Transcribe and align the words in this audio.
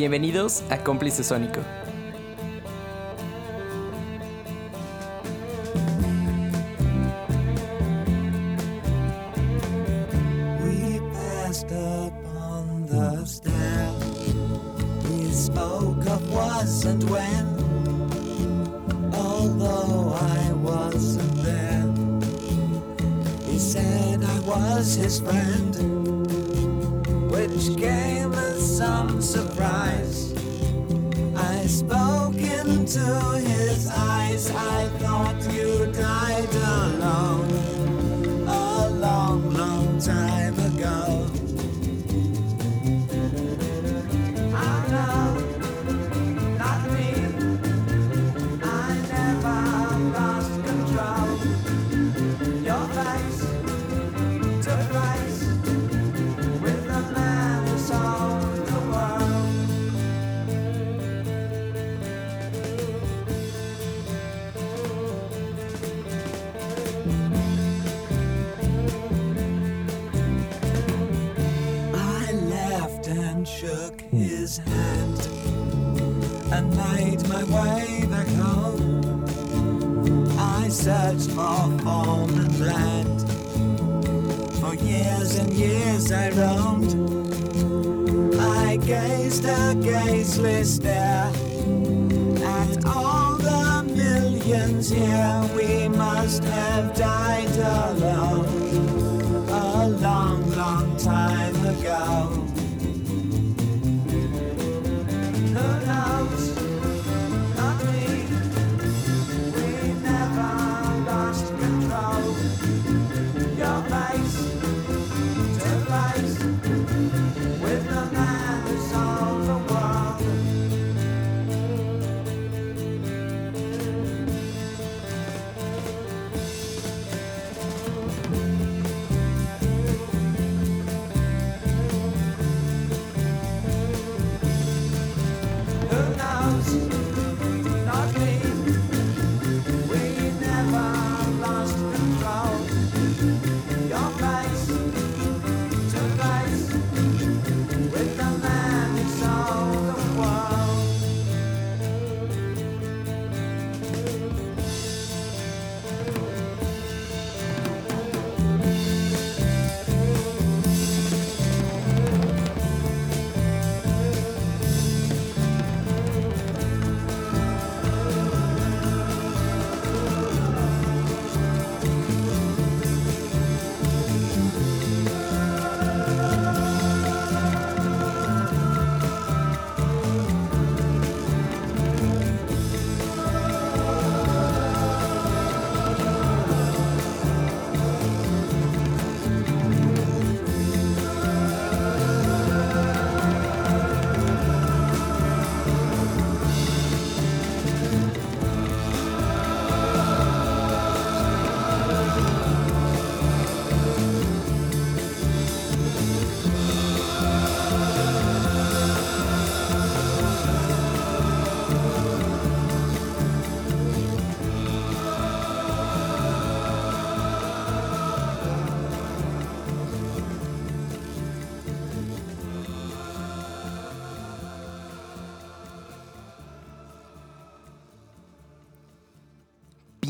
Bienvenidos 0.00 0.62
a 0.70 0.78
Cómplice 0.78 1.22
Sónico. 1.22 1.60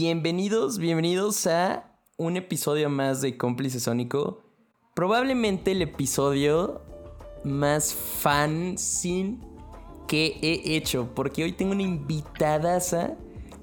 Bienvenidos, 0.02 0.78
bienvenidos 0.78 1.46
a 1.46 1.84
un 2.16 2.38
episodio 2.38 2.88
más 2.88 3.20
de 3.20 3.36
Cómplice 3.36 3.80
Sónico. 3.80 4.42
Probablemente 4.94 5.72
el 5.72 5.82
episodio 5.82 6.80
más 7.44 7.92
fan 7.92 8.78
sin 8.78 9.42
que 10.08 10.38
he 10.40 10.74
hecho, 10.74 11.10
porque 11.14 11.44
hoy 11.44 11.52
tengo 11.52 11.72
una 11.72 11.82
invitadaza, 11.82 13.18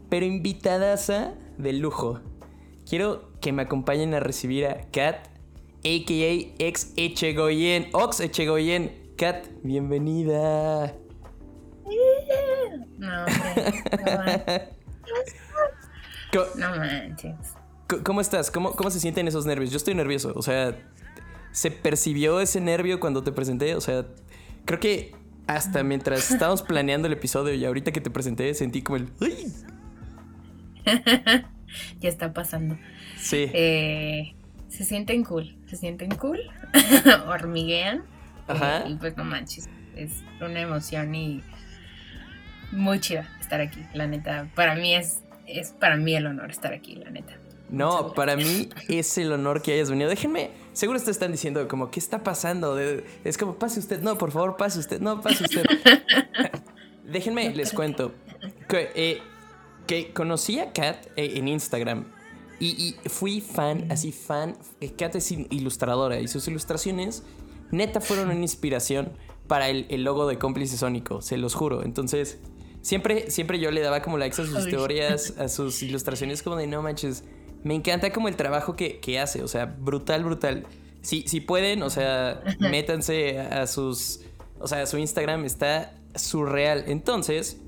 pero 0.10 0.28
invitadaza 0.28 1.34
de 1.58 1.74
lujo. 1.74 2.20
Quiero 2.88 3.32
que 3.42 3.52
me 3.52 3.64
acompañen 3.64 4.14
a 4.14 4.20
recibir 4.20 4.68
a 4.68 4.92
Kat, 4.92 5.30
a.k.a. 5.80 6.64
ex 6.64 6.94
Echegoyen, 6.98 7.90
Ox 7.94 8.20
Echegoyen. 8.20 8.92
Kat, 9.18 9.48
bienvenida. 9.64 10.94
No, 13.00 13.26
no 13.26 13.28
no 16.34 16.76
manches. 16.76 17.36
¿Cómo 18.04 18.22
estás? 18.22 18.52
¿Cómo, 18.52 18.74
¿Cómo 18.74 18.92
se 18.92 19.00
sienten 19.00 19.28
esos 19.28 19.46
nervios? 19.46 19.72
Yo 19.72 19.78
estoy 19.78 19.96
nervioso. 19.96 20.34
O 20.36 20.42
sea, 20.42 20.78
¿se 21.52 21.72
percibió 21.72 22.42
ese 22.42 22.60
nervio 22.60 23.00
cuando 23.00 23.24
te 23.24 23.32
presenté? 23.32 23.76
O 23.76 23.82
sea, 23.82 24.06
creo 24.66 24.80
que 24.80 25.16
hasta 25.48 25.84
mientras 25.84 26.30
estábamos 26.32 26.62
planeando 26.62 27.08
el 27.08 27.14
episodio 27.14 27.54
y 27.54 27.64
ahorita 27.66 27.92
que 27.92 28.02
te 28.02 28.10
presenté 28.10 28.54
sentí 28.54 28.82
como 28.82 28.98
el... 28.98 29.10
Ya 32.00 32.08
está 32.10 32.34
pasando. 32.34 32.78
Sí. 33.18 33.50
Eh, 33.54 34.36
se 34.70 34.86
sienten 34.86 35.24
cool, 35.24 35.58
se 35.68 35.76
sienten 35.76 36.12
cool, 36.16 36.40
hormiguean. 37.28 38.04
Ajá. 38.48 38.80
eh, 38.88 38.92
y 38.92 38.96
pues 38.96 39.18
no 39.18 39.26
manches, 39.26 39.68
es 39.96 40.24
una 40.40 40.62
emoción 40.62 41.14
y 41.14 41.44
muy 42.72 43.00
chida 43.00 43.30
estar 43.40 43.60
aquí, 43.60 43.84
la 43.94 44.08
neta. 44.08 44.48
Para 44.56 44.76
mí 44.76 44.96
es, 44.96 45.22
es 45.48 45.72
para 45.72 45.98
mí 45.98 46.16
el 46.16 46.28
honor 46.28 46.52
estar 46.52 46.74
aquí, 46.74 46.96
la 46.96 47.10
neta. 47.10 47.38
No, 47.70 48.14
para 48.14 48.36
mí 48.38 48.70
es 48.90 49.18
el 49.18 49.32
honor 49.32 49.62
que 49.62 49.74
hayas 49.74 49.90
venido. 49.90 50.10
Déjenme, 50.10 50.52
seguro 50.74 50.98
ustedes 50.98 51.16
están 51.18 51.32
diciendo 51.32 51.68
como, 51.68 51.90
¿qué 51.92 52.00
está 52.00 52.24
pasando? 52.24 52.76
De- 52.76 53.04
Es 53.24 53.38
como, 53.38 53.56
pase 53.56 53.80
usted, 53.80 54.02
no, 54.02 54.18
por 54.18 54.32
favor, 54.32 54.56
pase 54.58 54.80
usted, 54.80 55.02
no, 55.02 55.22
pase 55.22 55.44
usted. 55.44 55.66
Déjenme, 57.12 57.54
les 57.56 57.74
cuento. 57.74 58.12
Que, 58.68 58.90
eh, 58.96 59.22
que 59.86 60.12
conocí 60.14 60.60
a 60.60 60.72
Kat 60.74 61.08
eh, 61.16 61.34
en 61.36 61.48
Instagram 61.48 62.06
y, 62.60 62.96
y 63.06 63.10
fui 63.10 63.42
fan, 63.42 63.90
así 63.92 64.12
fan. 64.12 64.58
eh, 64.82 64.92
Kat 64.98 65.16
es 65.16 65.32
ilustradora 65.32 66.20
y 66.20 66.28
sus 66.28 66.48
ilustraciones 66.48 67.24
neta 67.72 68.00
fueron 68.02 68.30
una 68.30 68.36
inspiración 68.42 69.12
para 69.48 69.70
el, 69.70 69.86
el 69.90 70.04
logo 70.04 70.28
de 70.28 70.38
Cómplice 70.38 70.78
Sónico, 70.78 71.22
se 71.22 71.38
los 71.38 71.54
juro. 71.56 71.84
Entonces, 71.84 72.40
siempre, 72.88 73.30
siempre 73.30 73.60
yo 73.60 73.70
le 73.70 73.82
daba 73.82 74.02
como 74.02 74.18
likes 74.18 74.42
a 74.42 74.46
sus 74.46 74.56
Ay. 74.66 74.72
teorías, 74.72 75.34
a 75.38 75.50
sus 75.50 75.84
ilustraciones, 75.84 76.42
como 76.42 76.56
de 76.56 76.68
no 76.68 76.82
manches. 76.82 77.24
Me 77.64 77.76
encanta 77.76 78.12
como 78.14 78.30
el 78.30 78.36
trabajo 78.38 78.76
que, 78.78 79.00
que 79.00 79.20
hace, 79.20 79.44
o 79.44 79.48
sea, 79.48 79.66
brutal, 79.66 80.24
brutal. 80.24 80.66
Si, 81.02 81.24
si 81.28 81.42
pueden, 81.42 81.84
o 81.84 81.90
sea, 81.90 82.42
métanse 82.60 83.40
a 83.40 83.68
sus. 83.68 84.22
O 84.60 84.68
sea, 84.68 84.86
su 84.86 84.98
Instagram 84.98 85.44
está 85.46 85.94
surreal. 86.16 86.86
Entonces, 86.88 87.60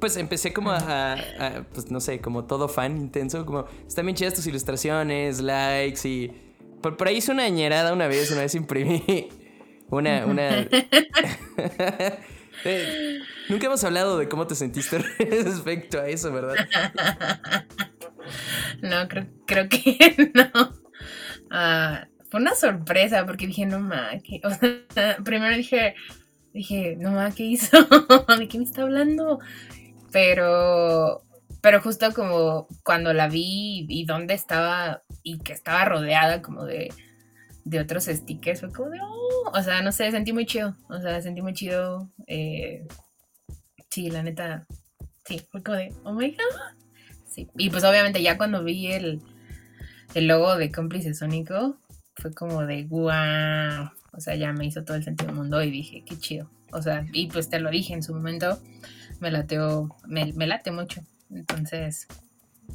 pues 0.00 0.16
empecé 0.16 0.52
como 0.52 0.70
a, 0.70 0.78
a- 0.78 1.12
a, 1.46 1.62
pues 1.72 1.90
no 1.90 2.00
sé, 2.00 2.20
como 2.20 2.44
todo 2.44 2.68
fan 2.68 2.96
intenso, 2.96 3.44
como 3.44 3.66
están 3.86 4.06
bien 4.06 4.16
chidas 4.16 4.34
tus 4.34 4.46
ilustraciones, 4.46 5.40
likes 5.40 6.08
y 6.08 6.32
por, 6.80 6.96
por 6.96 7.08
ahí 7.08 7.16
hice 7.18 7.32
una 7.32 7.44
añerada 7.44 7.92
una 7.92 8.06
vez, 8.08 8.30
una 8.30 8.40
vez 8.42 8.54
imprimí 8.54 9.28
una, 9.90 10.26
una... 10.26 10.68
Nunca 13.48 13.66
hemos 13.66 13.84
hablado 13.84 14.18
de 14.18 14.28
cómo 14.28 14.46
te 14.46 14.54
sentiste 14.54 14.98
respecto 15.18 16.00
a 16.00 16.08
eso, 16.08 16.32
¿verdad? 16.32 16.56
No, 18.80 19.06
creo, 19.06 19.26
creo 19.46 19.68
que 19.68 20.30
no. 20.32 20.72
Ah, 21.50 22.08
fue 22.30 22.40
una 22.40 22.54
sorpresa 22.54 23.26
porque 23.26 23.46
dije, 23.46 23.66
no 23.66 23.80
ma. 23.80 24.12
O 24.44 24.50
sea, 24.50 25.18
primero 25.22 25.54
dije, 25.54 25.94
dije, 26.54 26.96
no 26.98 27.12
ma, 27.12 27.30
¿qué 27.32 27.44
hizo? 27.44 27.76
¿De 28.38 28.48
qué 28.48 28.58
me 28.58 28.64
está 28.64 28.82
hablando? 28.82 29.40
Pero, 30.10 31.22
pero 31.60 31.82
justo 31.82 32.12
como 32.14 32.66
cuando 32.82 33.12
la 33.12 33.28
vi 33.28 33.86
y 33.88 34.06
dónde 34.06 34.34
estaba 34.34 35.02
y 35.22 35.38
que 35.40 35.52
estaba 35.52 35.84
rodeada 35.84 36.40
como 36.40 36.64
de, 36.64 36.88
de 37.64 37.80
otros 37.80 38.04
stickers, 38.04 38.60
fue 38.60 38.72
como 38.72 38.90
de, 38.90 38.98
oh, 39.02 39.50
o 39.52 39.62
sea, 39.62 39.82
no 39.82 39.92
sé, 39.92 40.10
sentí 40.10 40.32
muy 40.32 40.46
chido, 40.46 40.76
o 40.88 41.00
sea, 41.00 41.20
sentí 41.22 41.42
muy 41.42 41.54
chido. 41.54 42.10
eh, 42.26 42.86
sí, 43.90 44.10
la 44.10 44.22
neta, 44.22 44.66
sí, 45.24 45.40
fue 45.50 45.62
como 45.62 45.78
de, 45.78 45.94
oh 46.04 46.12
my 46.12 46.30
god. 46.30 46.78
Sí, 47.26 47.48
y 47.56 47.70
pues 47.70 47.84
obviamente 47.84 48.22
ya 48.22 48.36
cuando 48.36 48.62
vi 48.62 48.92
el, 48.92 49.20
el 50.14 50.26
logo 50.26 50.56
de 50.56 50.70
cómplice 50.70 51.14
sónico, 51.14 51.78
fue 52.16 52.32
como 52.32 52.64
de 52.64 52.84
guau. 52.84 53.90
O 54.12 54.20
sea, 54.20 54.36
ya 54.36 54.52
me 54.52 54.66
hizo 54.66 54.84
todo 54.84 54.96
el 54.96 55.04
sentido 55.04 55.28
del 55.28 55.36
mundo 55.36 55.62
y 55.62 55.70
dije, 55.70 56.04
qué 56.06 56.16
chido. 56.16 56.48
O 56.72 56.80
sea, 56.82 57.06
y 57.12 57.26
pues 57.28 57.48
te 57.48 57.58
lo 57.58 57.70
dije 57.70 57.94
en 57.94 58.02
su 58.02 58.14
momento, 58.14 58.60
me 59.20 59.30
lateó, 59.30 59.96
me, 60.06 60.32
me 60.32 60.46
late 60.46 60.70
mucho. 60.70 61.02
Entonces, 61.30 62.06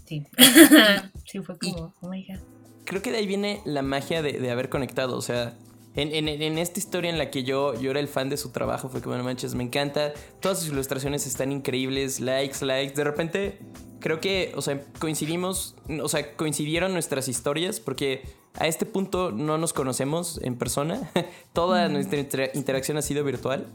sí. 0.05 0.27
sí, 1.25 1.39
fue 1.39 1.57
como, 1.57 1.93
oh 2.01 2.09
my 2.09 2.25
god. 2.27 2.58
Creo 2.89 3.01
que 3.01 3.11
de 3.11 3.17
ahí 3.19 3.27
viene 3.27 3.61
la 3.65 3.81
magia 3.83 4.21
de, 4.21 4.33
de 4.33 4.51
haber 4.51 4.67
conectado, 4.69 5.15
o 5.15 5.21
sea... 5.21 5.57
En, 5.95 6.13
en- 6.13 6.27
en 6.29 6.57
esta 6.59 6.79
historia 6.79 7.09
en 7.09 7.17
la 7.17 7.29
que 7.31 7.43
yo, 7.43 7.73
yo 7.81 7.89
era 7.91 7.99
el 7.99 8.07
fan 8.07 8.29
de 8.29 8.37
su 8.37 8.51
trabajo, 8.51 8.89
fue 8.89 9.01
como, 9.01 9.17
no 9.17 9.23
manches, 9.23 9.55
me 9.55 9.63
encanta. 9.63 10.13
Todas 10.39 10.59
sus 10.59 10.69
ilustraciones 10.69 11.25
están 11.25 11.51
increíbles, 11.51 12.19
likes, 12.19 12.63
likes. 12.63 12.93
De 12.93 13.03
repente, 13.03 13.59
creo 13.99 14.21
que, 14.21 14.53
o 14.55 14.61
sea, 14.61 14.79
coincidimos, 14.99 15.75
o 16.01 16.07
sea, 16.07 16.35
coincidieron 16.35 16.93
nuestras 16.93 17.27
historias 17.27 17.79
porque 17.79 18.21
a 18.53 18.67
este 18.67 18.85
punto 18.85 19.31
no 19.31 19.57
nos 19.57 19.73
conocemos 19.73 20.39
en 20.43 20.57
persona. 20.57 21.09
Toda 21.53 21.89
nuestra 21.89 22.19
inter- 22.19 22.51
interacción 22.53 22.95
ha 22.97 23.01
sido 23.01 23.23
virtual. 23.23 23.65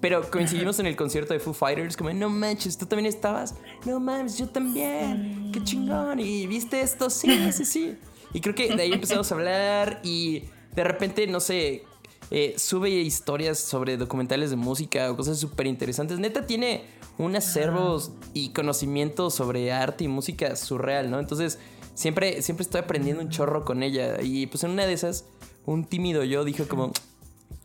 Pero 0.00 0.30
coincidimos 0.30 0.78
en 0.78 0.86
el 0.86 0.94
concierto 0.94 1.32
de 1.32 1.40
Foo 1.40 1.54
Fighters, 1.54 1.96
como, 1.96 2.12
no 2.12 2.28
manches, 2.28 2.76
tú 2.76 2.84
también 2.84 3.06
estabas. 3.06 3.54
No 3.86 3.98
mames, 3.98 4.36
yo 4.36 4.46
también. 4.50 5.50
Qué 5.52 5.64
chingón. 5.64 6.20
Y 6.20 6.46
viste 6.46 6.82
esto, 6.82 7.08
sí, 7.08 7.50
sí, 7.50 7.64
sí. 7.64 7.96
Y 8.36 8.42
creo 8.42 8.54
que 8.54 8.76
de 8.76 8.82
ahí 8.82 8.92
empezamos 8.92 9.32
a 9.32 9.34
hablar 9.34 10.00
y 10.02 10.42
de 10.74 10.84
repente, 10.84 11.26
no 11.26 11.40
sé, 11.40 11.84
eh, 12.30 12.52
sube 12.58 12.90
historias 12.90 13.58
sobre 13.58 13.96
documentales 13.96 14.50
de 14.50 14.56
música 14.56 15.10
o 15.10 15.16
cosas 15.16 15.38
súper 15.38 15.66
interesantes. 15.66 16.18
Neta 16.18 16.44
tiene 16.44 16.84
un 17.16 17.34
acervo 17.34 17.98
y 18.34 18.50
conocimiento 18.50 19.30
sobre 19.30 19.72
arte 19.72 20.04
y 20.04 20.08
música 20.08 20.54
surreal, 20.54 21.10
¿no? 21.10 21.18
Entonces, 21.18 21.58
siempre, 21.94 22.42
siempre 22.42 22.64
estoy 22.64 22.82
aprendiendo 22.82 23.22
un 23.22 23.30
chorro 23.30 23.64
con 23.64 23.82
ella. 23.82 24.20
Y 24.20 24.48
pues 24.48 24.64
en 24.64 24.72
una 24.72 24.84
de 24.84 24.92
esas, 24.92 25.24
un 25.64 25.86
tímido 25.86 26.22
yo 26.22 26.44
dijo 26.44 26.68
como, 26.68 26.92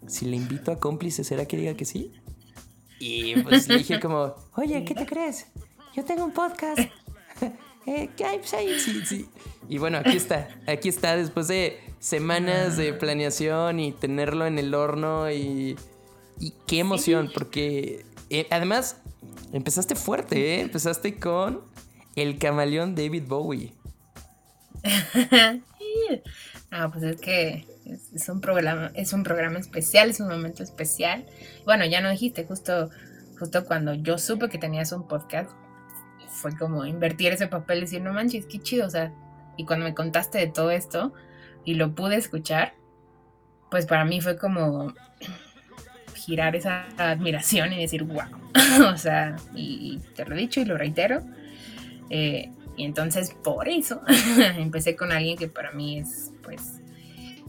si 0.07 0.25
le 0.25 0.37
invito 0.37 0.71
a 0.71 0.79
cómplice, 0.79 1.25
¿será 1.25 1.49
que 1.49 1.57
diga 1.57 1.73
que 1.73 1.83
sí? 1.83 2.13
Y 2.97 3.35
pues 3.41 3.67
dije 3.67 3.99
como, 3.99 4.35
oye, 4.55 4.85
¿qué 4.85 4.95
te 4.95 5.05
crees? 5.05 5.47
Yo 5.93 6.05
tengo 6.05 6.23
un 6.23 6.31
podcast. 6.31 6.79
Eh, 7.87 8.09
¿qué 8.15 8.25
hay? 8.25 8.37
Pues 8.39 8.53
ahí, 8.53 8.79
sí, 8.79 9.05
sí. 9.05 9.29
Y 9.67 9.77
bueno, 9.77 9.97
aquí 9.97 10.17
está. 10.17 10.47
Aquí 10.67 10.89
está 10.89 11.15
después 11.15 11.47
de 11.47 11.79
semanas 11.99 12.77
de 12.77 12.93
planeación 12.93 13.79
y 13.79 13.91
tenerlo 13.91 14.45
en 14.45 14.59
el 14.59 14.73
horno 14.73 15.31
y, 15.31 15.77
y 16.39 16.53
qué 16.67 16.79
emoción, 16.79 17.31
porque 17.33 18.05
eh, 18.29 18.47
además 18.49 18.97
empezaste 19.51 19.95
fuerte, 19.95 20.55
¿eh? 20.55 20.61
Empezaste 20.61 21.15
con 21.19 21.61
el 22.15 22.37
camaleón 22.37 22.95
David 22.95 23.23
Bowie. 23.27 23.73
Ah, 26.73 26.89
pues 26.89 27.03
es 27.03 27.19
que 27.19 27.65
es, 27.85 28.13
es 28.13 28.29
un 28.29 28.39
programa, 28.39 28.91
es 28.95 29.11
un 29.11 29.23
programa 29.23 29.59
especial, 29.59 30.09
es 30.09 30.21
un 30.21 30.29
momento 30.29 30.63
especial. 30.63 31.25
Bueno, 31.65 31.85
ya 31.85 31.99
no 31.99 32.09
dijiste, 32.09 32.45
justo, 32.45 32.89
justo 33.37 33.65
cuando 33.65 33.93
yo 33.93 34.17
supe 34.17 34.47
que 34.47 34.57
tenías 34.57 34.93
un 34.93 35.05
podcast, 35.05 35.51
fue 36.31 36.55
como 36.57 36.85
invertir 36.85 37.33
ese 37.33 37.47
papel 37.47 37.79
y 37.79 37.81
decir, 37.81 38.01
no 38.01 38.13
manches, 38.13 38.45
qué 38.45 38.59
chido, 38.59 38.87
o 38.87 38.89
sea, 38.89 39.11
y 39.57 39.65
cuando 39.65 39.85
me 39.85 39.93
contaste 39.93 40.37
de 40.37 40.47
todo 40.47 40.71
esto 40.71 41.13
y 41.65 41.75
lo 41.75 41.93
pude 41.93 42.15
escuchar, 42.15 42.73
pues 43.69 43.85
para 43.85 44.05
mí 44.05 44.21
fue 44.21 44.37
como 44.37 44.93
girar 46.15 46.55
esa 46.55 46.85
admiración 46.97 47.73
y 47.73 47.81
decir, 47.81 48.03
wow, 48.03 48.23
o 48.93 48.97
sea, 48.97 49.35
y, 49.53 49.95
y 49.95 50.13
te 50.15 50.25
lo 50.25 50.35
he 50.35 50.39
dicho 50.39 50.61
y 50.61 50.65
lo 50.65 50.77
reitero, 50.77 51.21
eh, 52.09 52.51
y 52.77 52.85
entonces 52.85 53.33
por 53.43 53.69
eso 53.69 54.01
empecé 54.57 54.95
con 54.95 55.11
alguien 55.11 55.37
que 55.37 55.47
para 55.47 55.71
mí 55.71 55.99
es 55.99 56.31
pues 56.43 56.81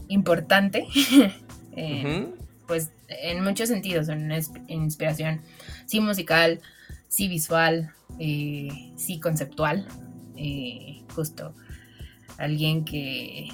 importante. 0.07 0.85
eh. 1.75 2.27
Pues 2.67 2.91
en 3.09 3.43
muchos 3.43 3.67
sentidos, 3.67 4.07
en, 4.07 4.23
una 4.23 4.39
inspiración, 4.67 5.41
sí 5.85 5.99
musical, 5.99 6.61
sí 7.13 7.27
visual, 7.27 7.93
eh, 8.19 8.69
sí 8.97 9.19
conceptual. 9.19 9.85
eh, 10.35 11.03
justo 11.15 11.53
alguien 12.39 12.83
que, 12.85 13.47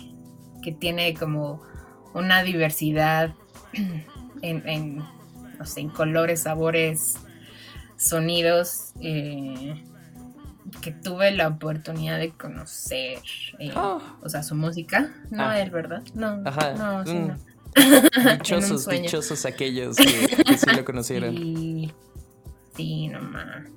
que 0.63 0.71
tiene 0.71 1.13
como 1.13 1.61
una 2.13 2.41
diversidad 2.43 3.33
en, 4.41 4.67
en, 4.67 4.97
no 5.57 5.65
sé, 5.65 5.81
en 5.81 5.89
colores, 5.89 6.43
sabores, 6.43 7.15
sonidos. 7.97 8.93
eh, 9.01 9.83
que 10.81 10.91
tuve 10.91 11.31
la 11.31 11.47
oportunidad 11.47 12.17
de 12.19 12.29
conocer, 12.31 13.17
eh, 13.59 13.71
Oh. 13.75 14.01
o 14.21 14.29
sea, 14.29 14.41
su 14.43 14.55
música. 14.55 15.11
No 15.31 15.43
Ah. 15.49 15.59
él, 15.59 15.69
¿verdad? 15.71 16.03
No, 16.13 16.41
Ajá. 16.45 16.73
no, 16.75 17.05
sí, 17.05 17.13
Mm. 17.13 17.27
no. 17.27 17.35
Dichosos, 18.37 18.87
dichosos 18.87 19.45
aquellos 19.45 19.97
que, 19.97 20.27
que 20.45 20.57
sí 20.57 20.65
lo 20.75 20.85
conocieron. 20.85 21.35
sí, 22.79 23.07
no 23.09 23.21
más. 23.21 23.67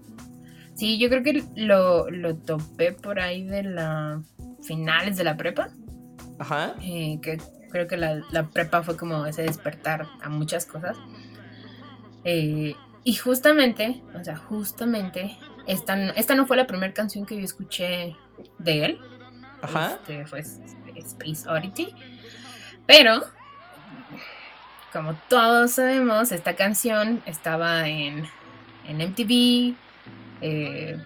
Sí, 0.77 0.97
yo 0.99 1.09
creo 1.09 1.23
que 1.25 1.45
lo, 1.57 2.09
lo 2.11 2.37
topé 2.37 2.93
por 2.93 3.19
ahí 3.19 3.43
de 3.45 3.65
la 3.65 4.23
finales 4.65 5.17
de 5.17 5.25
la 5.25 5.37
prepa. 5.37 5.71
Ajá. 6.39 6.75
eh, 6.81 7.19
que 7.21 7.39
creo 7.71 7.87
que 7.89 7.97
la, 7.97 8.23
la 8.31 8.49
prepa 8.49 8.83
fue 8.83 8.97
como 8.97 9.27
ese 9.27 9.43
despertar 9.43 10.07
a 10.23 10.29
muchas 10.29 10.67
cosas. 10.67 10.97
Eh, 12.25 12.75
y 13.05 13.15
justamente, 13.15 14.03
o 14.19 14.23
sea, 14.23 14.37
justamente, 14.37 15.37
esta, 15.67 15.97
no- 15.97 16.13
esta 16.15 16.35
no 16.37 16.47
fue 16.47 16.57
la 16.57 16.67
primera 16.69 16.93
canción 16.95 17.27
que 17.27 17.37
yo 17.37 17.45
escuché 17.45 18.17
de 18.59 18.85
él. 18.85 19.01
Ajá. 19.63 19.95
Este, 19.95 20.27
fue 20.27 20.41
Space 20.41 21.49
Oddity. 21.49 21.93
Pero, 22.87 23.23
como 24.93 25.15
todos 25.29 25.73
sabemos, 25.73 26.33
esta 26.33 26.55
canción 26.55 27.23
estaba 27.27 27.89
en, 27.89 28.27
en 28.89 29.01
MTV, 29.01 29.75
eh, 30.41 30.99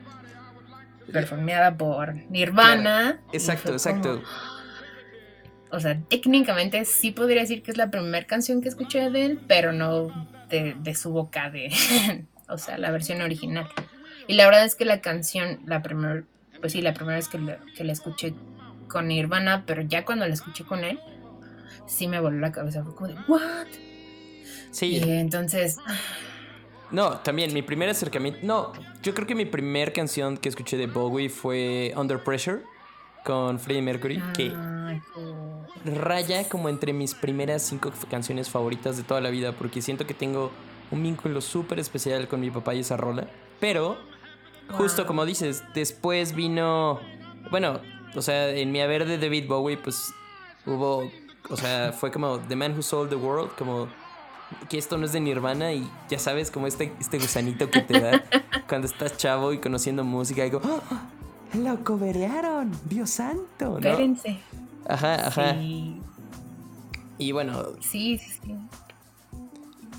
performeada 1.12 1.76
por 1.76 2.14
Nirvana. 2.30 3.20
Exacto, 3.32 3.64
como- 3.64 3.74
exacto. 3.76 4.22
o 5.70 5.80
sea, 5.80 5.98
técnicamente 6.08 6.84
sí 6.84 7.10
podría 7.10 7.42
decir 7.42 7.62
que 7.62 7.70
es 7.70 7.76
la 7.76 7.90
primera 7.90 8.26
canción 8.26 8.60
que 8.62 8.68
escuché 8.68 9.10
de 9.10 9.24
él, 9.26 9.40
pero 9.46 9.72
no 9.72 10.08
de, 10.48 10.74
de 10.78 10.94
su 10.94 11.10
boca, 11.10 11.50
de, 11.50 11.70
o 12.48 12.58
sea, 12.58 12.78
la 12.78 12.90
versión 12.90 13.20
original. 13.20 13.68
Y 14.28 14.34
la 14.34 14.46
verdad 14.46 14.64
es 14.64 14.74
que 14.74 14.84
la 14.84 15.00
canción, 15.00 15.60
la 15.66 15.82
primera, 15.82 16.24
pues 16.60 16.72
sí, 16.72 16.82
la 16.82 16.94
primera 16.94 17.16
vez 17.16 17.28
que 17.28 17.38
la, 17.38 17.58
que 17.76 17.84
la 17.84 17.92
escuché 17.92 18.34
con 18.88 19.08
Nirvana, 19.08 19.64
pero 19.66 19.82
ya 19.82 20.04
cuando 20.04 20.26
la 20.26 20.34
escuché 20.34 20.64
con 20.64 20.82
él, 20.84 20.98
sí 21.86 22.08
me 22.08 22.18
voló 22.20 22.38
la 22.38 22.50
cabeza. 22.52 22.82
Fue 22.82 22.94
como 22.94 23.08
de, 23.08 23.14
¿what? 23.28 23.66
Sí, 24.72 24.96
Y 24.98 25.10
entonces, 25.12 25.78
no, 26.90 27.18
también 27.18 27.52
mi 27.52 27.62
primer 27.62 27.88
acercamiento. 27.88 28.40
No, 28.42 28.72
yo 29.02 29.14
creo 29.14 29.26
que 29.26 29.34
mi 29.34 29.44
primer 29.44 29.92
canción 29.92 30.36
que 30.36 30.48
escuché 30.48 30.76
de 30.76 30.86
Bowie 30.86 31.28
fue 31.28 31.92
Under 31.96 32.22
Pressure 32.22 32.62
con 33.24 33.58
Freddie 33.58 33.82
Mercury, 33.82 34.22
que 34.34 34.52
raya 35.84 36.48
como 36.48 36.68
entre 36.68 36.92
mis 36.92 37.14
primeras 37.14 37.62
cinco 37.62 37.92
canciones 38.08 38.48
favoritas 38.48 38.96
de 38.96 39.02
toda 39.02 39.20
la 39.20 39.30
vida, 39.30 39.52
porque 39.52 39.82
siento 39.82 40.06
que 40.06 40.14
tengo 40.14 40.52
un 40.90 41.02
vínculo 41.02 41.40
súper 41.40 41.80
especial 41.80 42.28
con 42.28 42.40
mi 42.40 42.50
papá 42.50 42.74
y 42.74 42.80
esa 42.80 42.96
rola. 42.96 43.26
Pero, 43.58 43.98
justo 44.70 45.06
como 45.06 45.26
dices, 45.26 45.64
después 45.74 46.34
vino. 46.34 47.00
Bueno, 47.50 47.80
o 48.14 48.22
sea, 48.22 48.50
en 48.50 48.70
mi 48.70 48.80
haber 48.80 49.06
de 49.06 49.18
David 49.18 49.48
Bowie, 49.48 49.76
pues 49.76 50.12
hubo. 50.64 51.10
O 51.48 51.56
sea, 51.56 51.92
fue 51.92 52.10
como 52.10 52.38
The 52.38 52.56
Man 52.56 52.74
Who 52.74 52.82
Sold 52.82 53.10
the 53.10 53.16
World, 53.16 53.52
como 53.56 53.88
que 54.68 54.78
esto 54.78 54.96
no 54.98 55.06
es 55.06 55.12
de 55.12 55.20
Nirvana 55.20 55.72
y 55.72 55.88
ya 56.08 56.18
sabes, 56.18 56.50
como 56.50 56.66
este, 56.66 56.92
este 57.00 57.18
gusanito 57.18 57.70
que 57.70 57.80
te 57.80 58.00
da 58.00 58.24
cuando 58.68 58.86
estás 58.86 59.16
chavo 59.16 59.52
y 59.52 59.58
conociendo 59.58 60.04
música 60.04 60.44
y 60.46 60.50
como, 60.50 60.80
¡Ah! 60.90 61.10
¡Lo 61.54 61.82
coberearon! 61.84 62.72
¡Dios 62.88 63.10
santo! 63.10 63.70
¿no? 63.70 63.76
Espérense. 63.78 64.38
Ajá, 64.88 65.26
ajá. 65.26 65.54
Sí, 65.54 66.00
Y 67.18 67.32
bueno, 67.32 67.64
sí, 67.80 68.18
sí, 68.18 68.38
sí. 68.42 68.54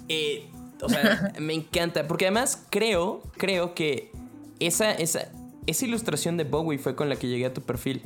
eh, 0.10 0.50
o 0.82 0.90
sea, 0.90 1.34
me 1.40 1.54
encanta. 1.54 2.08
Porque 2.08 2.26
además 2.26 2.66
creo, 2.70 3.24
creo 3.38 3.74
que 3.74 4.12
esa, 4.60 4.92
esa, 4.92 5.30
esa 5.66 5.86
ilustración 5.86 6.38
de 6.38 6.44
Bowie 6.44 6.78
fue 6.78 6.96
con 6.96 7.10
la 7.10 7.16
que 7.16 7.28
llegué 7.28 7.46
a 7.48 7.54
tu 7.54 7.62
perfil. 7.62 8.04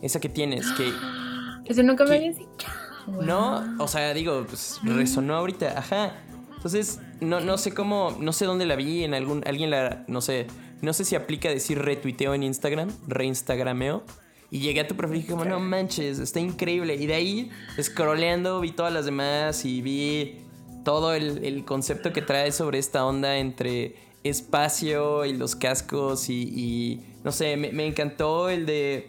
Esa 0.00 0.20
que 0.20 0.28
tienes, 0.28 0.66
que 0.72 0.92
Eso 1.64 1.82
nunca 1.82 2.04
me 2.04 2.16
habías 2.16 2.36
dicho. 2.36 2.66
No, 3.06 3.76
o 3.78 3.88
sea, 3.88 4.12
digo, 4.14 4.44
pues 4.48 4.80
resonó 4.82 5.34
ahorita, 5.36 5.78
ajá. 5.78 6.16
Entonces, 6.56 7.00
no, 7.20 7.40
no 7.40 7.58
sé 7.58 7.74
cómo, 7.74 8.16
no 8.20 8.32
sé 8.32 8.44
dónde 8.44 8.66
la 8.66 8.76
vi, 8.76 9.02
en 9.04 9.14
algún, 9.14 9.42
alguien 9.46 9.70
la, 9.70 10.04
no 10.06 10.20
sé, 10.20 10.46
no 10.80 10.92
sé 10.92 11.04
si 11.04 11.16
aplica 11.16 11.48
decir 11.48 11.78
retuiteo 11.80 12.34
en 12.34 12.42
Instagram, 12.44 12.90
reinstagrameo. 13.08 14.04
Y 14.50 14.60
llegué 14.60 14.80
a 14.80 14.86
tu 14.86 14.94
perfil 14.94 15.16
y 15.16 15.20
dije 15.22 15.32
como, 15.32 15.44
no 15.46 15.58
manches, 15.60 16.18
está 16.18 16.38
increíble. 16.38 16.94
Y 16.96 17.06
de 17.06 17.14
ahí, 17.14 17.50
scrolleando, 17.80 18.60
vi 18.60 18.70
todas 18.72 18.92
las 18.92 19.06
demás 19.06 19.64
y 19.64 19.80
vi 19.80 20.40
todo 20.84 21.14
el, 21.14 21.44
el 21.44 21.64
concepto 21.64 22.12
que 22.12 22.20
trae 22.22 22.52
sobre 22.52 22.78
esta 22.78 23.04
onda 23.06 23.38
entre 23.38 23.96
espacio 24.24 25.24
y 25.24 25.32
los 25.32 25.56
cascos 25.56 26.28
y, 26.28 26.42
y, 26.42 27.06
no 27.24 27.32
sé, 27.32 27.56
me, 27.56 27.72
me 27.72 27.86
encantó 27.86 28.48
el 28.50 28.66
de, 28.66 29.06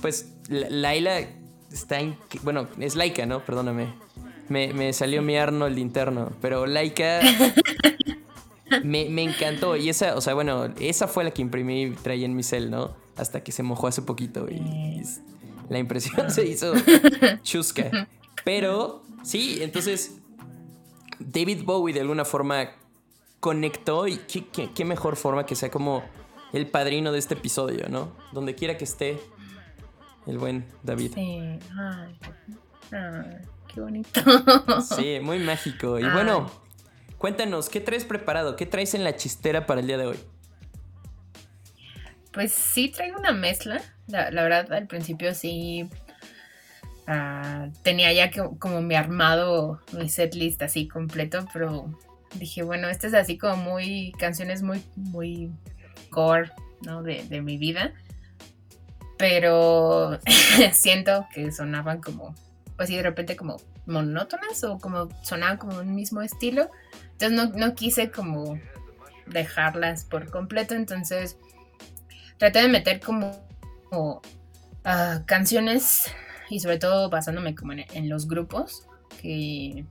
pues, 0.00 0.34
La- 0.48 0.70
Laila 0.70 1.20
está, 1.70 2.00
en, 2.00 2.16
bueno, 2.42 2.68
es 2.78 2.94
Laika, 2.96 3.26
¿no? 3.26 3.44
Perdóname. 3.44 3.92
Me, 4.48 4.72
me 4.74 4.92
salió 4.92 5.22
mi 5.22 5.36
Arnold 5.36 5.78
interno, 5.78 6.32
pero 6.40 6.66
Laika 6.66 7.20
me, 8.84 9.08
me 9.08 9.22
encantó. 9.22 9.76
Y 9.76 9.88
esa, 9.88 10.16
o 10.16 10.20
sea, 10.20 10.34
bueno, 10.34 10.66
esa 10.80 11.08
fue 11.08 11.24
la 11.24 11.30
que 11.30 11.42
imprimí 11.42 11.82
y 11.84 11.90
traía 11.90 12.26
en 12.26 12.34
mi 12.36 12.42
cel, 12.42 12.70
¿no? 12.70 12.94
Hasta 13.16 13.42
que 13.42 13.52
se 13.52 13.62
mojó 13.62 13.86
hace 13.86 14.02
poquito 14.02 14.48
y, 14.48 15.02
la 15.68 15.78
impresión 15.78 16.30
se 16.32 16.46
hizo 16.48 16.72
chusca. 17.42 18.08
Pero, 18.44 19.02
sí, 19.22 19.58
entonces, 19.62 20.16
David 21.20 21.62
Bowie 21.64 21.94
de 21.94 22.00
alguna 22.00 22.24
forma 22.24 22.70
conectó 23.38 24.08
y 24.08 24.16
qué, 24.16 24.46
qué- 24.48 24.70
qué 24.74 24.84
mejor 24.84 25.14
forma 25.16 25.46
que 25.46 25.54
sea 25.54 25.70
como 25.70 26.02
el 26.52 26.66
padrino 26.66 27.12
de 27.12 27.20
este 27.20 27.34
episodio, 27.34 27.88
¿no? 27.88 28.12
Donde 28.32 28.56
quiera 28.56 28.76
que 28.76 28.84
esté 28.84 29.20
el 30.30 30.38
buen 30.38 30.64
David. 30.82 31.12
Sí. 31.14 31.38
Ay, 31.78 32.18
ay, 32.92 33.36
qué 33.72 33.80
bonito. 33.80 34.20
Sí, 34.96 35.18
muy 35.20 35.38
mágico. 35.40 35.98
Y 35.98 36.08
bueno, 36.08 36.50
cuéntanos, 37.18 37.68
¿qué 37.68 37.80
traes 37.80 38.04
preparado? 38.04 38.56
¿Qué 38.56 38.64
traes 38.66 38.94
en 38.94 39.04
la 39.04 39.16
chistera 39.16 39.66
para 39.66 39.80
el 39.80 39.86
día 39.86 39.98
de 39.98 40.06
hoy? 40.06 40.16
Pues 42.32 42.52
sí 42.52 42.88
traigo 42.90 43.18
una 43.18 43.32
mezcla. 43.32 43.82
La, 44.06 44.30
la 44.30 44.42
verdad, 44.42 44.72
al 44.72 44.86
principio 44.86 45.34
sí 45.34 45.88
ah, 47.06 47.68
tenía 47.82 48.12
ya 48.12 48.30
que- 48.30 48.48
como 48.58 48.80
mi 48.82 48.94
armado, 48.94 49.80
mi 49.92 50.08
setlist 50.08 50.62
así 50.62 50.86
completo, 50.88 51.46
pero 51.52 51.90
dije, 52.36 52.62
bueno, 52.62 52.88
este 52.88 53.08
es 53.08 53.14
así 53.14 53.36
como 53.36 53.56
muy, 53.56 54.12
canciones 54.18 54.62
muy, 54.62 54.82
muy 54.94 55.50
core, 56.10 56.50
¿no? 56.82 57.02
De, 57.02 57.24
de 57.24 57.42
mi 57.42 57.58
vida. 57.58 57.92
Pero 59.20 60.18
siento 60.72 61.26
que 61.32 61.52
sonaban 61.52 62.00
como, 62.00 62.34
pues 62.76 62.88
sí, 62.88 62.96
de 62.96 63.02
repente 63.02 63.36
como 63.36 63.58
monótonas 63.86 64.64
o 64.64 64.78
como 64.78 65.08
sonaban 65.22 65.58
como 65.58 65.78
un 65.78 65.94
mismo 65.94 66.22
estilo. 66.22 66.70
Entonces 67.12 67.32
no, 67.32 67.46
no 67.56 67.74
quise 67.74 68.10
como 68.10 68.58
dejarlas 69.26 70.04
por 70.04 70.30
completo, 70.30 70.74
entonces 70.74 71.36
traté 72.38 72.62
de 72.62 72.68
meter 72.68 72.98
como, 73.00 73.30
ah, 74.84 75.22
canciones 75.26 76.10
y 76.48 76.60
sobre 76.60 76.78
todo 76.78 77.10
basándome 77.10 77.54
como 77.54 77.72
en, 77.72 77.84
en 77.92 78.08
los 78.08 78.26
grupos 78.26 78.86
que 79.20 79.84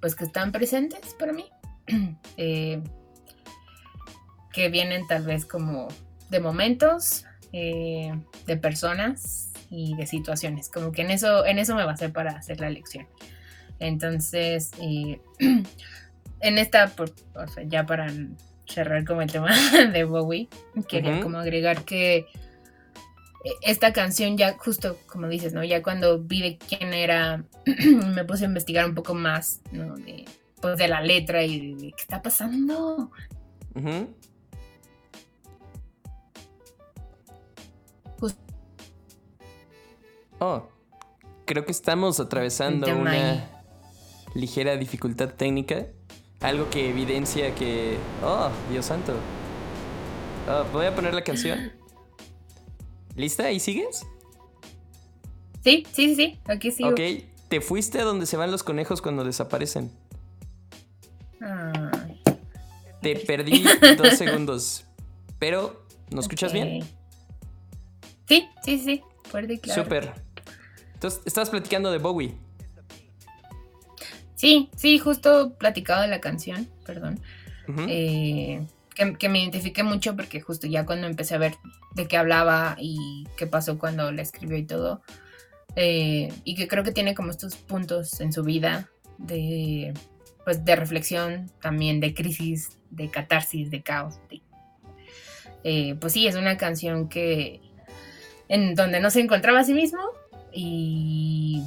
pues 0.00 0.14
que 0.14 0.24
están 0.24 0.52
presentes 0.52 1.14
para 1.18 1.32
mí 1.32 1.50
Eh, 2.36 2.80
que 4.52 4.68
vienen 4.68 5.06
tal 5.06 5.24
vez 5.24 5.44
como 5.44 5.88
de 6.30 6.40
momentos 6.40 7.24
eh, 7.52 8.12
de 8.46 8.56
personas 8.56 9.50
y 9.70 9.94
de 9.96 10.06
situaciones 10.06 10.68
como 10.68 10.92
que 10.92 11.02
en 11.02 11.10
eso 11.10 11.44
en 11.46 11.58
eso 11.58 11.74
me 11.74 11.84
basé 11.84 12.08
para 12.08 12.32
hacer 12.32 12.60
la 12.60 12.68
elección 12.68 13.06
entonces 13.78 14.70
eh, 14.80 15.20
en 16.40 16.58
esta 16.58 16.88
por- 16.88 17.12
o 17.34 17.46
sea, 17.48 17.64
ya 17.64 17.84
para 17.86 18.12
cerrar 18.66 19.04
como 19.04 19.22
el 19.22 19.30
tema 19.30 19.48
de 19.92 20.04
Bowie 20.04 20.48
quería 20.88 21.14
Ujú. 21.14 21.22
como 21.22 21.38
agregar 21.38 21.84
que 21.84 22.16
eh, 22.18 22.26
esta 23.62 23.92
canción 23.92 24.36
ya 24.36 24.56
justo 24.58 24.98
como 25.06 25.28
dices, 25.28 25.52
¿no? 25.54 25.62
Ya 25.64 25.82
cuando 25.82 26.18
vi 26.18 26.42
de 26.42 26.58
quién 26.58 26.92
era, 26.92 27.44
me 28.14 28.24
puse 28.24 28.44
a 28.44 28.48
investigar 28.48 28.84
un 28.86 28.94
poco 28.94 29.14
más, 29.14 29.60
¿no? 29.70 29.94
De, 29.96 30.24
pues 30.60 30.76
de 30.76 30.88
la 30.88 31.00
letra 31.02 31.44
y 31.44 31.74
de, 31.74 31.88
qué 31.92 32.02
está 32.02 32.20
pasando. 32.20 33.10
Jus- 33.74 34.08
Oh, 40.40 40.68
creo 41.46 41.64
que 41.64 41.72
estamos 41.72 42.20
atravesando 42.20 42.86
una 42.94 43.50
ligera 44.34 44.76
dificultad 44.76 45.30
técnica. 45.30 45.86
Algo 46.40 46.70
que 46.70 46.90
evidencia 46.90 47.54
que... 47.54 47.96
Oh, 48.22 48.50
Dios 48.70 48.86
santo. 48.86 49.14
Oh, 50.48 50.64
voy 50.72 50.86
a 50.86 50.94
poner 50.94 51.12
la 51.14 51.24
canción. 51.24 51.72
¿Lista? 53.16 53.46
¿Ahí 53.46 53.58
sigues? 53.58 54.06
Sí, 55.64 55.84
sí, 55.92 56.14
sí, 56.14 56.14
sí, 56.14 56.40
aquí 56.46 56.70
sigo. 56.70 56.90
Ok. 56.90 57.00
Te 57.48 57.60
fuiste 57.60 57.98
a 58.00 58.04
donde 58.04 58.26
se 58.26 58.36
van 58.36 58.50
los 58.50 58.62
conejos 58.62 59.02
cuando 59.02 59.24
desaparecen. 59.24 59.90
Ay, 61.40 62.20
Te 63.02 63.16
perdí 63.16 63.64
dos 63.96 64.16
segundos. 64.16 64.84
Pero, 65.38 65.84
¿nos 66.10 66.26
escuchas 66.26 66.52
bien? 66.52 66.84
Sí, 68.28 68.46
sí, 68.62 68.78
sí, 68.78 69.02
fuerte 69.24 69.54
y 69.54 69.58
claro. 69.58 69.82
Súper. 69.82 70.27
Entonces, 70.98 71.20
estabas 71.24 71.50
platicando 71.50 71.92
de 71.92 71.98
Bowie. 71.98 72.34
Sí, 74.34 74.68
sí, 74.76 74.98
justo 74.98 75.54
platicado 75.54 76.02
de 76.02 76.08
la 76.08 76.20
canción, 76.20 76.68
perdón. 76.84 77.20
Eh, 77.88 78.66
que, 78.94 79.12
que 79.14 79.28
me 79.28 79.40
identifiqué 79.40 79.82
mucho 79.84 80.16
porque 80.16 80.40
justo 80.40 80.66
ya 80.66 80.84
cuando 80.86 81.06
empecé 81.06 81.34
a 81.34 81.38
ver 81.38 81.54
de 81.94 82.08
qué 82.08 82.16
hablaba 82.16 82.76
y 82.80 83.26
qué 83.36 83.46
pasó 83.46 83.78
cuando 83.78 84.10
la 84.10 84.22
escribió 84.22 84.56
y 84.56 84.64
todo, 84.64 85.02
eh, 85.76 86.32
y 86.44 86.54
que 86.56 86.66
creo 86.66 86.82
que 86.82 86.92
tiene 86.92 87.14
como 87.14 87.30
estos 87.30 87.54
puntos 87.56 88.20
en 88.20 88.32
su 88.32 88.42
vida 88.42 88.88
de, 89.18 89.92
pues, 90.44 90.64
de 90.64 90.74
reflexión, 90.76 91.50
también 91.60 92.00
de 92.00 92.14
crisis, 92.14 92.76
de 92.90 93.08
catarsis, 93.10 93.70
de 93.70 93.82
caos. 93.82 94.18
de- 94.30 94.42
eh, 95.64 95.94
pues 96.00 96.12
sí, 96.12 96.26
es 96.26 96.34
una 96.36 96.56
canción 96.56 97.08
que 97.08 97.60
en 98.48 98.74
donde 98.74 98.98
no 99.00 99.10
se 99.10 99.20
encontraba 99.20 99.60
a 99.60 99.64
sí 99.64 99.74
mismo 99.74 100.00
y 100.60 101.62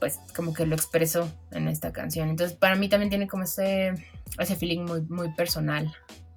pues 0.00 0.20
como 0.36 0.52
que 0.52 0.66
lo 0.66 0.76
expresó 0.76 1.32
en 1.50 1.66
esta 1.66 1.94
canción. 1.94 2.28
Entonces 2.28 2.54
para 2.54 2.76
mí 2.76 2.90
también 2.90 3.08
tiene 3.08 3.26
como 3.26 3.44
ese, 3.44 3.94
ese 4.38 4.54
feeling 4.54 4.80
muy, 4.82 5.00
muy 5.00 5.32
personal 5.32 5.90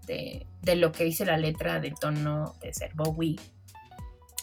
de, 0.06 0.48
de 0.62 0.76
lo 0.78 0.94
que 0.94 1.04
dice 1.04 1.26
la 1.26 1.36
letra, 1.36 1.82
del 1.82 1.96
tono 1.96 2.56
de 2.62 2.74
ser 2.74 2.94
Bowie. 2.94 3.36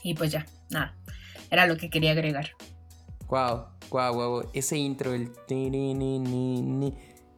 Y 0.02 0.12
pues 0.12 0.30
ya, 0.30 0.44
nada, 0.68 0.94
era 1.50 1.66
lo 1.66 1.78
que 1.78 1.88
quería 1.88 2.10
agregar. 2.10 2.50
Wow, 3.28 3.64
wow, 3.88 4.14
wow. 4.14 4.50
Ese 4.52 4.76
intro, 4.76 5.14
el. 5.14 5.32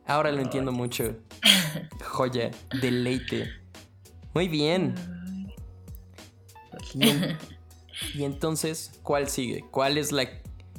Ahora 0.06 0.32
lo 0.32 0.42
entiendo 0.42 0.72
mucho. 0.72 1.18
Joya, 2.04 2.50
deleite. 2.80 3.48
Muy 4.34 4.48
bien. 4.48 4.92
Y, 6.94 7.08
en- 7.10 7.38
Y 8.14 8.24
entonces, 8.24 8.92
¿cuál 9.02 9.28
sigue? 9.28 9.64
¿Cuál 9.70 9.98
es 9.98 10.12
la... 10.12 10.28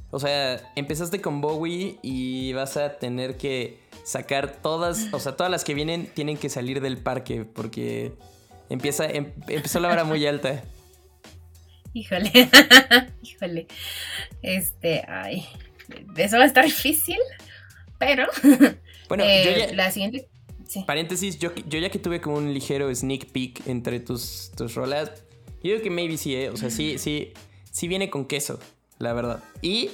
O 0.10 0.20
sea, 0.20 0.72
empezaste 0.76 1.20
con 1.22 1.42
Bowie 1.42 2.00
y 2.02 2.54
vas 2.54 2.78
a 2.78 2.98
tener 2.98 3.36
que 3.38 3.80
sacar 4.06 4.62
todas, 4.62 5.08
o 5.12 5.20
sea, 5.20 5.36
todas 5.36 5.52
las 5.52 5.64
que 5.66 5.74
vienen 5.74 6.08
tienen 6.08 6.38
que 6.38 6.50
salir 6.50 6.80
del 6.80 6.98
parque 6.98 7.44
porque 7.44 8.14
empieza, 8.70 9.06
em- 9.06 9.34
empezó 9.50 9.80
la 9.82 9.90
vara 9.90 10.04
muy 10.06 10.26
alta. 10.26 10.64
Híjole, 11.94 12.32
híjole. 13.22 13.68
Este, 14.42 15.04
ay, 15.10 15.46
eso 16.16 16.38
va 16.38 16.44
a 16.44 16.48
estar 16.48 16.64
difícil, 16.64 17.18
pero 17.98 18.28
Bueno, 19.10 19.24
eh, 19.26 19.44
yo 19.44 19.68
ya, 19.68 19.74
la 19.74 19.92
siguiente, 19.92 20.30
sí. 20.68 20.84
paréntesis, 20.86 21.40
yo, 21.40 21.54
yo 21.68 21.80
ya 21.80 21.90
que 21.90 22.00
tuve 22.00 22.22
como 22.22 22.38
un 22.38 22.54
ligero 22.54 22.94
sneak 22.94 23.28
peek 23.32 23.68
entre 23.68 24.00
tus, 24.00 24.52
tus 24.56 24.76
rolas, 24.76 25.12
yo 25.64 25.72
digo 25.72 25.82
que 25.82 25.90
maybe 25.90 26.18
sí, 26.18 26.36
¿eh? 26.36 26.50
O 26.50 26.58
sea, 26.58 26.70
sí, 26.70 26.98
sí, 26.98 27.34
sí 27.72 27.88
viene 27.88 28.10
con 28.10 28.26
queso, 28.26 28.60
la 29.00 29.14
verdad. 29.14 29.44
Y 29.62 29.90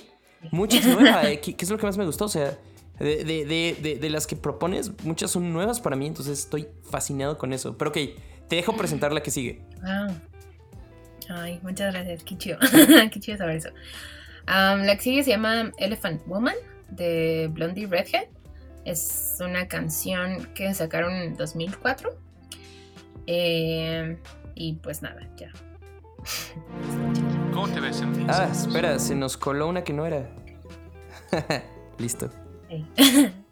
muchas 0.52 0.86
nuevas, 0.88 1.26
¿eh? 1.26 1.40
¿Qué, 1.42 1.56
qué 1.56 1.66
es 1.66 1.72
lo 1.72 1.78
que 1.78 1.86
más 1.86 1.98
me 1.98 2.06
gustó? 2.06 2.26
O 2.26 2.30
sea, 2.30 2.58
de, 3.00 3.24
de- 3.24 3.76
de- 3.82 3.98
de- 4.00 4.10
las 4.10 4.28
que 4.28 4.36
propones, 4.36 4.92
muchas 5.04 5.32
son 5.32 5.52
nuevas 5.52 5.80
para 5.82 5.96
mí, 5.96 6.06
entonces 6.08 6.40
estoy 6.40 6.68
fascinado 6.90 7.38
con 7.38 7.52
eso. 7.54 7.78
Pero 7.78 7.90
ok, 7.92 7.98
te 8.48 8.56
dejo 8.56 8.76
presentar 8.76 9.12
la 9.14 9.24
que 9.24 9.32
sigue. 9.32 9.62
Wow. 9.82 10.16
Ay, 11.30 11.60
muchas 11.64 11.94
gracias, 11.94 12.24
qué 12.24 12.38
chido. 12.38 12.58
qué 13.12 13.20
chido 13.20 13.38
saber 13.38 13.58
eso. 13.58 13.70
Am, 14.46 14.82
la 14.84 14.96
que 14.98 15.02
sigue 15.04 15.24
se 15.24 15.32
llama 15.32 15.72
Elephant 15.78 16.22
Woman 16.28 16.56
de 16.90 17.50
Blondie 17.52 17.88
Redhead. 17.88 18.28
Es 18.86 19.38
una 19.40 19.68
canción 19.70 20.50
que 20.54 20.74
sacaron 20.74 21.14
en 21.16 21.36
2004. 21.38 22.10
Eh, 23.28 24.18
y 24.56 24.74
pues 24.74 25.02
nada, 25.02 25.28
ya. 25.38 25.52
¿Cómo 27.54 27.68
te 27.70 27.80
ves 27.80 28.02
en 28.02 28.30
Ah, 28.30 28.50
espera, 28.52 28.98
se 29.00 29.16
nos 29.16 29.38
coló 29.38 29.68
una 29.68 29.84
que 29.84 29.94
no 29.94 30.06
era. 30.06 30.30
Listo. 31.98 32.30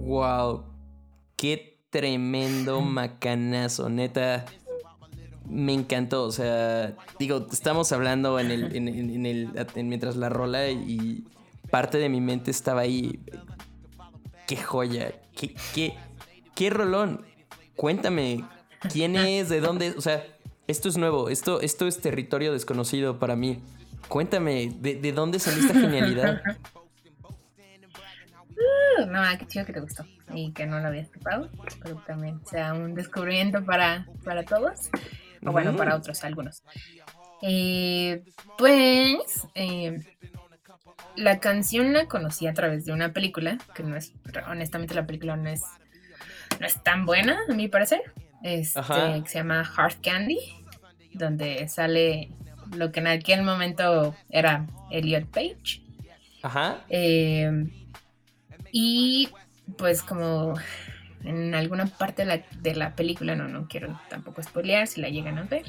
Wow. 0.00 0.64
Qué 1.36 1.84
tremendo 1.90 2.80
macanazo, 2.82 3.88
neta. 3.88 4.44
Me 5.48 5.72
encantó, 5.72 6.24
o 6.24 6.30
sea, 6.32 6.94
digo, 7.18 7.46
estamos 7.50 7.90
hablando 7.90 8.38
en 8.38 8.52
el, 8.52 8.76
en, 8.76 8.86
en- 8.88 9.10
en 9.10 9.26
el, 9.26 9.48
en- 9.74 9.88
mientras 9.88 10.14
la 10.16 10.28
rola 10.28 10.68
y 10.70 11.24
parte 11.70 11.98
de 11.98 12.08
mi 12.08 12.20
mente 12.20 12.50
estaba 12.52 12.82
ahí. 12.82 13.18
Qué 14.46 14.56
joya, 14.56 15.12
qué, 15.36 15.54
qué, 15.74 15.94
qué 16.54 16.70
rolón. 16.70 17.24
Cuéntame, 17.74 18.44
¿quién 18.92 19.16
es? 19.16 19.48
¿De 19.48 19.60
dónde? 19.60 19.90
O 19.96 20.00
sea, 20.00 20.24
esto 20.68 20.88
es 20.88 20.96
nuevo, 20.96 21.28
esto, 21.28 21.60
esto 21.60 21.88
es 21.88 22.00
territorio 22.00 22.52
desconocido 22.52 23.18
para 23.18 23.34
mí. 23.34 23.58
Cuéntame, 24.08 24.72
¿de, 24.80 24.94
de 24.96 25.12
dónde 25.12 25.40
salió 25.40 25.62
esta 25.62 25.74
genialidad? 25.80 26.42
No, 29.06 29.22
qué 29.38 29.46
chido 29.46 29.64
que 29.64 29.72
te 29.72 29.80
gustó 29.80 30.04
y 30.34 30.52
que 30.52 30.66
no 30.66 30.80
lo 30.80 30.88
habías 30.88 31.10
topado. 31.10 31.50
Que 31.82 31.94
también 32.06 32.40
sea 32.46 32.74
un 32.74 32.94
descubrimiento 32.94 33.64
para, 33.64 34.06
para 34.24 34.44
todos. 34.44 34.90
O 35.44 35.52
bueno, 35.52 35.74
para 35.76 35.96
otros, 35.96 36.22
algunos. 36.24 36.62
Eh, 37.42 38.22
pues, 38.58 39.46
eh, 39.54 40.00
la 41.16 41.40
canción 41.40 41.92
la 41.92 42.06
conocí 42.06 42.46
a 42.46 42.54
través 42.54 42.84
de 42.84 42.92
una 42.92 43.12
película, 43.12 43.58
que 43.74 43.82
no 43.82 43.96
es, 43.96 44.12
honestamente 44.48 44.94
la 44.94 45.06
película 45.06 45.36
no 45.36 45.48
es, 45.48 45.62
no 46.60 46.66
es 46.66 46.82
tan 46.82 47.06
buena, 47.06 47.38
a 47.48 47.54
mi 47.54 47.68
parecer. 47.68 48.00
Este, 48.42 48.80
que 48.80 49.28
se 49.28 49.38
llama 49.38 49.64
Heart 49.64 50.02
Candy, 50.02 50.38
donde 51.12 51.68
sale 51.68 52.30
lo 52.74 52.92
que 52.92 53.00
en 53.00 53.06
aquel 53.06 53.42
momento 53.42 54.14
era 54.28 54.66
Elliot 54.90 55.26
Page. 55.26 55.82
Ajá. 56.42 56.78
Eh, 56.88 57.50
y 58.72 59.28
pues 59.76 60.02
como 60.02 60.54
en 61.24 61.54
alguna 61.54 61.86
parte 61.86 62.22
de 62.22 62.28
la, 62.28 62.42
de 62.60 62.74
la 62.74 62.94
película, 62.96 63.34
no, 63.34 63.48
no 63.48 63.68
quiero 63.68 64.00
tampoco 64.08 64.42
spoilear 64.42 64.86
si 64.86 65.00
la 65.00 65.08
llegan 65.08 65.38
a 65.38 65.42
ver, 65.44 65.66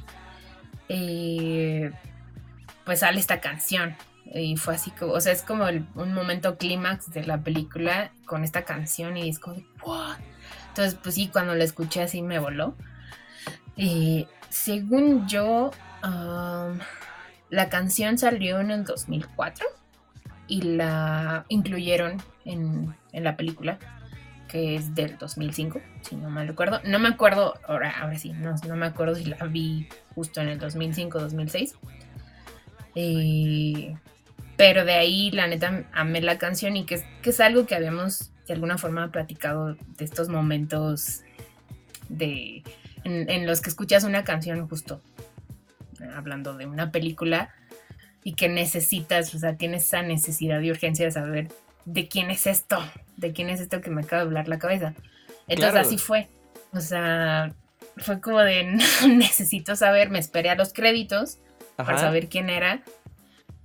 eh, 0.89 1.91
pues 2.85 2.99
sale 2.99 3.19
esta 3.19 3.41
canción. 3.41 3.95
Y 4.33 4.55
fue 4.55 4.75
así 4.75 4.91
como, 4.91 5.13
o 5.13 5.19
sea, 5.19 5.33
es 5.33 5.41
como 5.41 5.65
un 5.65 6.13
momento 6.13 6.57
clímax 6.57 7.11
de 7.11 7.25
la 7.25 7.43
película 7.43 8.11
con 8.25 8.45
esta 8.45 8.63
canción 8.63 9.17
y 9.17 9.27
es 9.27 9.39
como, 9.39 9.57
"What?". 9.83 10.19
Entonces, 10.69 10.97
pues 11.01 11.15
sí, 11.15 11.27
cuando 11.27 11.53
la 11.53 11.65
escuché 11.65 12.03
así 12.03 12.21
me 12.21 12.39
voló. 12.39 12.75
Según 14.49 15.27
yo, 15.27 15.71
la 17.49 17.69
canción 17.69 18.17
salió 18.17 18.59
en 18.61 18.71
el 18.71 18.85
2004 18.85 19.65
y 20.47 20.61
la 20.61 21.45
incluyeron 21.49 22.21
en, 22.45 22.95
en 23.11 23.23
la 23.23 23.35
película, 23.35 23.77
que 24.47 24.75
es 24.75 24.93
del 24.95 25.17
2005, 25.17 25.81
si 26.01 26.15
no 26.15 26.29
mal 26.29 26.47
recuerdo. 26.47 26.81
No 26.83 26.99
me 26.99 27.09
acuerdo, 27.09 27.53
ahora, 27.67 27.93
ahora 28.01 28.17
sí, 28.17 28.33
no, 28.33 28.55
no 28.67 28.75
me 28.75 28.85
acuerdo 28.85 29.15
si 29.15 29.25
la 29.25 29.37
vi 29.45 29.87
justo 30.15 30.41
en 30.41 30.49
el 30.49 30.59
2005 30.59 31.19
2006. 31.19 31.75
Eh, 32.95 33.95
pero 34.57 34.85
de 34.85 34.93
ahí, 34.93 35.31
la 35.31 35.47
neta, 35.47 35.85
amé 35.93 36.21
la 36.21 36.37
canción 36.37 36.75
y 36.75 36.85
que 36.85 37.01
que 37.21 37.29
es 37.29 37.39
algo 37.39 37.65
que 37.65 37.75
habíamos 37.75 38.31
de 38.47 38.53
alguna 38.53 38.77
forma 38.77 39.11
platicado 39.11 39.75
de 39.75 40.05
estos 40.05 40.29
momentos 40.29 41.21
de, 42.09 42.63
en, 43.03 43.47
los 43.47 43.61
que 43.61 43.69
escuchas 43.69 44.03
una 44.03 44.23
canción 44.23 44.67
justo 44.67 45.01
hablando 46.15 46.57
de 46.57 46.65
una 46.65 46.91
película 46.91 47.53
y 48.23 48.33
que 48.33 48.49
necesitas, 48.49 49.33
o 49.33 49.39
sea, 49.39 49.55
tienes 49.55 49.85
esa 49.85 50.01
necesidad 50.01 50.59
y 50.61 50.71
urgencia 50.71 51.05
de 51.05 51.11
saber 51.11 51.47
de 51.85 52.07
quién 52.07 52.29
es 52.31 52.47
esto, 52.47 52.77
de 53.17 53.33
quién 53.33 53.49
es 53.49 53.59
esto 53.61 53.81
que 53.81 53.89
me 53.89 54.01
acaba 54.01 54.21
de 54.23 54.27
hablar 54.27 54.47
la 54.47 54.59
cabeza. 54.59 54.93
Entonces 55.47 55.71
Claro. 55.73 55.87
así 55.87 55.97
fue. 55.97 56.27
O 56.73 56.79
sea, 56.79 57.53
fue 57.97 58.21
como 58.21 58.39
de 58.39 58.63
necesito 59.07 59.75
saber, 59.75 60.09
me 60.09 60.19
esperé 60.19 60.49
a 60.49 60.55
los 60.55 60.73
créditos 60.73 61.39
para 61.75 61.97
saber 61.97 62.29
quién 62.29 62.49
era 62.49 62.83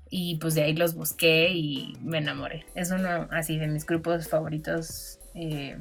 y 0.09 0.37
pues 0.37 0.55
de 0.55 0.63
ahí 0.63 0.75
los 0.75 0.95
busqué 0.95 1.51
y 1.51 1.97
me 2.01 2.19
enamoré. 2.19 2.65
Es 2.75 2.91
uno 2.91 3.29
así 3.31 3.59
de 3.59 3.67
mis 3.67 3.85
grupos 3.85 4.29
favoritos 4.29 5.19
eh, 5.35 5.77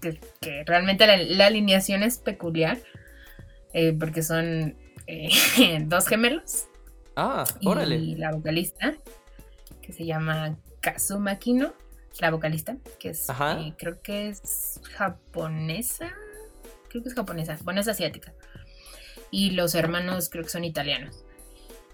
que, 0.00 0.18
que 0.40 0.64
realmente 0.66 1.06
la, 1.06 1.16
la 1.18 1.46
alineación 1.46 2.02
es 2.02 2.18
peculiar 2.18 2.78
eh, 3.74 3.92
porque 3.98 4.22
son 4.22 4.76
eh, 5.06 5.28
dos 5.86 6.06
gemelos 6.08 6.66
Ah, 7.16 7.44
y 7.60 7.68
órale. 7.68 7.98
la 8.16 8.32
vocalista 8.32 8.94
que 9.82 9.92
se 9.92 10.06
llama 10.06 10.56
Kazuma 10.80 11.36
Kino, 11.36 11.74
la 12.18 12.30
vocalista, 12.30 12.76
que 12.98 13.10
es 13.10 13.28
eh, 13.28 13.74
creo 13.78 14.00
que 14.02 14.28
es 14.28 14.80
japonesa, 14.96 16.12
creo 16.88 17.02
que 17.02 17.08
es 17.08 17.14
japonesa, 17.14 17.58
bueno 17.62 17.80
es 17.80 17.88
asiática. 17.88 18.32
Y 19.30 19.50
los 19.52 19.74
hermanos 19.74 20.28
creo 20.28 20.44
que 20.44 20.50
son 20.50 20.64
italianos. 20.64 21.24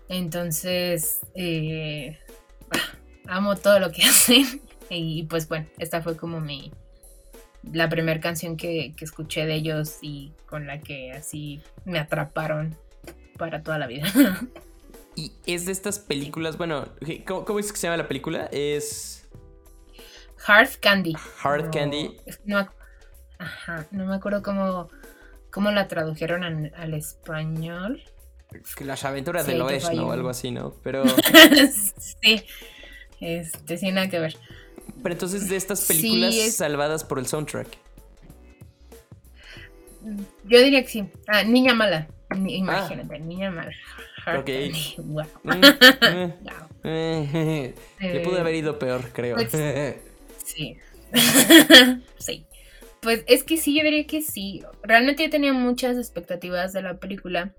Entonces, 0.09 1.21
eh, 1.35 2.19
amo 3.27 3.57
todo 3.57 3.79
lo 3.79 3.93
que 3.93 4.03
hacen. 4.09 4.63
Y 4.89 5.25
pues 5.25 5.49
bueno, 5.49 5.67
esta 5.79 6.01
fue 6.01 6.17
como 6.17 6.41
mi 6.41 6.73
la 7.73 7.89
primera 7.89 8.21
canción 8.21 8.57
que, 8.57 8.95
que 8.97 9.05
escuché 9.05 9.45
de 9.45 9.55
ellos 9.55 9.99
y 10.01 10.33
con 10.47 10.69
la 10.69 10.79
que 10.79 11.11
así 11.13 11.61
me 11.85 11.99
atraparon 11.99 12.77
para 13.37 13.63
toda 13.63 13.79
la 13.79 13.87
vida. 13.87 14.07
Y 15.17 15.33
es 15.47 15.65
de 15.67 15.73
estas 15.73 15.99
películas, 15.99 16.59
bueno, 16.59 16.89
¿cómo, 17.27 17.45
cómo 17.45 17.59
es 17.59 17.73
que 17.73 17.79
se 17.79 17.87
llama 17.87 17.97
la 17.97 18.07
película? 18.07 18.49
Es 18.53 19.27
Hard 20.47 20.69
Candy. 20.81 21.17
Hard 21.43 21.65
No, 21.65 21.71
Candy. 21.71 22.17
No, 22.45 22.69
ajá, 23.39 23.87
no 23.91 24.05
me 24.07 24.15
acuerdo 24.15 24.43
cómo, 24.43 24.91
cómo 25.51 25.71
la 25.71 25.89
tradujeron 25.89 26.45
al, 26.45 26.73
al 26.77 26.93
español. 26.95 28.03
Las 28.81 29.05
aventuras 29.05 29.47
Sí, 29.47 29.53
oeste, 29.59 29.89
fallo. 29.89 30.03
¿no? 30.03 30.13
Algo 30.13 30.29
así, 30.29 30.51
¿no? 30.51 30.75
Pero, 30.83 31.03
sí. 32.23 32.43
Este, 33.21 33.79
sin 33.79 33.95
nada 33.95 34.09
que 34.11 34.19
ver. 34.21 34.37
pero 35.03 35.15
entonces 35.15 35.49
de 35.49 35.57
estas 35.57 35.81
Sí, 35.81 35.95
películas 35.95 36.35
es- 36.35 36.57
salvadas 36.57 37.05
por 37.05 37.19
el 37.19 37.27
soundtrack. 37.27 37.69
Yo 40.45 40.61
diría 40.63 40.83
que 40.83 40.89
sí. 40.89 41.09
Ah, 41.27 41.43
Niña 41.43 41.75
Mala. 41.75 42.07
Ni- 42.37 42.57
Imagínate, 42.59 43.19
Niña 43.19 43.51
Mala. 43.51 43.73
Hard 44.27 44.37
Ah. 44.37 44.41
Ok. 44.41 44.47
Candy. 44.47 44.95
Wow. 44.99 45.27
Wow. 45.45 46.67
Le 46.85 48.21
pudo 48.21 48.37
Eh, 48.37 48.41
haber 48.41 48.55
ido 48.55 48.79
peor, 48.79 49.01
creo. 49.13 49.37
pues- 49.37 49.51
Sí. 50.45 50.77
sí. 52.19 52.47
Pues 53.01 53.25
es 53.29 53.45
que 53.45 53.57
sí, 53.57 53.77
yo 53.77 53.85
diría 53.85 54.07
que 54.07 54.21
sí. 54.23 54.63
Realmente 54.83 55.23
yo 55.25 55.31
tenía 55.31 55.53
muchas 55.53 55.97
expectativas 55.97 56.73
de 56.73 56.83
la 56.83 56.99
película. 56.99 57.55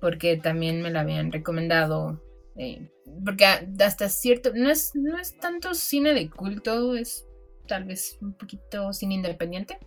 Porque 0.00 0.36
también 0.36 0.80
me 0.82 0.90
la 0.90 1.00
habían 1.00 1.32
recomendado. 1.32 2.22
eh, 2.56 2.88
porque 3.24 3.44
hasta 3.46 4.08
cierto. 4.08 4.52
No 4.54 4.70
es, 4.70 4.92
no 4.94 5.18
es 5.18 5.36
tanto 5.38 5.74
cine 5.74 6.12
de 6.14 6.28
culto. 6.30 6.94
Es 6.96 7.24
tal 7.66 7.84
vez 7.84 8.18
un 8.20 8.32
poquito 8.34 8.92
cine 8.92 9.14
independiente. 9.14 9.78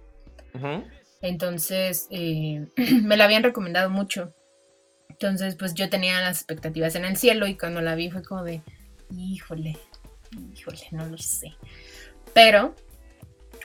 Entonces, 1.22 2.08
eh, 2.12 2.66
me 3.04 3.16
la 3.18 3.26
habían 3.26 3.44
recomendado 3.44 3.90
mucho. 3.90 4.34
Entonces, 5.12 5.56
pues 5.56 5.74
yo 5.74 5.90
tenía 5.90 6.20
las 6.22 6.38
expectativas 6.38 6.96
en 6.96 7.06
el 7.06 7.18
cielo 7.18 7.48
y 7.48 7.58
cuando 7.58 7.82
la 7.82 7.96
vi 7.96 8.10
fue 8.10 8.24
como 8.24 8.44
de, 8.44 8.62
híjole, 9.16 9.78
híjole, 10.56 10.80
no 10.92 11.06
lo 11.06 11.18
sé. 11.18 11.54
Pero 12.34 12.76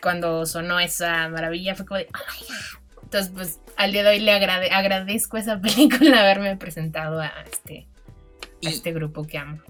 cuando 0.03 0.45
sonó 0.47 0.79
esa 0.81 1.29
maravilla 1.29 1.75
fue 1.75 1.87
como 1.87 1.99
de, 1.99 2.09
oh 2.15 2.19
my 2.19 2.47
God. 2.47 3.03
Entonces, 3.05 3.33
pues 3.35 3.61
al 3.77 3.93
día 3.93 4.03
de 4.03 4.09
hoy 4.11 4.21
le 4.21 4.33
agrade- 4.33 4.71
agradezco 4.73 5.37
a 5.37 5.41
esa 5.41 5.61
película 5.61 6.21
haberme 6.21 6.57
presentado 6.57 7.21
a 7.21 7.33
este, 7.51 7.87
a 8.65 8.69
este 8.69 8.93
grupo 8.93 9.25
que 9.27 9.39
amo. 9.39 9.63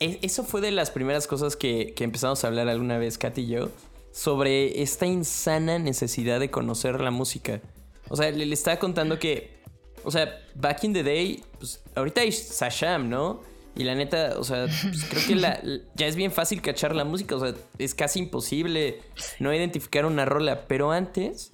e- 0.00 0.20
eso 0.22 0.44
fue 0.44 0.60
de 0.60 0.70
las 0.70 0.90
primeras 0.90 1.26
cosas 1.26 1.56
que, 1.56 1.92
que 1.94 2.04
empezamos 2.04 2.44
a 2.44 2.46
hablar 2.46 2.68
alguna 2.68 2.98
vez, 2.98 3.18
Kat 3.18 3.36
y 3.38 3.46
yo, 3.48 3.70
sobre 4.12 4.82
esta 4.82 5.06
insana 5.06 5.78
necesidad 5.80 6.38
de 6.38 6.50
conocer 6.50 7.00
la 7.00 7.10
música. 7.10 7.60
O 8.08 8.16
sea, 8.16 8.30
le, 8.30 8.46
le 8.46 8.54
estaba 8.54 8.78
contando 8.78 9.18
que, 9.18 9.63
o 10.04 10.10
sea, 10.10 10.40
back 10.54 10.84
in 10.84 10.92
the 10.92 11.02
day, 11.02 11.42
pues 11.58 11.80
ahorita 11.94 12.20
hay 12.20 12.32
Sasham, 12.32 13.08
¿no? 13.08 13.40
Y 13.76 13.82
la 13.84 13.94
neta, 13.96 14.34
o 14.38 14.44
sea, 14.44 14.66
pues, 14.66 15.04
creo 15.04 15.22
que 15.26 15.34
la- 15.34 15.60
ya 15.96 16.06
es 16.06 16.14
bien 16.14 16.30
fácil 16.30 16.62
cachar 16.62 16.94
la 16.94 17.04
música, 17.04 17.34
o 17.36 17.40
sea, 17.40 17.54
es 17.78 17.94
casi 17.94 18.20
imposible 18.20 19.00
no 19.40 19.52
identificar 19.52 20.06
una 20.06 20.24
rola, 20.24 20.66
pero 20.68 20.92
antes, 20.92 21.52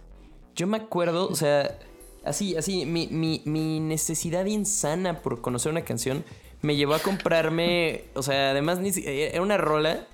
yo 0.54 0.66
me 0.66 0.76
acuerdo, 0.76 1.28
o 1.28 1.34
sea, 1.34 1.78
así, 2.24 2.56
así, 2.56 2.84
mi, 2.84 3.06
mi, 3.06 3.40
mi 3.46 3.80
necesidad 3.80 4.44
insana 4.44 5.22
por 5.22 5.40
conocer 5.40 5.72
una 5.72 5.82
canción 5.84 6.24
me 6.62 6.76
llevó 6.76 6.92
a 6.92 6.98
comprarme, 6.98 8.04
o 8.14 8.22
sea, 8.22 8.50
además 8.50 8.80
eh, 8.82 9.30
era 9.32 9.40
una 9.40 9.56
rola 9.56 10.06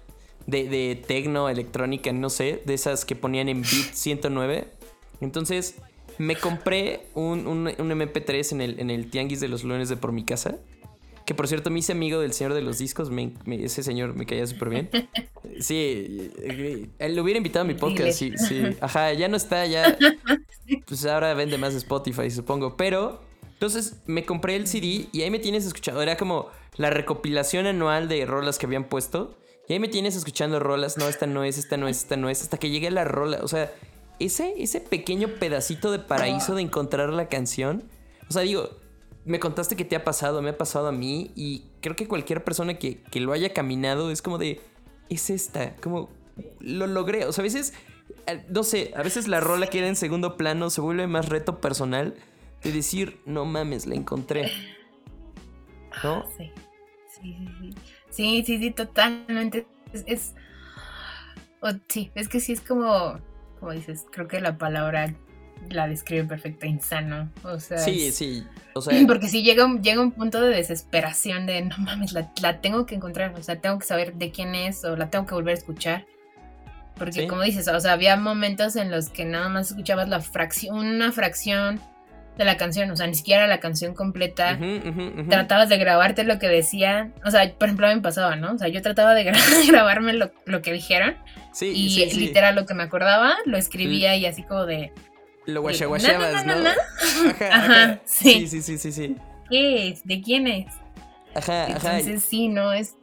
de, 0.47 0.69
de 0.69 1.03
tecno, 1.09 1.49
electrónica, 1.49 2.13
no 2.13 2.31
sé, 2.31 2.63
de 2.65 2.75
esas 2.75 3.05
que 3.05 3.17
ponían 3.17 3.49
en 3.49 3.63
Beat 3.63 3.95
109. 3.95 4.69
Entonces, 5.21 5.75
Me 6.19 6.37
compré 6.37 7.07
un, 7.15 7.47
un- 7.47 7.67
un 7.79 7.91
MP3 7.91 8.53
en 8.53 8.61
el, 8.61 8.81
en 8.81 8.91
el 8.91 9.11
Tianguis 9.11 9.41
de 9.41 9.49
los 9.49 9.65
Lunes 9.65 9.89
de 9.89 9.97
por 9.97 10.13
mi 10.13 10.25
casa. 10.25 10.57
Que 11.25 11.35
por 11.35 11.49
cierto 11.49 11.71
me 11.71 11.81
hice 11.81 11.91
amigo 11.93 12.21
del 12.21 12.33
señor 12.33 12.55
de 12.55 12.63
los 12.63 12.79
discos. 12.79 13.11
me- 13.11 13.33
me- 13.47 13.65
ese 13.65 13.83
señor 13.83 14.15
me 14.15 14.27
caía 14.27 14.47
súper 14.47 14.69
bien. 14.71 14.91
Sí, 15.61 16.31
eh, 16.39 16.87
él 16.99 17.17
lo 17.17 17.23
hubiera 17.23 17.39
invitado 17.39 17.65
a 17.65 17.67
mi 17.67 17.73
podcast. 17.73 18.13
Sí, 18.19 18.33
sí. 18.37 18.63
Ajá, 18.83 19.15
ya 19.15 19.27
no 19.29 19.39
está, 19.39 19.65
ya. 19.65 19.97
Pues 20.87 21.07
ahora 21.07 21.33
vende 21.33 21.57
más 21.57 21.75
Spotify, 21.75 22.31
supongo. 22.31 22.77
Pero, 22.77 23.23
entonces 23.55 23.97
me 24.05 24.27
compré 24.27 24.57
el 24.57 24.67
CD 24.67 25.07
y 25.13 25.23
ahí 25.23 25.31
me 25.31 25.39
tienes 25.39 25.65
escuchando. 25.65 26.03
Era 26.03 26.19
como 26.19 26.49
la 26.77 26.91
recopilación 26.91 27.67
anual 27.67 28.07
de 28.09 28.27
rolas 28.27 28.59
que 28.59 28.67
habían 28.67 28.85
puesto. 28.85 29.35
Y 29.67 29.73
ahí 29.73 29.79
me 29.81 29.89
tienes 29.89 30.15
escuchando 30.15 30.61
rolas. 30.61 30.99
No, 30.99 31.09
esta 31.09 31.27
no 31.27 31.43
es, 31.43 31.57
esta 31.57 31.79
no 31.79 31.89
es, 31.89 31.99
esta 31.99 32.17
no 32.19 32.29
es. 32.29 32.43
Hasta 32.43 32.59
que 32.59 32.69
llegué 32.69 32.89
a 32.89 32.91
la 32.93 33.05
rola. 33.05 33.39
O 33.43 33.49
sea, 33.49 33.73
ese, 34.19 34.55
ese 34.63 34.81
pequeño 34.81 35.29
pedacito 35.41 35.91
de 35.91 35.99
paraíso 35.99 36.55
de 36.55 36.63
encontrar 36.63 37.11
la 37.11 37.29
canción. 37.29 37.85
O 38.29 38.33
sea, 38.33 38.43
digo, 38.43 38.71
me 39.25 39.41
contaste 39.41 39.77
que 39.77 39.85
te 39.85 39.97
ha 39.97 40.05
pasado, 40.05 40.43
me 40.43 40.51
ha 40.51 40.59
pasado 40.59 40.89
a 40.89 40.93
mí. 40.93 41.31
Y 41.35 41.65
creo 41.81 41.97
que 41.97 42.09
cualquier 42.09 42.45
persona 42.45 42.75
que, 42.75 43.03
que 43.03 43.21
lo 43.21 43.33
haya 43.33 43.53
caminado 43.53 44.11
es 44.11 44.23
como 44.23 44.39
de. 44.39 44.61
Es 45.09 45.31
esta. 45.31 45.77
Como. 45.77 46.09
Lo 46.61 46.87
logré. 46.87 47.25
O 47.25 47.33
sea, 47.33 47.43
a 47.43 47.45
veces. 47.45 47.73
eh, 48.27 48.45
No 48.49 48.63
sé, 48.63 48.93
a 48.97 49.03
veces 49.03 49.29
la 49.29 49.41
rola 49.41 49.69
queda 49.69 49.89
en 49.89 49.97
segundo 49.97 50.37
plano, 50.37 50.71
se 50.71 50.81
vuelve 50.81 51.07
más 51.07 51.29
reto 51.29 51.61
personal 51.61 52.15
de 52.63 52.73
decir, 52.73 53.21
no 53.27 53.45
mames, 53.45 53.87
la 53.87 53.95
encontré. 53.95 54.51
¿No? 56.03 56.25
Sí, 56.37 56.51
sí, 57.09 57.37
sí, 57.39 57.49
sí. 57.61 57.75
Sí, 58.11 58.43
sí, 58.47 58.59
sí, 58.59 58.71
totalmente. 58.71 59.67
Es, 59.93 60.35
sí, 61.89 62.11
es 62.15 62.29
que 62.29 62.41
sí 62.41 62.53
es 62.53 62.61
como, 62.61 63.19
como 63.61 63.73
dices, 63.73 64.07
creo 64.13 64.29
que 64.29 64.41
la 64.41 64.59
palabra 64.59 65.15
la 65.71 65.89
describe 65.89 66.25
perfecto, 66.25 66.67
insano. 66.67 67.31
O 67.43 67.59
sea, 67.59 67.79
Sí, 67.79 68.07
es- 68.09 68.17
sí. 68.17 68.45
O 68.75 68.81
sea, 68.83 68.93
Porque 69.07 69.29
si 69.29 69.43
llega, 69.43 69.65
un- 69.65 69.83
llega 69.83 70.01
un 70.01 70.13
punto 70.13 70.41
de 70.41 70.55
desesperación 70.55 71.47
de 71.47 71.63
no 71.63 71.77
mames, 71.79 72.13
la, 72.13 72.31
la 72.43 72.61
tengo 72.61 72.87
que 72.87 72.95
encontrar, 72.95 73.35
o 73.35 73.43
sea, 73.43 73.61
tengo 73.61 73.79
que 73.79 73.87
saber 73.87 74.15
de 74.15 74.31
quién 74.31 74.55
es 74.55 74.85
o 74.85 74.97
la 74.97 75.09
tengo 75.11 75.27
que 75.27 75.35
volver 75.35 75.55
a 75.55 75.59
escuchar. 75.59 76.07
Porque 76.97 77.23
Sí. 77.23 77.27
como 77.27 77.43
dices, 77.43 77.69
o 77.69 77.79
sea, 77.81 77.93
había 77.93 78.17
momentos 78.17 78.75
en 78.77 78.91
los 78.91 79.09
que 79.11 79.25
nada 79.25 79.49
más 79.49 79.71
escuchabas 79.71 80.09
la 80.09 80.21
fracción, 80.21 80.79
una 80.79 81.13
fracción 81.13 81.81
de 82.37 82.45
la 82.45 82.57
canción, 82.57 82.91
o 82.91 82.97
sea, 82.97 83.07
ni 83.07 83.15
siquiera 83.15 83.47
la 83.47 83.61
canción 83.61 83.95
completa. 83.95 84.59
Tratabas 85.29 85.69
de 85.69 85.79
grabarte 85.79 86.25
lo 86.25 86.39
que 86.39 86.49
decía, 86.49 87.13
o 87.25 87.31
sea, 87.31 87.51
por 87.55 87.69
ejemplo, 87.69 87.87
a 87.87 87.91
mí 87.91 87.97
me 87.97 88.03
pasaba, 88.03 88.37
¿no? 88.37 88.53
O 88.53 88.59
sea, 88.59 88.69
yo 88.69 88.83
trataba 88.83 89.15
de 89.15 89.25
gra- 89.33 89.67
grabarme 89.69 90.13
lo, 90.13 90.31
lo 90.45 90.61
que 90.63 90.73
dijeron 90.73 91.17
Sí, 91.53 91.67
y 91.75 91.91
sí, 91.91 92.11
sí. 92.11 92.21
literal 92.21 92.55
lo 92.55 92.67
que 92.67 92.75
me 92.75 92.83
acordaba 92.83 93.35
lo 93.47 93.57
escribía 93.57 94.15
y 94.17 94.27
así 94.27 94.43
como 94.43 94.67
de, 94.67 94.93
Lo 95.47 95.63
guachaguacheabas, 95.63 96.45
no, 96.45 96.53
Ajá, 96.55 96.75
Ajá, 97.41 97.57
ajá. 97.85 98.01
sí. 98.05 98.47
Sí, 98.47 98.61
sí, 98.61 98.79
sí, 98.79 98.93
sí. 98.93 99.17
¿qué 99.49 99.89
es? 99.89 100.05
¿De 100.05 100.21
quién 100.21 100.47
es? 100.47 100.67
Ajá, 101.35 101.65
ajá. 101.65 101.99
Entonces 101.99 102.23
sí, 102.25 102.49
no, 102.49 102.73
es... 102.73 102.97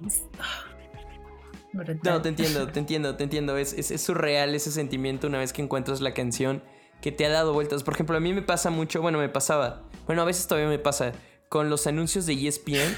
No, 1.72 1.84
te 2.22 2.30
entiendo, 2.30 2.68
te 2.72 2.80
entiendo, 2.80 3.16
te 3.16 3.24
entiendo. 3.24 3.58
Es, 3.58 3.74
es, 3.74 3.90
es 3.92 4.02
surreal 4.02 4.54
ese 4.54 4.72
sentimiento 4.72 5.28
una 5.28 5.40
vez 5.40 5.54
que 5.54 5.62
encuentras 5.62 6.02
la 6.02 6.14
canción 6.14 6.64
que 7.04 7.12
te 7.12 7.26
ha 7.26 7.30
dado 7.30 7.52
vueltas. 7.52 7.84
Por 7.84 7.96
ejemplo, 7.96 8.16
a 8.16 8.22
mí 8.22 8.32
me 8.32 8.42
pasa 8.42 8.70
mucho, 8.70 9.02
bueno, 9.02 9.20
me 9.20 9.28
pasaba, 9.28 9.82
bueno, 10.08 10.22
a 10.22 10.26
veces 10.26 10.48
todavía 10.48 10.70
me 10.70 10.80
pasa, 10.80 11.12
con 11.50 11.70
los 11.70 11.86
anuncios 11.86 12.26
de 12.26 12.48
ESPN, 12.48 12.96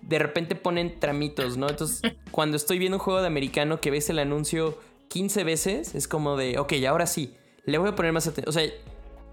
de 0.00 0.18
repente 0.18 0.54
ponen 0.54 0.98
tramitos, 0.98 1.58
¿no? 1.58 1.68
Entonces, 1.68 2.00
cuando 2.30 2.56
estoy 2.56 2.78
viendo 2.78 2.96
un 2.96 3.02
juego 3.02 3.20
de 3.20 3.26
americano 3.26 3.78
que 3.78 3.90
ves 3.90 4.08
el 4.08 4.20
anuncio 4.20 4.78
15 5.08 5.44
veces, 5.44 5.94
es 5.94 6.08
como 6.08 6.38
de, 6.38 6.58
ok, 6.58 6.72
ahora 6.88 7.06
sí, 7.06 7.36
le 7.66 7.76
voy 7.76 7.90
a 7.90 7.94
poner 7.94 8.14
más 8.14 8.26
atención. 8.26 8.48
O 8.48 8.52
sea, 8.52 8.66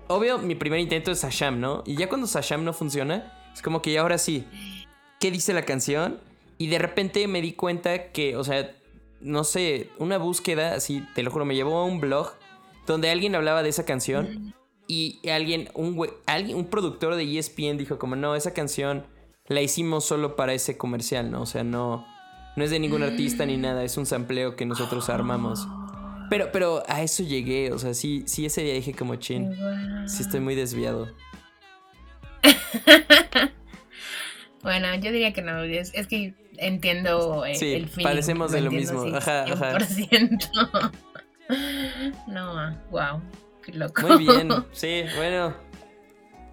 obvio, 0.10 0.38
mi 0.38 0.56
primer 0.56 0.82
intento 0.82 1.10
es 1.10 1.20
Sasham, 1.20 1.62
¿no? 1.62 1.82
Y 1.86 1.96
ya 1.96 2.10
cuando 2.10 2.28
Sasham 2.28 2.66
no 2.66 2.74
funciona, 2.74 3.32
es 3.54 3.62
como 3.62 3.82
que 3.82 3.98
ahora 3.98 4.18
sí, 4.18 4.44
¿qué 5.22 5.32
dice 5.32 5.54
la 5.54 5.64
canción? 5.64 6.20
Y 6.58 6.68
de 6.68 6.78
repente 6.78 7.26
me 7.30 7.42
di 7.42 7.54
cuenta 7.54 8.12
que, 8.12 8.36
o 8.36 8.44
sea, 8.44 8.76
no 9.22 9.46
sé, 9.46 9.92
una 9.98 10.18
búsqueda, 10.18 10.76
así, 10.76 11.06
te 11.16 11.24
lo 11.24 11.32
juro, 11.32 11.46
me 11.46 11.56
llevó 11.56 11.78
a 11.78 11.86
un 11.86 12.02
blog 12.02 12.34
donde 12.86 13.10
alguien 13.10 13.36
hablaba 13.36 13.64
de 13.64 13.70
esa 13.70 13.86
canción 13.86 14.54
y 14.88 15.20
alguien, 15.30 15.70
un, 15.74 15.96
güey- 15.96 16.14
alguien, 16.26 16.58
un 16.58 16.66
productor 16.66 17.16
de 17.16 17.24
ESPN 17.38 17.78
dijo 17.78 17.98
como, 17.98 18.16
no, 18.16 18.36
esa 18.36 18.54
canción 18.54 19.06
la 19.48 19.62
hicimos 19.62 20.06
solo 20.06 20.36
para 20.36 20.54
ese 20.54 20.78
comercial, 20.78 21.32
¿no? 21.32 21.42
O 21.42 21.46
sea, 21.46 21.64
no, 21.64 22.06
no 22.56 22.64
es 22.64 22.70
de 22.72 22.80
ningún 22.80 23.04
artista 23.04 23.46
ni 23.46 23.58
nada, 23.58 23.84
es 23.84 23.98
un 23.98 24.06
sampleo 24.06 24.56
que 24.56 24.66
nosotros 24.66 25.10
armamos. 25.10 25.68
Pero, 26.30 26.50
pero 26.52 26.84
a 26.88 27.02
eso 27.04 27.24
llegué, 27.24 27.72
o 27.72 27.80
sea, 27.80 27.94
sí, 27.94 28.24
sí 28.26 28.46
ese 28.46 28.62
día 28.64 28.74
dije 28.74 28.94
como, 28.94 29.16
chin, 29.18 29.54
sí 30.08 30.24
estoy 30.24 30.40
muy 30.40 30.56
desviado. 30.56 31.08
Bueno, 34.62 34.96
yo 34.96 35.12
diría 35.12 35.34
que 35.34 35.42
no, 35.42 35.62
es, 35.64 35.92
es 35.94 36.08
que 36.08 36.36
entiendo 36.58 37.44
eh, 37.46 37.56
Sí, 37.56 37.74
el 37.74 37.90
feeling. 37.90 38.04
parecemos 38.06 38.52
de 38.54 38.62
lo 38.62 38.72
entiendo, 38.72 39.04
mismo, 39.04 39.18
ajá, 39.18 39.44
ajá. 39.44 39.78
100%. 41.50 42.14
No, 42.28 42.76
wow, 42.92 43.22
qué 43.64 43.74
loco. 43.74 44.02
Muy 44.08 44.18
bien, 44.18 44.50
sí, 44.72 45.04
bueno. 45.16 45.56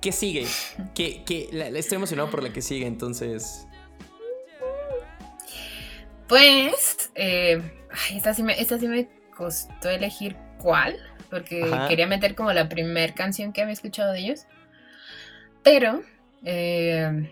¿Qué 0.00 0.12
sigue? 0.12 0.46
Que, 0.94 1.22
que 1.24 1.48
la- 1.52 1.70
la- 1.70 1.78
estoy 1.78 1.96
emocionado 1.96 2.30
por 2.30 2.42
la 2.42 2.52
que 2.52 2.62
sigue, 2.62 2.86
entonces. 2.86 3.66
Pues, 6.26 7.10
eh, 7.16 7.60
ay, 7.90 8.16
esta, 8.16 8.32
sí 8.34 8.42
me, 8.42 8.58
esta 8.60 8.78
sí 8.78 8.86
me 8.88 9.08
costó 9.36 9.90
elegir 9.90 10.36
cuál, 10.58 10.96
porque 11.28 11.62
Ajá. 11.64 11.88
quería 11.88 12.06
meter 12.06 12.34
como 12.34 12.52
la 12.52 12.68
primera 12.68 13.12
canción 13.14 13.52
que 13.52 13.62
había 13.62 13.72
escuchado 13.72 14.12
de 14.12 14.20
ellos. 14.20 14.46
Pero, 15.62 16.02
eh, 16.44 17.28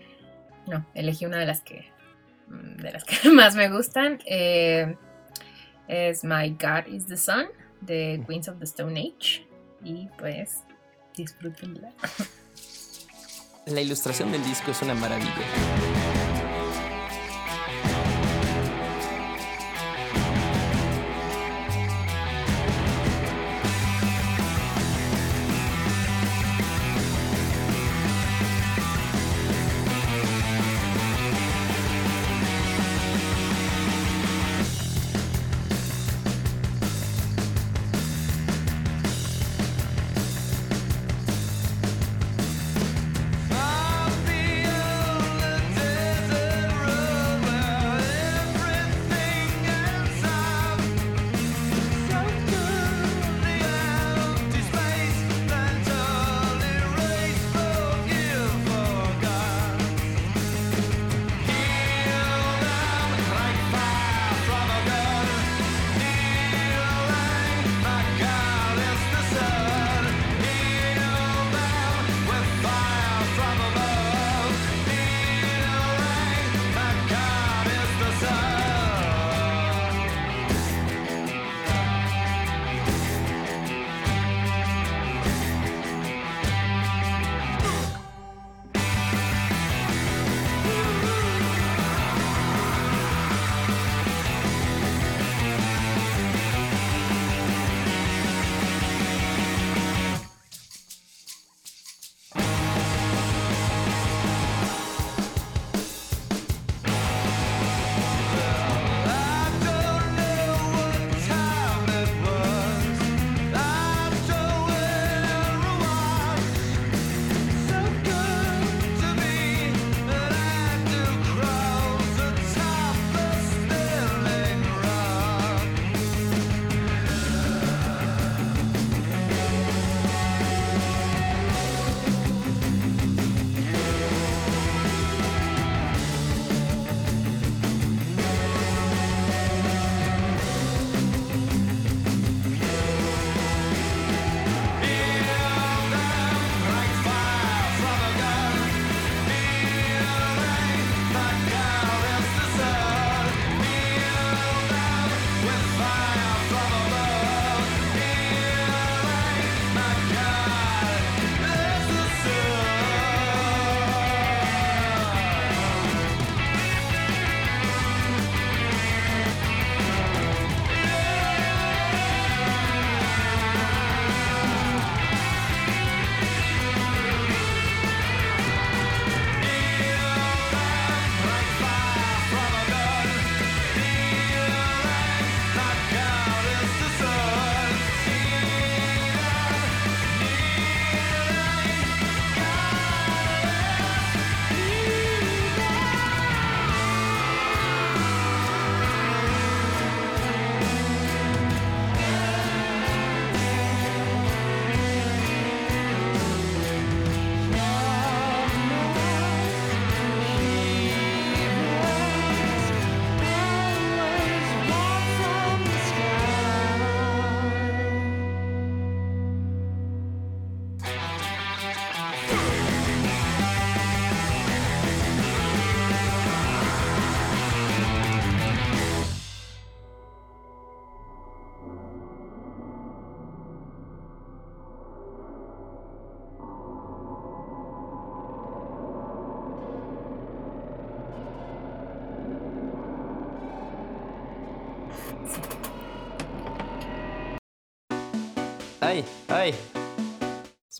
no, 0.67 0.85
elegí 0.93 1.25
una 1.25 1.39
de 1.39 1.45
las 1.45 1.61
que, 1.61 1.89
mm, 2.49 2.75
de 2.81 2.91
las 2.91 3.03
que 3.03 3.29
más 3.31 3.55
me 3.55 3.69
gustan. 3.69 4.19
eh, 4.25 4.95
es 5.89 6.23
My 6.23 6.49
God 6.49 6.87
is 6.87 7.07
the 7.07 7.17
Sun, 7.17 7.47
de 7.81 8.23
Queens 8.25 8.47
of 8.47 8.59
the 8.59 8.65
Stone 8.65 8.97
Age. 8.97 9.45
Y 9.83 10.07
pues, 10.17 10.63
disfrútenla. 11.15 11.91
La 13.65 13.81
ilustración 13.81 14.31
del 14.31 14.43
disco 14.43 14.71
es 14.71 14.81
una 14.81 14.93
maravilla. 14.93 15.88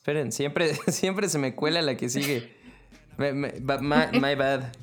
Esperen, 0.09 0.31
siempre, 0.31 0.73
siempre 0.87 1.29
se 1.29 1.37
me 1.37 1.53
cuela 1.53 1.83
la 1.83 1.95
que 1.95 2.09
sigue. 2.09 2.49
My, 3.19 4.35
bad. 4.35 4.73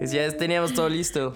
Ya 0.00 0.36
teníamos 0.36 0.74
todo 0.74 0.88
listo. 0.88 1.34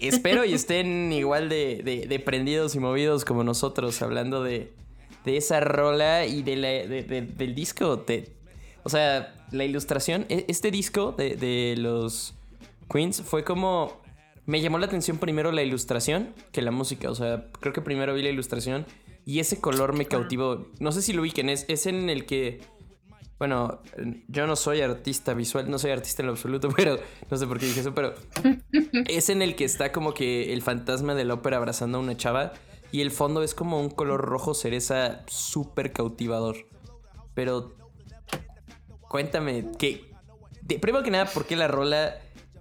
Espero 0.00 0.44
y 0.44 0.52
estén 0.52 1.12
igual 1.12 1.48
de, 1.48 2.22
prendidos 2.24 2.74
y 2.74 2.80
movidos 2.80 3.24
como 3.24 3.44
nosotros, 3.44 4.02
hablando 4.02 4.42
de, 4.42 4.72
esa 5.24 5.60
rola 5.60 6.26
y 6.26 6.42
del 6.42 7.54
disco. 7.54 8.04
o 8.82 8.88
sea, 8.88 9.32
la 9.52 9.64
ilustración. 9.64 10.26
e- 10.28 10.46
Este 10.48 10.72
disco 10.72 11.12
de 11.12 11.76
los 11.78 12.34
Queens 12.92 13.22
fue 13.22 13.44
como. 13.44 14.02
Me 14.46 14.60
llamó 14.60 14.78
la 14.78 14.86
atención 14.86 15.18
primero 15.18 15.52
la 15.52 15.62
ilustración 15.62 16.34
que 16.50 16.60
la 16.60 16.72
música. 16.72 17.08
O 17.08 17.14
sea, 17.14 17.46
creo 17.60 17.72
que 17.72 17.82
primero 17.82 18.14
vi 18.14 18.22
la 18.22 18.30
ilustración 18.30 18.84
y 19.26 19.40
ese 19.40 19.60
color 19.60 19.92
me 19.92 20.06
cautivó. 20.06 20.68
No 20.80 20.92
sé 20.92 21.02
si 21.02 21.12
lo 21.12 21.20
ubiquen, 21.20 21.50
es, 21.50 21.66
es 21.68 21.84
en 21.86 22.08
el 22.08 22.24
que. 22.24 22.60
Bueno, 23.38 23.82
yo 24.28 24.46
no 24.46 24.56
soy 24.56 24.80
artista 24.80 25.34
visual, 25.34 25.70
no 25.70 25.78
soy 25.78 25.90
artista 25.90 26.22
en 26.22 26.26
lo 26.28 26.32
absoluto, 26.32 26.68
pero 26.76 26.98
no 27.30 27.36
sé 27.36 27.46
por 27.46 27.58
qué 27.58 27.66
dije 27.66 27.80
eso, 27.80 27.92
pero 27.94 28.14
es 29.08 29.28
en 29.28 29.42
el 29.42 29.54
que 29.56 29.64
está 29.66 29.92
como 29.92 30.14
que 30.14 30.54
el 30.54 30.62
fantasma 30.62 31.14
de 31.14 31.26
la 31.26 31.34
ópera 31.34 31.58
abrazando 31.58 31.98
a 31.98 32.00
una 32.00 32.16
chava 32.16 32.54
y 32.92 33.02
el 33.02 33.10
fondo 33.10 33.42
es 33.42 33.52
como 33.54 33.78
un 33.78 33.90
color 33.90 34.22
rojo 34.22 34.54
cereza 34.54 35.22
súper 35.26 35.92
cautivador. 35.92 36.56
Pero 37.34 37.74
cuéntame, 39.08 39.66
que 39.78 40.10
de- 40.62 40.78
primero 40.78 41.04
que 41.04 41.10
nada, 41.10 41.26
¿por 41.26 41.46
qué 41.46 41.56
la 41.56 41.68
rola? 41.68 42.16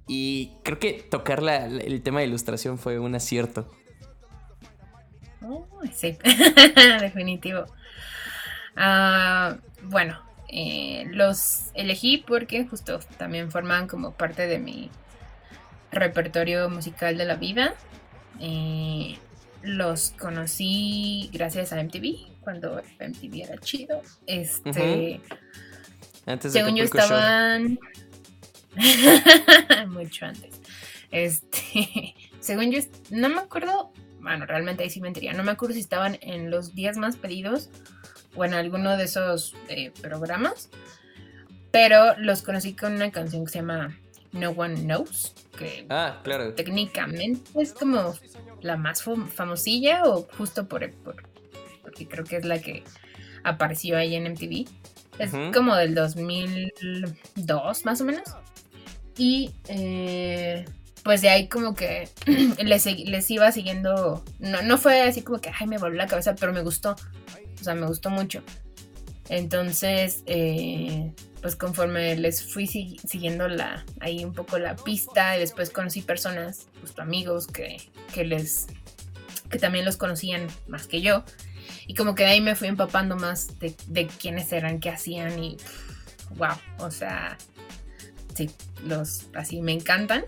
Y 0.07 0.51
creo 0.63 0.77
que 0.79 0.93
tocar 0.93 1.41
la- 1.41 1.67
la- 1.67 1.81
el 1.83 2.01
tema 2.03 2.19
de 2.19 2.27
ilustración 2.27 2.77
fue 2.77 2.99
un 2.99 3.15
acierto. 3.15 3.71
Sí, 5.93 6.17
definitivo. 6.99 7.65
Ah, 8.75 9.57
bueno, 9.83 10.19
eh, 10.49 11.05
los 11.11 11.71
elegí 11.73 12.17
porque 12.17 12.65
justo 12.65 12.99
también 13.17 13.51
forman 13.51 13.87
como 13.87 14.13
parte 14.13 14.47
de 14.47 14.59
mi 14.59 14.89
repertorio 15.91 16.69
musical 16.69 17.17
de 17.17 17.25
la 17.25 17.35
vida. 17.35 17.73
Eh, 18.39 19.17
los 19.63 20.11
conocí 20.11 21.29
gracias 21.33 21.73
a 21.73 21.81
MTV, 21.81 22.41
cuando 22.41 22.81
MTV 22.99 23.43
era 23.43 23.57
chido. 23.57 24.01
Este, 24.27 25.21
Antes 26.25 26.53
de 26.53 26.59
según 26.59 26.75
yo 26.75 26.83
estaban 26.83 27.79
mucho 29.89 30.25
antes. 30.25 30.61
Este, 31.11 32.13
según 32.39 32.71
yo, 32.71 32.79
no 33.09 33.29
me 33.29 33.39
acuerdo, 33.39 33.91
bueno, 34.25 34.45
realmente 34.45 34.83
ahí 34.83 34.89
sí 34.89 34.99
mentiría, 35.01 35.31
no 35.33 35.43
me 35.43 35.51
acuerdo 35.51 35.73
si 35.75 35.79
estaban 35.81 36.17
en 36.21 36.49
los 36.51 36.73
días 36.75 36.97
más 36.97 37.15
pedidos 37.15 37.69
o 38.35 38.43
en 38.43 38.53
alguno 38.53 38.97
de 38.97 39.03
esos 39.05 39.55
eh, 39.69 39.91
programas, 40.01 40.69
pero 41.71 42.17
los 42.17 42.41
conocí 42.41 42.73
con 42.73 42.93
una 42.93 43.11
canción 43.11 43.45
que 43.45 43.51
se 43.51 43.59
llama 43.59 43.97
No 44.31 44.49
One 44.51 44.75
Knows, 44.81 45.33
que 45.57 45.85
Ah, 45.89 46.19
claro. 46.23 46.53
técnicamente 46.53 47.49
es 47.61 47.71
como 47.73 48.13
la 48.61 48.77
más 48.77 49.05
fam- 49.05 49.27
famosilla 49.27 50.03
o 50.05 50.27
justo 50.37 50.67
por, 50.67 50.89
por- 51.03 51.23
porque 51.81 52.07
creo 52.07 52.25
que 52.25 52.37
es 52.37 52.45
la 52.45 52.59
que 52.59 52.83
apareció 53.43 53.95
ahí 53.97 54.15
en 54.15 54.25
MTV. 54.27 54.65
Es 55.19 55.31
como 55.53 55.75
del 55.75 55.95
2002 55.95 57.85
más 57.85 58.01
o 58.01 58.05
menos. 58.05 58.23
Y 59.17 59.51
eh, 59.69 60.65
pues 61.05 61.21
de 61.21 61.29
ahí 61.29 61.47
como 61.47 61.75
que 61.75 62.09
les, 62.63 62.85
les 62.85 63.31
iba 63.31 63.51
siguiendo, 63.51 64.25
no, 64.39 64.63
no 64.63 64.77
fue 64.79 65.03
así 65.03 65.21
como 65.21 65.39
que, 65.39 65.51
ay, 65.57 65.67
me 65.67 65.77
volvió 65.77 65.99
la 65.99 66.07
cabeza, 66.07 66.33
pero 66.35 66.51
me 66.51 66.61
gustó. 66.63 66.95
O 67.61 67.63
sea, 67.63 67.75
me 67.75 67.85
gustó 67.85 68.09
mucho. 68.09 68.41
Entonces, 69.29 70.23
eh, 70.25 71.11
pues 71.41 71.55
conforme 71.55 72.15
les 72.15 72.51
fui 72.51 72.65
si- 72.65 72.97
siguiendo 73.07 73.47
la, 73.47 73.85
ahí 73.99 74.25
un 74.25 74.33
poco 74.33 74.57
la 74.57 74.75
pista 74.75 75.37
y 75.37 75.39
después 75.39 75.69
conocí 75.69 76.01
personas, 76.01 76.65
justo 76.81 77.03
amigos 77.03 77.45
que, 77.47 77.77
que 78.11 78.25
les, 78.25 78.65
que 79.49 79.59
también 79.59 79.85
los 79.85 79.97
conocían 79.97 80.47
más 80.67 80.87
que 80.87 81.01
yo. 81.01 81.23
Y 81.87 81.93
como 81.93 82.15
que 82.15 82.23
de 82.23 82.29
ahí 82.31 82.41
me 82.41 82.55
fui 82.55 82.67
empapando 82.67 83.15
más 83.15 83.59
de, 83.59 83.75
de 83.87 84.07
quiénes 84.07 84.51
eran, 84.51 84.79
qué 84.79 84.89
hacían 84.89 85.43
y 85.43 85.57
wow, 86.35 86.55
o 86.79 86.89
sea, 86.89 87.37
sí, 88.35 88.49
los 88.83 89.27
así 89.35 89.61
me 89.61 89.71
encantan. 89.71 90.25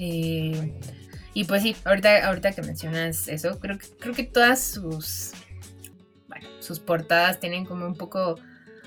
Eh, 0.00 0.78
y 1.34 1.44
pues 1.44 1.62
sí, 1.62 1.76
ahorita, 1.84 2.26
ahorita 2.28 2.52
que 2.52 2.62
mencionas 2.62 3.26
eso, 3.26 3.58
creo 3.58 3.78
que, 3.78 3.86
creo 3.98 4.14
que 4.14 4.22
todas 4.22 4.62
sus, 4.62 5.32
bueno, 6.28 6.48
sus 6.60 6.78
portadas 6.78 7.40
tienen 7.40 7.64
como 7.64 7.84
un 7.84 7.96
poco 7.96 8.36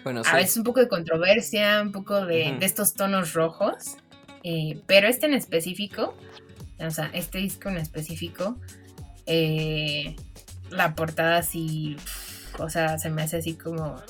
Bueno, 0.06 0.22
a 0.22 0.24
sí. 0.24 0.36
veces 0.36 0.58
un 0.58 0.64
poco 0.64 0.80
de 0.80 0.88
controversia, 0.88 1.82
un 1.82 1.92
poco 1.92 2.26
de, 2.26 2.58
estos 2.62 2.94
tonos 2.94 3.34
rojos, 3.34 3.98
eh, 4.44 4.82
pero 4.88 5.08
este 5.08 5.26
en 5.26 5.34
específico, 5.34 6.16
o 6.80 6.90
sea, 6.90 7.12
este 7.14 7.40
disco 7.40 7.68
en 7.68 7.78
específico, 7.78 8.58
eh, 9.26 10.16
la 10.70 10.96
portada 10.96 11.38
así, 11.38 11.98
o 12.58 12.70
sea, 12.70 12.98
se 12.98 13.10
me 13.10 13.22
hace 13.22 13.38
así 13.38 13.54
como 13.56 14.02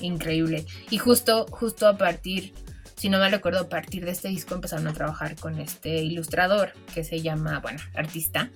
increíble. 0.00 0.64
Y 0.88 0.96
justo, 0.96 1.46
justo 1.50 1.86
a 1.86 1.98
partir, 1.98 2.54
si 3.00 3.08
no 3.08 3.18
me 3.18 3.30
recuerdo, 3.30 3.60
a 3.60 3.68
partir 3.70 4.04
de 4.04 4.10
este 4.10 4.28
disco 4.28 4.54
empezaron 4.54 4.86
a 4.86 4.92
trabajar 4.92 5.34
con 5.36 5.58
este 5.58 6.02
ilustrador 6.02 6.74
que 6.92 7.02
se 7.02 7.22
llama, 7.22 7.58
bueno, 7.60 7.80
artista, 7.94 8.50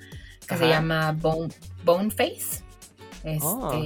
que 0.46 0.58
se 0.58 0.68
llama 0.68 1.12
Bone, 1.12 1.48
Boneface. 1.82 2.62
Este, 3.24 3.40
Oh. 3.40 3.82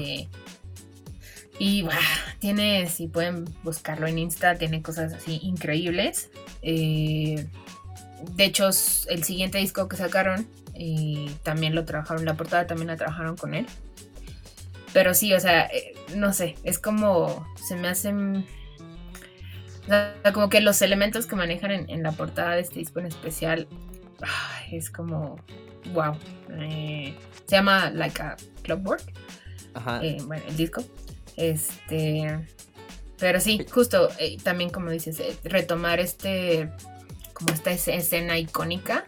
y 1.60 1.82
buah, 1.82 1.94
tiene, 2.40 2.88
si 2.88 3.06
pueden 3.06 3.44
buscarlo 3.62 4.08
en 4.08 4.18
Insta, 4.18 4.56
tiene 4.56 4.82
cosas 4.82 5.12
así 5.12 5.38
increíbles. 5.44 6.28
Eh, 6.62 7.46
de 8.34 8.44
hecho, 8.44 8.66
el 8.66 9.22
siguiente 9.22 9.58
disco 9.58 9.86
que 9.88 9.96
sacaron, 9.96 10.48
también 11.44 11.76
lo 11.76 11.84
trabajaron, 11.84 12.24
la 12.24 12.34
portada 12.34 12.66
también 12.66 12.88
la 12.88 12.96
trabajaron 12.96 13.36
con 13.36 13.54
él. 13.54 13.66
Pero 14.92 15.14
sí, 15.14 15.32
o 15.34 15.38
sea, 15.38 15.66
eh, 15.66 15.94
no 16.16 16.32
sé, 16.32 16.56
es 16.64 16.80
como, 16.80 17.46
se 17.64 17.76
me 17.76 17.86
hacen... 17.86 18.44
o 19.88 20.22
sea, 20.22 20.32
como 20.34 20.48
que 20.48 20.60
los 20.60 20.80
elementos 20.82 21.26
que 21.26 21.34
manejan 21.36 21.70
en, 21.70 21.90
en 21.90 22.02
la 22.02 22.12
portada 22.12 22.54
de 22.54 22.60
este 22.60 22.78
disco 22.78 23.00
en 23.00 23.06
especial, 23.06 23.66
es 24.70 24.90
como, 24.90 25.36
wow. 25.92 26.16
Eh, 26.60 27.14
se 27.46 27.56
llama 27.56 27.90
Like 27.90 28.20
a 28.22 28.36
Clockwork 28.62 29.02
Ajá. 29.74 30.00
eh, 30.04 30.18
bueno, 30.26 30.42
el 30.48 30.56
disco. 30.56 30.82
Este. 31.36 32.38
Pero 33.18 33.40
sí, 33.40 33.64
justo 33.70 34.08
eh, 34.18 34.36
también 34.42 34.70
como 34.70 34.90
dices, 34.90 35.20
retomar 35.44 36.00
este. 36.00 36.70
como 37.32 37.52
esta 37.54 37.70
es- 37.70 37.88
escena 37.88 38.38
icónica, 38.38 39.04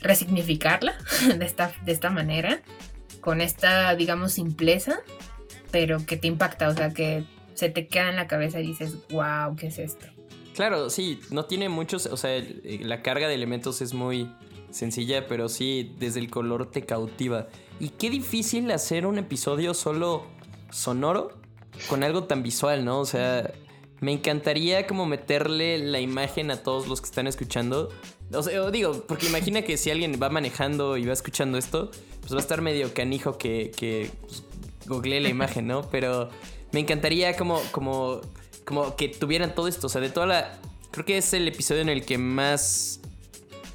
resignificarla 0.00 0.94
de 1.38 1.44
esta, 1.44 1.72
de 1.84 1.92
esta 1.92 2.10
manera, 2.10 2.60
con 3.20 3.40
esta, 3.40 3.94
digamos, 3.94 4.32
simpleza, 4.32 4.98
pero 5.70 6.04
que 6.06 6.16
te 6.16 6.26
impacta, 6.28 6.68
o 6.68 6.74
sea, 6.74 6.90
que 6.90 7.24
se 7.58 7.68
te 7.68 7.88
queda 7.88 8.08
en 8.10 8.16
la 8.16 8.28
cabeza 8.28 8.60
y 8.60 8.68
dices, 8.68 8.96
wow, 9.10 9.56
¿qué 9.56 9.66
es 9.66 9.78
esto? 9.80 10.06
Claro, 10.54 10.90
sí, 10.90 11.20
no 11.30 11.44
tiene 11.44 11.68
muchos, 11.68 12.06
o 12.06 12.16
sea, 12.16 12.36
eh, 12.36 12.80
la 12.82 13.02
carga 13.02 13.26
de 13.26 13.34
elementos 13.34 13.82
es 13.82 13.94
muy 13.94 14.30
sencilla, 14.70 15.26
pero 15.26 15.48
sí, 15.48 15.94
desde 15.98 16.20
el 16.20 16.30
color 16.30 16.70
te 16.70 16.82
cautiva. 16.82 17.48
Y 17.80 17.90
qué 17.90 18.10
difícil 18.10 18.70
hacer 18.70 19.06
un 19.06 19.18
episodio 19.18 19.74
solo 19.74 20.24
sonoro 20.70 21.32
con 21.88 22.04
algo 22.04 22.24
tan 22.24 22.44
visual, 22.44 22.84
¿no? 22.84 23.00
O 23.00 23.06
sea, 23.06 23.52
me 24.00 24.12
encantaría 24.12 24.86
como 24.86 25.04
meterle 25.06 25.78
la 25.78 26.00
imagen 26.00 26.52
a 26.52 26.62
todos 26.62 26.86
los 26.86 27.00
que 27.00 27.06
están 27.06 27.26
escuchando. 27.26 27.88
O 28.32 28.42
sea, 28.42 28.70
digo, 28.70 29.04
porque 29.08 29.26
imagina 29.26 29.62
que 29.62 29.76
si 29.76 29.90
alguien 29.90 30.20
va 30.22 30.28
manejando 30.28 30.96
y 30.96 31.06
va 31.06 31.12
escuchando 31.12 31.58
esto, 31.58 31.90
pues 32.20 32.32
va 32.32 32.36
a 32.36 32.40
estar 32.40 32.62
medio 32.62 32.94
canijo 32.94 33.36
que, 33.36 33.72
que 33.76 34.10
pues, 34.20 34.44
la 35.04 35.28
imagen, 35.28 35.66
¿no? 35.66 35.82
Pero 35.90 36.30
me 36.72 36.80
encantaría 36.80 37.36
como, 37.36 37.60
como, 37.72 38.20
como 38.64 38.96
que 38.96 39.08
tuvieran 39.08 39.54
todo 39.54 39.68
esto. 39.68 39.86
O 39.86 39.90
sea, 39.90 40.00
de 40.00 40.10
toda 40.10 40.26
la. 40.26 40.58
Creo 40.90 41.04
que 41.04 41.18
es 41.18 41.32
el 41.34 41.46
episodio 41.48 41.82
en 41.82 41.88
el 41.88 42.04
que 42.04 42.18
más 42.18 43.00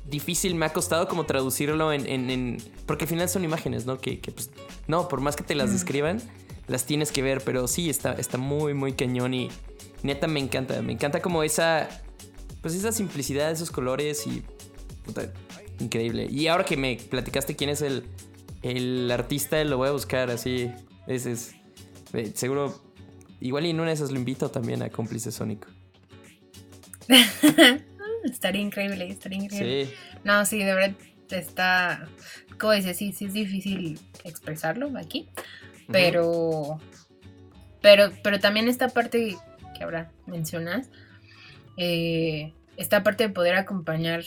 difícil 0.09 0.55
me 0.55 0.65
ha 0.65 0.73
costado 0.73 1.07
como 1.07 1.25
traducirlo 1.25 1.93
en. 1.93 2.07
en- 2.07 2.29
en- 2.29 2.57
porque 2.85 3.05
al 3.05 3.09
final 3.09 3.29
son 3.29 3.43
imágenes, 3.43 3.85
¿no? 3.85 3.97
Que, 3.97 4.19
que, 4.19 4.31
pues. 4.31 4.49
No, 4.87 5.07
por 5.07 5.21
más 5.21 5.35
que 5.35 5.43
te 5.43 5.55
las 5.55 5.69
Mm. 5.69 5.73
describan, 5.73 6.21
las 6.67 6.85
tienes 6.85 7.11
que 7.11 7.21
ver. 7.21 7.41
Pero 7.43 7.67
sí, 7.67 7.89
está, 7.89 8.13
está 8.13 8.37
muy, 8.37 8.73
muy 8.73 8.93
cañón 8.93 9.33
y. 9.33 9.49
Neta 10.03 10.27
me 10.27 10.39
encanta. 10.39 10.81
Me 10.81 10.93
encanta 10.93 11.21
como 11.21 11.43
esa. 11.43 11.87
Pues 12.61 12.75
esa 12.75 12.91
simplicidad, 12.91 13.51
esos 13.51 13.71
colores 13.71 14.25
y. 14.27 14.43
Puta, 15.05 15.31
increíble. 15.79 16.27
Y 16.29 16.47
ahora 16.47 16.63
que 16.65 16.77
me 16.77 16.97
platicaste 17.09 17.55
quién 17.55 17.69
es 17.69 17.81
el, 17.81 18.05
el 18.61 19.09
artista, 19.11 19.61
lo 19.63 19.77
voy 19.77 19.89
a 19.89 19.91
buscar 19.91 20.29
así. 20.29 20.71
Ese 21.07 21.31
es. 21.33 21.55
Seguro, 22.33 22.81
igual 23.39 23.65
y 23.65 23.71
en 23.71 23.79
una 23.79 23.89
de 23.89 23.95
esas 23.95 24.11
lo 24.11 24.17
invito 24.17 24.49
también 24.51 24.83
a 24.83 24.89
cómplice 24.89 25.31
sónico. 25.31 25.67
estaría 28.23 28.61
increíble, 28.61 29.09
estaría 29.09 29.43
increíble. 29.43 29.93
No, 30.23 30.45
sí, 30.45 30.59
de 30.59 30.73
verdad 30.73 30.95
está, 31.31 32.07
como 32.59 32.73
dices, 32.73 32.97
sí, 32.97 33.11
sí 33.11 33.25
es 33.25 33.33
difícil 33.33 33.99
expresarlo 34.23 34.91
aquí, 34.97 35.27
pero, 35.91 36.79
pero, 37.81 38.11
pero 38.23 38.39
también 38.39 38.67
esta 38.67 38.89
parte 38.89 39.35
que 39.75 39.83
ahora 39.83 40.11
mencionas, 40.27 40.89
eh, 41.77 42.53
esta 42.77 43.03
parte 43.03 43.27
de 43.27 43.33
poder 43.33 43.55
acompañar, 43.55 44.21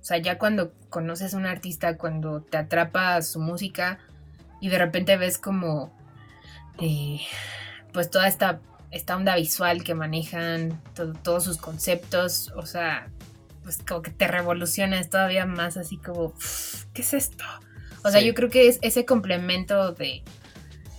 o 0.00 0.04
sea, 0.04 0.18
ya 0.18 0.38
cuando 0.38 0.72
conoces 0.88 1.34
a 1.34 1.36
un 1.36 1.46
artista, 1.46 1.96
cuando 1.96 2.40
te 2.40 2.56
atrapa 2.56 3.20
su 3.22 3.40
música 3.40 3.98
y 4.60 4.68
de 4.68 4.78
repente 4.78 5.16
ves 5.16 5.38
como 5.38 5.92
eh, 6.80 7.20
pues 7.92 8.10
toda 8.10 8.28
esta, 8.28 8.60
esta 8.90 9.16
onda 9.16 9.36
visual 9.36 9.84
que 9.84 9.94
manejan, 9.94 10.80
todos 11.22 11.44
sus 11.44 11.56
conceptos, 11.56 12.52
o 12.56 12.66
sea, 12.66 13.10
pues 13.62 13.78
como 13.86 14.02
que 14.02 14.10
te 14.10 14.26
revolucionas 14.26 15.10
todavía 15.10 15.46
más 15.46 15.76
así 15.76 15.96
como, 15.96 16.34
¿qué 16.92 17.02
es 17.02 17.14
esto? 17.14 17.44
O 18.04 18.10
sea, 18.10 18.20
yo 18.20 18.34
creo 18.34 18.48
que 18.48 18.68
es 18.68 18.78
ese 18.82 19.04
complemento 19.04 19.92
de, 19.92 20.22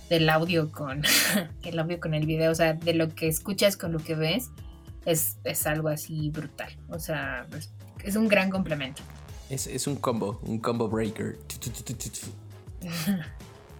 del 0.08 0.28
audio 0.28 0.70
con 0.70 1.02
el 1.62 1.78
audio 1.78 1.98
con 2.00 2.14
el 2.14 2.26
video, 2.26 2.52
o 2.52 2.54
sea, 2.54 2.74
de 2.74 2.94
lo 2.94 3.08
que 3.08 3.28
escuchas 3.28 3.76
con 3.76 3.92
lo 3.92 3.98
que 3.98 4.14
ves, 4.14 4.50
es, 5.04 5.38
es 5.44 5.66
algo 5.66 5.88
así 5.88 6.30
brutal. 6.30 6.76
O 6.88 6.98
sea, 6.98 7.46
es, 7.56 7.72
es 8.04 8.16
un 8.16 8.28
gran 8.28 8.50
complemento. 8.50 9.02
Es, 9.50 9.66
es, 9.66 9.86
un 9.86 9.96
combo, 9.96 10.40
un 10.42 10.58
combo 10.58 10.88
breaker. 10.88 11.38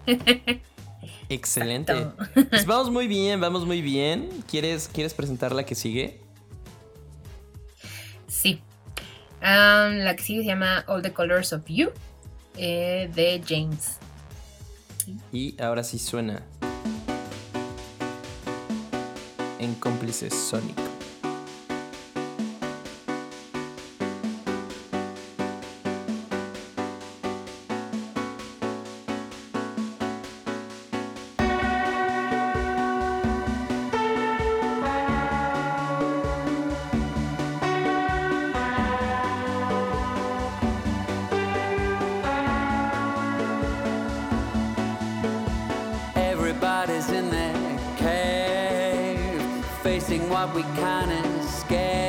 Excelente. 1.28 1.94
Pues 2.50 2.66
vamos 2.66 2.90
muy 2.90 3.06
bien, 3.08 3.40
vamos 3.40 3.66
muy 3.66 3.80
bien. 3.82 4.28
¿Quieres, 4.50 4.88
quieres 4.88 5.14
presentar 5.14 5.52
la 5.52 5.64
que 5.64 5.74
sigue? 5.74 6.20
Sí. 8.28 8.60
La 9.40 10.14
que 10.16 10.22
sigue 10.22 10.40
se 10.40 10.46
llama 10.46 10.84
All 10.86 11.02
the 11.02 11.12
Colors 11.12 11.52
of 11.52 11.62
You 11.66 11.90
eh, 12.56 13.10
de 13.14 13.42
James. 13.46 13.98
Y 15.32 15.60
ahora 15.60 15.82
sí 15.82 15.98
suena. 15.98 16.42
En 19.58 19.74
cómplices 19.74 20.34
sónicos. 20.34 20.91
job 50.42 50.56
we 50.56 50.62
kinda 50.74 51.22
scared. 51.44 52.01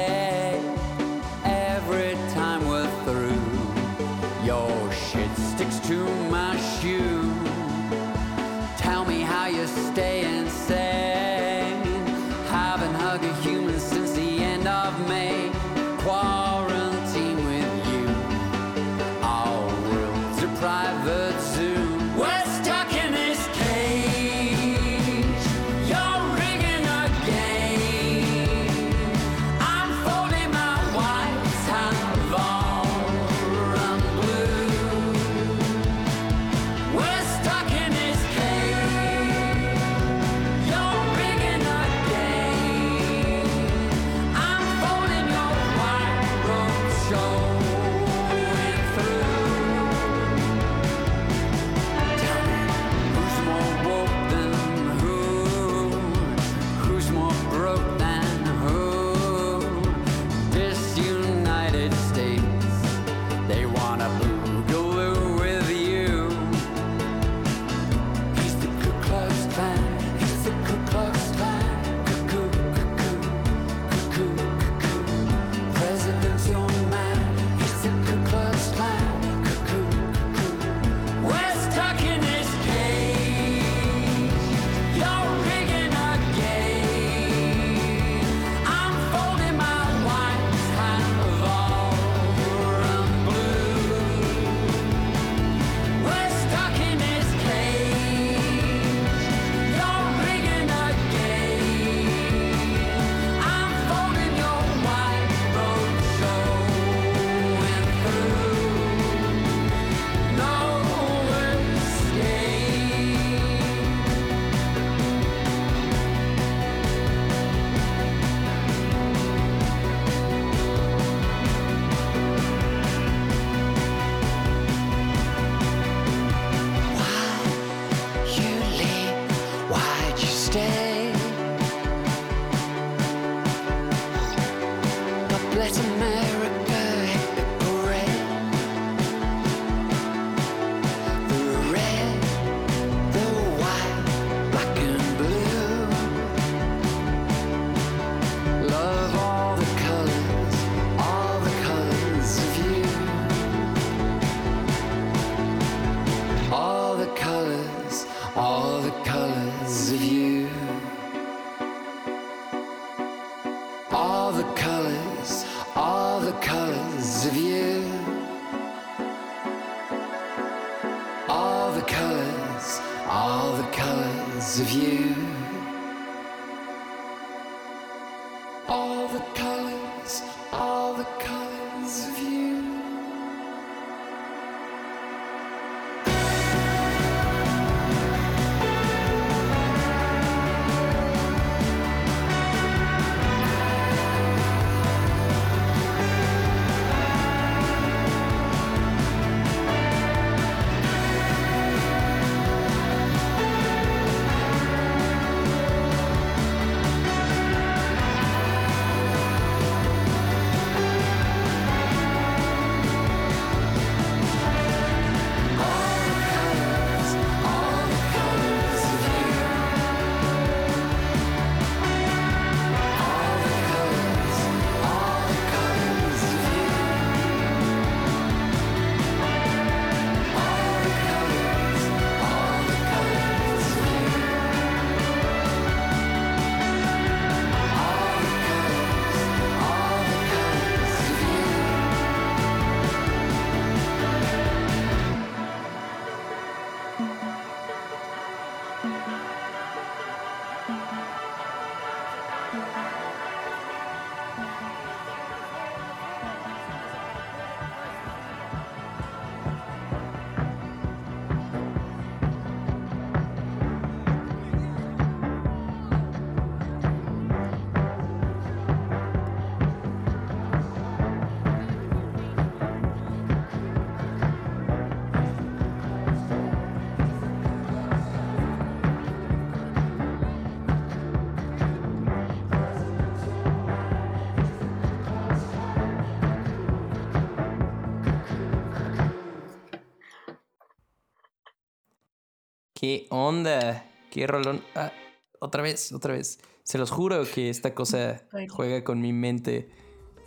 ¿Qué 292.84 293.08
onda? 293.12 293.86
¿Qué 294.12 294.28
rolón? 294.28 294.62
Ah, 294.76 294.92
otra 295.40 295.64
vez, 295.64 295.94
otra 295.94 296.16
vez. 296.16 296.42
Se 296.64 296.78
los 296.78 296.92
juro 296.92 297.24
que 297.34 297.50
esta 297.50 297.74
cosa 297.74 298.24
juega 298.50 298.84
con 298.84 299.00
mi 299.00 299.14
mente. 299.14 299.70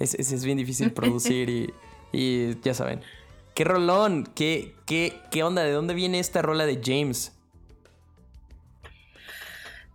Es, 0.00 0.14
es, 0.14 0.32
es 0.32 0.42
bien 0.42 0.56
difícil 0.56 0.90
producir 0.94 1.50
y, 1.50 1.74
y 2.12 2.58
ya 2.62 2.72
saben. 2.72 3.02
¿Qué 3.54 3.64
rolón? 3.64 4.24
¿Qué, 4.34 4.74
qué, 4.86 5.20
¿Qué 5.30 5.42
onda? 5.42 5.64
¿De 5.64 5.72
dónde 5.72 5.92
viene 5.92 6.18
esta 6.18 6.40
rola 6.40 6.64
de 6.64 6.80
James? 6.82 7.36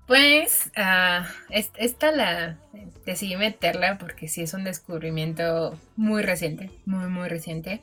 Pues 0.05 0.69
ah, 0.75 1.27
es- 1.49 1.71
esta 1.77 2.11
la 2.11 2.59
decidí 3.07 3.37
meterla 3.37 3.97
porque 3.97 4.27
sí 4.27 4.43
es 4.43 4.53
un 4.53 4.65
descubrimiento 4.65 5.79
muy 5.95 6.21
reciente, 6.21 6.69
muy 6.85 7.09
muy 7.09 7.27
reciente. 7.27 7.81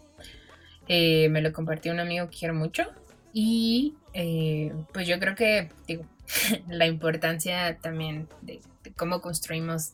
Eh, 0.87 1.29
me 1.31 1.43
lo 1.43 1.53
compartió 1.53 1.93
un 1.93 1.99
amigo 1.99 2.31
que 2.31 2.39
quiero 2.39 2.55
mucho 2.55 2.85
y 3.33 3.95
eh, 4.15 4.73
pues 4.93 5.07
yo 5.07 5.19
creo 5.19 5.35
que 5.35 5.71
digo, 5.87 6.05
la 6.69 6.87
importancia 6.87 7.77
también 7.79 8.29
de, 8.43 8.61
de 8.85 8.93
cómo 8.93 9.21
construimos 9.21 9.93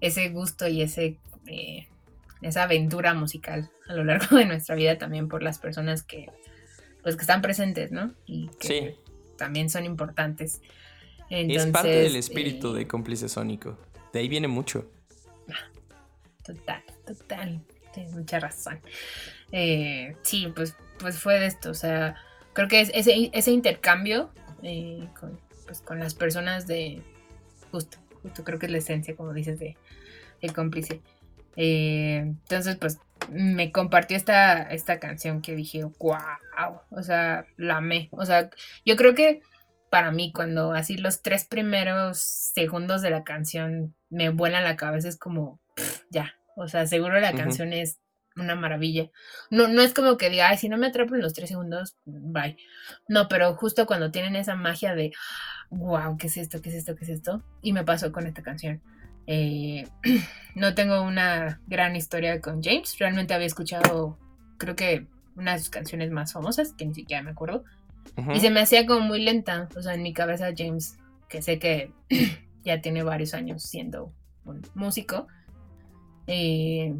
ese 0.00 0.28
gusto 0.30 0.66
y 0.68 0.82
ese 0.82 1.16
eh, 1.46 1.88
esa 2.42 2.64
aventura 2.64 3.14
musical 3.14 3.70
a 3.88 3.94
lo 3.94 4.04
largo 4.04 4.36
de 4.36 4.46
nuestra 4.46 4.74
vida 4.74 4.98
también 4.98 5.28
por 5.28 5.42
las 5.42 5.58
personas 5.58 6.02
que 6.02 6.30
pues 7.02 7.16
que 7.16 7.22
están 7.22 7.42
presentes, 7.42 7.90
¿no? 7.92 8.12
Y 8.26 8.48
que 8.58 8.66
Sí. 8.68 8.94
también 9.36 9.68
son 9.68 9.84
importantes. 9.84 10.62
es 11.28 11.66
parte 11.66 11.88
del 11.88 11.98
Entonces, 12.06 12.14
espíritu 12.16 12.74
eh, 12.74 12.78
de 12.78 12.86
cómplice 12.88 13.28
sónico. 13.28 13.78
De 14.12 14.20
ahí 14.20 14.28
viene 14.28 14.48
mucho. 14.48 14.90
Total, 16.44 16.82
total. 17.06 17.60
Tienes 17.92 18.12
mucha 18.14 18.40
razón. 18.40 18.80
Eh, 19.52 20.16
sí, 20.22 20.52
pues, 20.54 20.74
pues 20.98 21.18
fue 21.18 21.38
de 21.40 21.46
esto. 21.46 21.70
O 21.70 21.74
sea, 21.74 22.16
creo 22.54 22.68
que 22.68 22.80
es 22.80 22.90
ese, 22.94 23.30
ese 23.32 23.50
intercambio 23.50 24.32
eh, 24.62 25.06
con, 25.18 25.38
pues, 25.66 25.80
con 25.82 25.98
las 25.98 26.14
personas 26.14 26.66
de. 26.66 27.02
Justo, 27.70 27.98
justo 28.22 28.44
creo 28.44 28.58
que 28.58 28.66
es 28.66 28.72
la 28.72 28.78
esencia, 28.78 29.14
como 29.14 29.32
dices, 29.34 29.58
de, 29.58 29.76
de 30.40 30.50
cómplice. 30.50 31.02
Eh, 31.56 32.18
entonces, 32.18 32.76
pues 32.76 32.98
me 33.30 33.72
compartió 33.72 34.16
esta, 34.16 34.62
esta 34.62 34.98
canción 34.98 35.42
que 35.42 35.54
dije, 35.54 35.84
wow. 35.84 36.80
O 36.90 37.02
sea, 37.02 37.46
la 37.56 37.78
amé. 37.78 38.08
O 38.12 38.24
sea, 38.24 38.50
yo 38.84 38.96
creo 38.96 39.14
que 39.14 39.40
para 39.90 40.10
mí, 40.10 40.32
cuando 40.32 40.72
así 40.72 40.96
los 40.96 41.22
tres 41.22 41.46
primeros 41.46 42.18
segundos 42.18 43.02
de 43.02 43.10
la 43.10 43.22
canción 43.22 43.94
me 44.10 44.30
vuelan 44.30 44.64
la 44.64 44.76
cabeza, 44.76 45.08
es 45.08 45.18
como, 45.18 45.60
pff, 45.76 46.02
ya. 46.10 46.34
O 46.56 46.68
sea, 46.68 46.86
seguro 46.86 47.18
la 47.20 47.32
canción 47.32 47.72
es 47.72 47.98
una 48.36 48.54
maravilla. 48.54 49.10
No, 49.50 49.68
no 49.68 49.82
es 49.82 49.94
como 49.94 50.16
que 50.16 50.30
diga, 50.30 50.48
ay, 50.48 50.58
si 50.58 50.68
no 50.68 50.76
me 50.76 50.86
atrapo 50.86 51.14
en 51.14 51.22
los 51.22 51.34
tres 51.34 51.48
segundos, 51.48 51.96
bye. 52.04 52.56
No, 53.08 53.28
pero 53.28 53.54
justo 53.54 53.86
cuando 53.86 54.10
tienen 54.10 54.36
esa 54.36 54.56
magia 54.56 54.94
de, 54.94 55.12
wow, 55.70 56.16
¿qué 56.16 56.26
es 56.26 56.36
esto? 56.36 56.60
¿Qué 56.60 56.70
es 56.70 56.76
esto? 56.76 56.94
¿Qué 56.96 57.04
es 57.04 57.10
esto? 57.10 57.42
Y 57.62 57.72
me 57.72 57.84
pasó 57.84 58.12
con 58.12 58.26
esta 58.26 58.42
canción. 58.42 58.82
Eh, 59.26 59.86
no 60.54 60.74
tengo 60.74 61.02
una 61.02 61.60
gran 61.66 61.96
historia 61.96 62.40
con 62.40 62.62
James. 62.62 62.98
Realmente 62.98 63.34
había 63.34 63.46
escuchado, 63.46 64.18
creo 64.58 64.76
que 64.76 65.06
una 65.36 65.52
de 65.52 65.58
sus 65.60 65.70
canciones 65.70 66.10
más 66.10 66.32
famosas, 66.32 66.72
que 66.72 66.86
ni 66.86 66.94
siquiera 66.94 67.22
me 67.22 67.30
acuerdo. 67.30 67.64
Y 68.32 68.40
se 68.40 68.50
me 68.50 68.60
hacía 68.60 68.86
como 68.86 69.00
muy 69.00 69.22
lenta. 69.22 69.68
O 69.76 69.82
sea, 69.82 69.94
en 69.94 70.02
mi 70.02 70.12
cabeza 70.12 70.52
James, 70.56 70.98
que 71.28 71.42
sé 71.42 71.58
que 71.58 71.92
ya 72.64 72.80
tiene 72.80 73.02
varios 73.02 73.34
años 73.34 73.62
siendo 73.62 74.12
un 74.44 74.62
músico. 74.74 75.26
eh, 76.26 76.94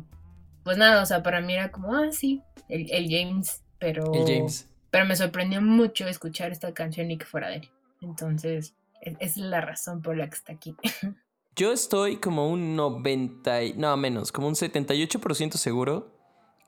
pues 0.64 0.76
nada, 0.78 1.02
o 1.02 1.06
sea, 1.06 1.22
para 1.22 1.40
mí 1.40 1.52
era 1.54 1.70
como, 1.70 1.94
ah, 1.94 2.10
sí, 2.10 2.42
el, 2.68 2.90
el 2.90 3.08
James. 3.10 3.62
Pero, 3.78 4.12
El 4.14 4.24
James. 4.26 4.68
pero 4.90 5.04
me 5.04 5.14
sorprendió 5.14 5.60
mucho 5.60 6.06
escuchar 6.08 6.50
esta 6.52 6.72
canción 6.72 7.10
y 7.10 7.18
que 7.18 7.26
fuera 7.26 7.48
de 7.48 7.56
él. 7.56 7.70
Entonces, 8.00 8.74
es, 9.02 9.16
es 9.20 9.36
la 9.36 9.60
razón 9.60 10.00
por 10.02 10.16
la 10.16 10.28
que 10.28 10.36
está 10.36 10.52
aquí. 10.54 10.74
Yo 11.56 11.72
estoy 11.72 12.16
como 12.16 12.48
un 12.50 12.74
90, 12.76 13.62
y- 13.62 13.72
no 13.74 13.96
menos, 13.96 14.32
como 14.32 14.48
un 14.48 14.54
78% 14.54 15.52
seguro 15.52 16.12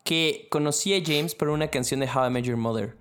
que 0.04 0.46
conocí 0.50 0.94
a 0.94 1.02
James 1.04 1.34
por 1.34 1.48
una 1.48 1.68
canción 1.68 1.98
de 2.00 2.06
How 2.06 2.26
I 2.26 2.30
Met 2.30 2.44
Your 2.44 2.56
Mother. 2.56 2.96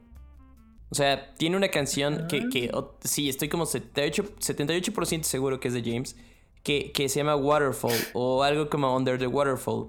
O 0.90 0.96
sea, 0.96 1.34
tiene 1.36 1.58
una 1.58 1.68
canción 1.70 2.28
que, 2.28 2.48
que 2.50 2.72
o- 2.74 2.98
sí, 3.04 3.28
estoy 3.30 3.50
como 3.50 3.66
78%, 3.66 4.36
78% 4.40 5.24
seguro 5.24 5.60
que 5.60 5.68
es 5.68 5.74
de 5.74 5.84
James, 5.84 6.16
que, 6.64 6.92
que 6.92 7.10
se 7.10 7.20
llama 7.20 7.36
Waterfall 7.36 7.94
o 8.14 8.42
algo 8.44 8.70
como 8.70 8.96
Under 8.96 9.20
the 9.20 9.28
Waterfall. 9.28 9.88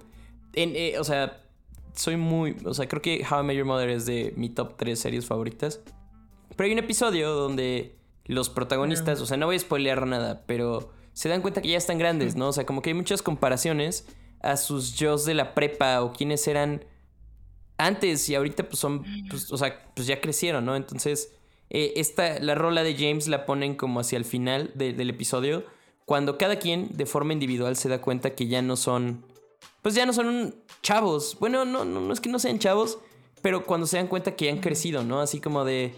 En, 0.57 0.75
eh, 0.75 0.99
o 0.99 1.05
sea, 1.05 1.43
soy 1.95 2.17
muy, 2.17 2.57
o 2.65 2.75
sea, 2.75 2.89
creo 2.89 3.01
que 3.03 3.25
How 3.31 3.41
I 3.41 3.45
Met 3.45 3.57
Your 3.57 3.67
Mother 3.67 3.89
es 3.91 4.05
de 4.07 4.33
mi 4.37 4.49
top 4.51 4.77
3 4.77 4.99
series 4.99 5.25
favoritas. 5.27 5.81
Pero 6.57 6.67
hay 6.67 6.73
un 6.73 6.79
episodio 6.79 7.31
donde 7.33 7.97
los 8.25 8.49
protagonistas, 8.51 9.21
o 9.21 9.27
sea, 9.27 9.37
no 9.37 9.47
voy 9.47 9.57
a 9.57 9.59
spoilear 9.59 10.07
nada, 10.07 10.43
pero 10.47 10.91
se 11.13 11.29
dan 11.29 11.43
cuenta 11.43 11.63
que 11.63 11.69
ya 11.69 11.79
están 11.79 11.99
grandes, 11.99 12.35
¿no? 12.37 12.49
O 12.49 12.53
sea, 12.53 12.67
como 12.67 12.83
que 12.83 12.91
hay 12.91 12.95
muchas 12.95 13.23
comparaciones 13.23 14.07
a 14.41 14.57
sus 14.57 14.97
yo's 14.97 15.25
de 15.25 15.35
la 15.35 15.55
prepa 15.55 16.03
o 16.03 16.13
quienes 16.13 16.47
eran 16.49 16.85
antes 17.79 18.29
y 18.29 18.35
ahorita 18.35 18.69
pues 18.69 18.79
son, 18.79 19.05
pues, 19.29 19.53
o 19.53 19.57
sea, 19.57 19.91
pues 19.95 20.07
ya 20.07 20.21
crecieron, 20.21 20.65
¿no? 20.65 20.77
Entonces, 20.77 21.33
eh, 21.71 21.95
esta, 21.97 22.39
la 22.41 22.55
rola 22.55 22.83
de 22.83 22.95
James 22.97 23.29
la 23.29 23.45
ponen 23.45 23.75
como 23.75 24.01
hacia 24.01 24.17
el 24.19 24.25
final 24.25 24.71
de- 24.75 24.93
del 24.93 25.11
episodio, 25.11 25.65
cuando 26.05 26.39
cada 26.39 26.57
quien 26.57 26.89
de 26.97 27.05
forma 27.07 27.33
individual 27.33 27.77
se 27.77 27.89
da 27.89 28.01
cuenta 28.01 28.35
que 28.35 28.47
ya 28.47 28.63
no 28.63 28.77
son, 28.77 29.25
pues 29.83 29.95
ya 29.95 30.07
no 30.07 30.13
son 30.13 30.55
chavos. 30.83 31.37
Bueno, 31.41 31.65
no, 31.65 31.85
no, 31.85 32.01
no 32.01 32.13
es 32.13 32.21
que 32.21 32.29
no 32.29 32.39
sean 32.39 32.59
chavos, 32.59 32.99
pero 33.43 33.65
cuando 33.65 33.87
se 33.87 33.97
dan 33.97 34.09
cuenta 34.09 34.35
que 34.35 34.51
han 34.51 34.59
crecido, 34.59 35.05
¿no? 35.05 35.21
Así 35.21 35.41
como 35.41 35.65
de, 35.65 35.95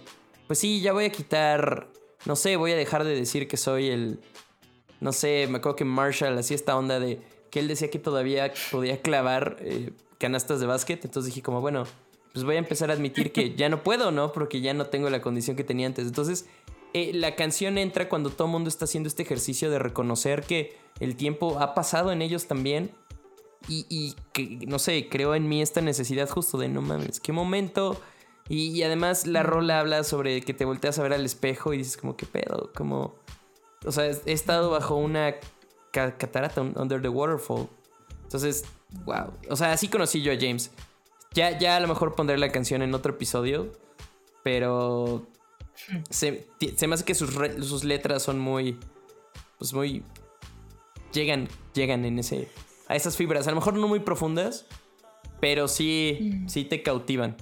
pues 0.47 0.59
sí, 0.59 0.81
ya 0.81 0.93
voy 0.93 1.07
a 1.07 1.13
quitar, 1.13 1.89
no 2.27 2.37
sé, 2.37 2.57
voy 2.57 2.73
a 2.73 2.77
dejar 2.77 3.05
de 3.05 3.15
decir 3.15 3.49
que 3.49 3.57
soy 3.57 3.89
el, 3.89 4.21
no 5.01 5.13
sé, 5.13 5.47
me 5.49 5.59
acuerdo 5.59 5.77
que 5.77 5.85
Marshall 5.85 6.37
hacía 6.39 6.55
esta 6.55 6.77
onda 6.77 7.01
de 7.01 7.21
que 7.51 7.61
él 7.61 7.69
decía 7.69 7.91
que 7.91 7.99
todavía 7.99 8.53
podía 8.71 9.01
clavar 9.01 9.57
eh, 9.61 9.93
canastas 10.19 10.61
de 10.61 10.67
básquet, 10.67 11.05
entonces 11.05 11.33
dije 11.33 11.43
como, 11.43 11.61
bueno, 11.61 11.85
pues 12.33 12.45
voy 12.45 12.57
a 12.57 12.59
empezar 12.59 12.91
a 12.91 12.95
admitir 12.95 13.33
que 13.33 13.55
ya 13.55 13.69
no 13.69 13.83
puedo, 13.83 14.11
¿no? 14.11 14.33
Porque 14.33 14.61
ya 14.61 14.75
no 14.75 14.87
tengo 14.87 15.09
la 15.11 15.23
condición 15.23 15.57
que 15.57 15.65
tenía 15.65 15.87
antes. 15.87 16.07
Entonces, 16.07 16.47
eh, 16.95 17.13
la 17.15 17.35
canción 17.37 17.79
entra 17.79 18.09
cuando 18.09 18.31
todo 18.31 18.47
el 18.47 18.53
mundo 18.53 18.69
está 18.69 18.85
haciendo 18.85 19.09
este 19.09 19.23
ejercicio 19.23 19.71
de 19.71 19.79
reconocer 19.79 20.43
que 20.43 20.77
el 21.01 21.17
tiempo 21.17 21.59
ha 21.59 21.75
pasado 21.75 22.13
en 22.13 22.23
ellos 22.23 22.47
también. 22.47 22.91
Y, 23.67 23.87
y 23.91 24.15
que, 24.33 24.67
no 24.67 24.79
sé, 24.79 25.09
creo 25.11 25.35
en 25.35 25.49
mí 25.49 25.61
esta 25.63 25.81
necesidad 25.81 26.29
justo 26.29 26.59
de 26.59 26.69
no 26.69 26.81
mames, 26.83 27.21
qué 27.21 27.33
momento. 27.33 28.01
Y, 28.49 28.69
y 28.71 28.83
además 28.83 29.27
la 29.27 29.43
rola 29.43 29.81
habla 29.81 30.05
sobre 30.05 30.41
que 30.43 30.55
te 30.55 30.65
volteas 30.65 30.99
a 30.99 31.03
ver 31.03 31.13
al 31.13 31.25
espejo 31.25 31.75
y 31.75 31.79
dices 31.79 31.97
como, 31.97 32.17
qué 32.17 32.25
pedo, 32.27 32.71
como... 32.75 33.17
O 33.85 33.93
sea, 33.93 34.07
he 34.07 34.33
estado 34.33 34.71
bajo 34.71 34.95
una 34.97 35.35
ca- 35.93 36.17
catarata, 36.17 36.61
un- 36.63 36.75
under 36.79 37.03
the 37.03 37.09
waterfall. 37.09 37.69
Entonces, 38.23 38.65
wow. 39.05 39.33
O 39.51 39.57
sea, 39.57 39.73
así 39.73 39.89
conocí 39.89 40.23
yo 40.23 40.33
a 40.33 40.37
James. 40.37 40.71
Ya, 41.35 41.59
ya 41.59 41.77
a 41.77 41.81
lo 41.81 41.89
mejor 41.89 42.15
pondré 42.15 42.39
la 42.39 42.51
canción 42.51 42.81
en 42.83 42.95
otro 42.95 43.13
episodio, 43.13 43.71
pero 44.43 45.27
se, 46.11 46.47
se 46.77 46.87
me 46.87 46.95
hace 46.95 47.05
que 47.05 47.15
sus, 47.15 47.35
re- 47.35 47.63
sus 47.63 47.85
letras 47.85 48.23
son 48.23 48.39
muy, 48.39 48.79
pues 49.59 49.75
muy, 49.75 50.03
llegan, 51.13 51.49
llegan 51.75 52.05
en 52.05 52.19
ese, 52.19 52.49
a 52.89 52.97
esas 52.97 53.17
fibras. 53.17 53.47
A 53.47 53.51
lo 53.51 53.57
mejor 53.57 53.75
no 53.75 53.87
muy 53.87 54.01
profundas, 54.01 54.67
pero 55.41 55.69
sí, 55.69 56.43
sí 56.47 56.65
te 56.65 56.83
cautivan. 56.83 57.37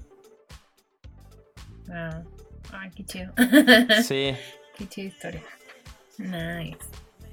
Ah, 1.90 2.22
ay, 2.72 2.90
qué 2.94 3.05
chido. 3.05 3.32
Sí, 4.03 4.34
qué 4.76 4.88
chida 4.88 5.07
historia. 5.07 5.42
Nice. 6.18 6.78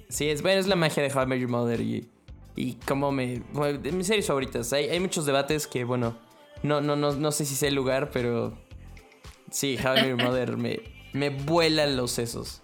sí, 0.09 0.29
es, 0.29 0.41
bueno, 0.41 0.59
es 0.59 0.67
la 0.67 0.75
magia 0.75 1.01
de 1.01 1.13
How 1.13 1.23
I 1.23 1.25
Met 1.25 1.39
Your 1.39 1.49
Mother 1.49 1.79
y, 1.79 2.09
y 2.55 2.73
como 2.75 3.11
me, 3.11 3.41
bueno, 3.53 3.79
de 3.79 3.91
mis 3.91 4.07
series 4.07 4.27
favoritas. 4.27 4.71
Hay, 4.73 4.89
hay 4.89 4.99
muchos 4.99 5.25
debates 5.25 5.67
que, 5.67 5.83
bueno, 5.83 6.17
no, 6.63 6.81
no, 6.81 6.95
no, 6.95 7.13
no 7.13 7.31
sé 7.31 7.45
si 7.45 7.55
sé 7.55 7.69
el 7.69 7.75
lugar, 7.75 8.11
pero 8.11 8.57
sí, 9.49 9.77
How 9.83 9.97
I 9.97 10.01
Met 10.01 10.09
Your 10.09 10.23
Mother 10.23 10.57
me, 10.57 10.81
me 11.13 11.29
vuelan 11.29 11.97
los 11.97 12.11
sesos. 12.11 12.61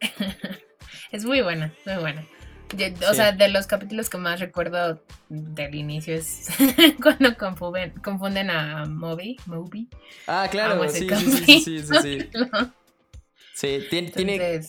Es 1.12 1.24
muy 1.24 1.42
buena, 1.42 1.72
muy 1.86 1.94
buena. 1.94 2.26
O 3.10 3.14
sea, 3.14 3.30
de 3.32 3.48
los 3.48 3.66
capítulos 3.66 4.10
que 4.10 4.18
más 4.18 4.40
recuerdo 4.40 5.00
del 5.28 5.74
inicio 5.74 6.14
es 6.14 6.48
cuando 7.02 7.36
confunden, 7.36 7.92
confunden 8.02 8.50
a 8.50 8.84
Moby. 8.86 9.36
Moby. 9.46 9.88
Ah, 10.26 10.48
claro, 10.50 10.88
sí, 10.88 11.08
sí, 11.08 11.60
sí, 11.60 11.82
sí, 11.82 12.28
sí, 13.52 13.86
tiene, 13.90 14.10
tiene, 14.10 14.60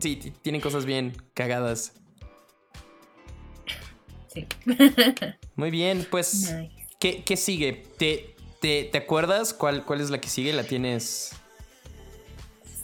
sí, 0.00 0.16
ti- 0.16 0.30
tiene 0.42 0.60
cosas 0.60 0.84
bien 0.84 1.12
cagadas. 1.34 1.94
sí. 4.28 4.46
Muy 5.56 5.70
bien, 5.70 6.06
pues, 6.10 6.52
Nice. 6.52 6.86
¿qué, 7.00 7.24
qué 7.24 7.36
sigue? 7.36 7.72
¿Te, 7.98 8.36
te, 8.60 8.84
te 8.84 8.98
acuerdas 8.98 9.52
cuál, 9.54 9.84
cuál 9.84 10.00
es 10.00 10.10
la 10.10 10.20
que 10.20 10.28
sigue? 10.28 10.52
¿La 10.52 10.64
tienes? 10.64 11.32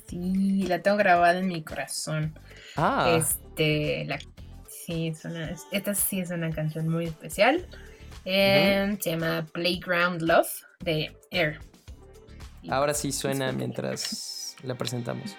Sí, 0.08 0.64
la 0.66 0.82
tengo 0.82 0.96
grabada 0.96 1.38
en 1.38 1.46
mi 1.48 1.62
corazón. 1.62 2.38
Ah, 2.76 3.16
Este, 3.18 3.41
la, 3.56 4.18
sí, 4.68 5.08
es 5.08 5.24
una, 5.24 5.54
esta 5.70 5.94
sí 5.94 6.20
es 6.20 6.30
una 6.30 6.50
canción 6.50 6.88
muy 6.88 7.06
especial. 7.06 7.66
Em, 8.24 8.98
Se 8.98 9.10
llama 9.10 9.46
Playground 9.52 10.22
Love 10.22 10.48
de 10.80 11.16
Air. 11.30 11.58
Y 12.62 12.70
Ahora 12.70 12.94
sí 12.94 13.10
suena 13.12 13.52
mientras 13.52 14.56
la 14.62 14.76
presentamos. 14.76 15.36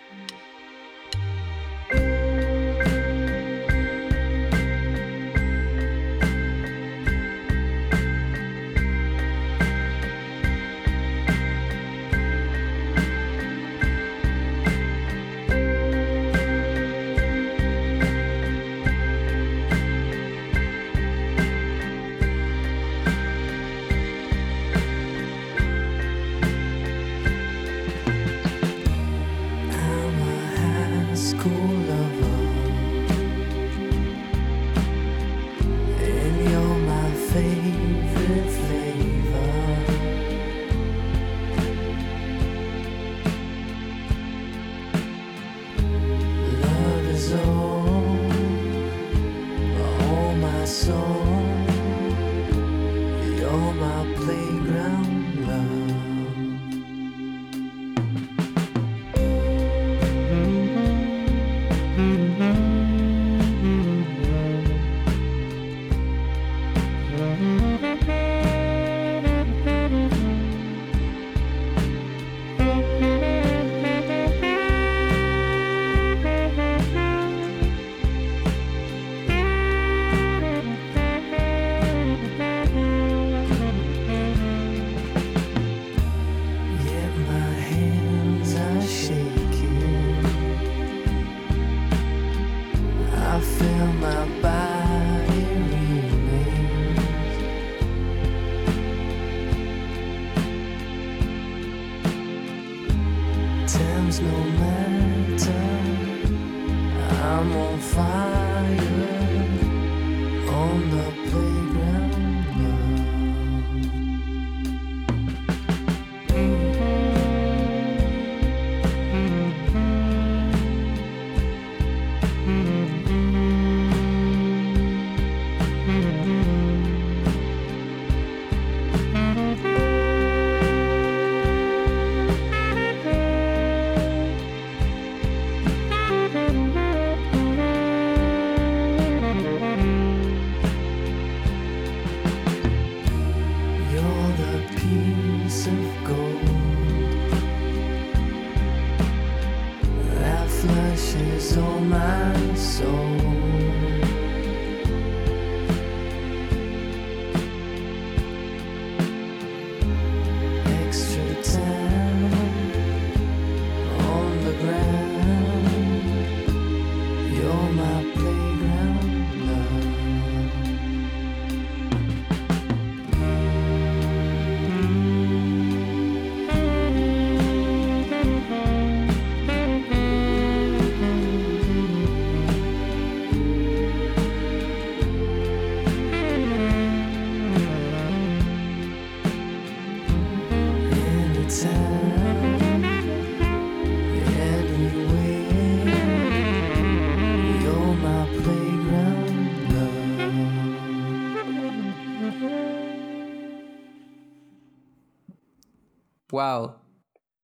Wow. 206.33 206.77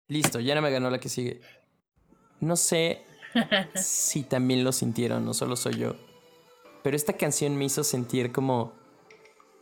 Listo, 0.08 0.40
ya 0.40 0.56
no 0.56 0.64
me 0.64 0.72
ganó 0.72 0.90
la 0.90 1.00
que 1.00 1.10
sigue. 1.10 1.42
No 2.40 2.56
sé 2.56 3.04
si 3.76 4.24
también 4.24 4.64
lo 4.64 4.72
sintieron, 4.72 5.24
no 5.24 5.36
solo 5.36 5.56
soy 5.56 5.76
yo. 5.76 5.94
Pero 6.82 6.96
esta 6.96 7.14
canción 7.14 7.56
me 7.56 7.66
hizo 7.66 7.84
sentir 7.84 8.32
como 8.32 8.74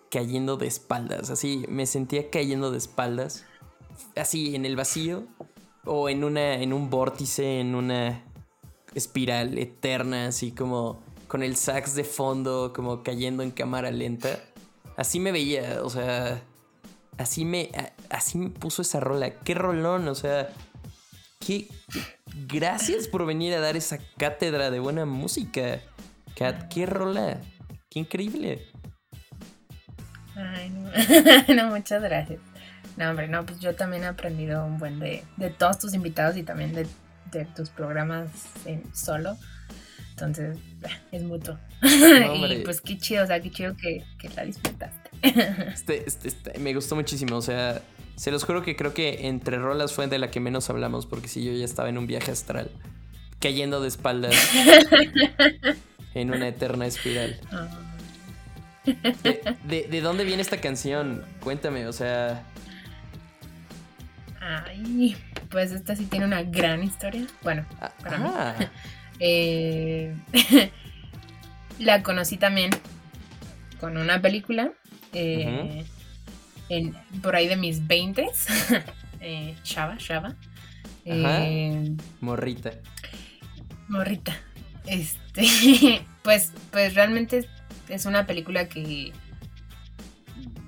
cayendo 0.09 0.55
de 0.55 0.67
espaldas. 0.67 1.29
Así, 1.29 1.65
me 1.67 1.85
sentía 1.87 2.29
cayendo 2.29 2.71
de 2.71 2.77
espaldas. 2.77 3.43
Así, 4.15 4.55
en 4.55 4.65
el 4.65 4.77
vacío. 4.77 5.25
O 5.83 6.07
en 6.07 6.23
una. 6.23 6.61
en 6.61 6.71
un 6.71 6.89
vórtice, 6.89 7.59
en 7.59 7.75
una 7.75 8.23
espiral 8.95 9.57
eterna, 9.57 10.27
así 10.27 10.53
como 10.53 11.03
con 11.27 11.43
el 11.43 11.57
sax 11.57 11.95
de 11.95 12.05
fondo, 12.05 12.71
como 12.73 13.03
cayendo 13.03 13.43
en 13.43 13.51
cámara 13.51 13.91
lenta. 13.91 14.39
Así 14.95 15.19
me 15.19 15.33
veía, 15.33 15.81
o 15.83 15.89
sea. 15.89 16.41
Así 17.17 17.45
me. 17.45 17.69
Así 18.09 18.37
me 18.37 18.49
puso 18.49 18.81
esa 18.81 18.99
rola. 18.99 19.31
Qué 19.31 19.53
rolón, 19.53 20.07
o 20.07 20.15
sea. 20.15 20.49
Qué. 21.39 21.67
Gracias 22.47 23.07
por 23.07 23.25
venir 23.25 23.53
a 23.53 23.59
dar 23.59 23.75
esa 23.75 23.97
cátedra 24.17 24.69
de 24.69 24.79
buena 24.79 25.05
música. 25.05 25.79
Kat, 26.35 26.71
qué 26.71 26.85
rola. 26.85 27.41
Qué 27.89 27.99
increíble. 27.99 28.67
Ay, 30.35 30.69
no. 30.69 31.55
no, 31.55 31.69
muchas 31.69 32.01
gracias. 32.01 32.39
No, 32.95 33.09
hombre, 33.09 33.27
no, 33.27 33.45
pues 33.45 33.59
yo 33.59 33.75
también 33.75 34.03
he 34.03 34.07
aprendido 34.07 34.65
un 34.65 34.77
buen 34.77 34.99
de, 34.99 35.23
de 35.37 35.49
todos 35.49 35.79
tus 35.79 35.93
invitados 35.93 36.35
y 36.37 36.43
también 36.43 36.73
de, 36.73 36.87
de 37.31 37.45
tus 37.45 37.69
programas 37.69 38.29
en 38.65 38.83
solo. 38.95 39.37
Entonces, 40.11 40.57
es 41.11 41.23
mutuo. 41.23 41.59
y 41.83 42.61
pues 42.63 42.81
qué 42.81 42.97
chido, 42.97 43.23
o 43.23 43.27
sea, 43.27 43.39
qué 43.39 43.51
chido 43.51 43.75
que, 43.75 44.03
que 44.19 44.29
la 44.29 44.45
disfrutaste. 44.45 45.06
Este, 45.21 46.03
este- 46.07 46.27
este- 46.27 46.59
me 46.59 46.73
gustó 46.73 46.95
muchísimo. 46.95 47.35
O 47.37 47.41
sea, 47.41 47.81
se 48.15 48.31
los 48.31 48.43
juro 48.43 48.61
que 48.63 48.75
creo 48.75 48.93
que 48.93 49.27
entre 49.27 49.57
rolas 49.57 49.93
fue 49.93 50.07
de 50.07 50.19
la 50.19 50.29
que 50.31 50.39
menos 50.39 50.69
hablamos. 50.69 51.05
Porque 51.05 51.27
si 51.27 51.43
yo 51.43 51.51
ya 51.53 51.65
estaba 51.65 51.89
en 51.89 51.97
un 51.97 52.07
viaje 52.07 52.31
astral, 52.31 52.71
cayendo 53.39 53.81
de 53.81 53.87
espaldas 53.87 54.33
en 56.13 56.31
una 56.31 56.47
eterna 56.47 56.85
espiral. 56.85 57.39
Ah, 57.51 57.67
¿De, 58.85 59.41
de- 59.65 59.87
de 59.89 60.01
dónde 60.01 60.23
viene 60.23 60.41
esta 60.41 60.61
canción? 60.61 61.23
Cuéntame, 61.43 61.87
o 61.87 61.93
sea. 61.93 62.43
Ay, 64.39 65.17
pues 65.49 65.71
esta 65.71 65.95
sí 65.95 66.05
tiene 66.05 66.25
una 66.25 66.43
gran 66.43 66.83
historia. 66.83 67.25
Bueno, 67.43 67.65
ah, 67.81 67.91
Para 68.03 68.17
mí. 68.17 68.65
Eh, 69.19 70.15
la 71.79 72.03
conocí 72.03 72.37
también 72.37 72.69
con 73.79 73.97
una 73.97 74.21
película 74.21 74.73
eh, 75.13 75.85
en, 76.69 76.95
por 77.21 77.35
ahí 77.35 77.47
de 77.47 77.55
mis 77.55 77.85
20 77.87 78.27
eh, 79.21 79.55
Shava. 79.63 79.97
Ajá. 79.99 80.35
Eh, 81.05 81.95
Morrita. 82.21 82.71
Morrita. 83.87 84.35
Este, 84.85 86.01
pues, 86.23 86.51
pues 86.71 86.93
realmente 86.95 87.47
es- 87.89 88.05
una 88.05 88.25
película 88.25 88.67
que 88.67 89.11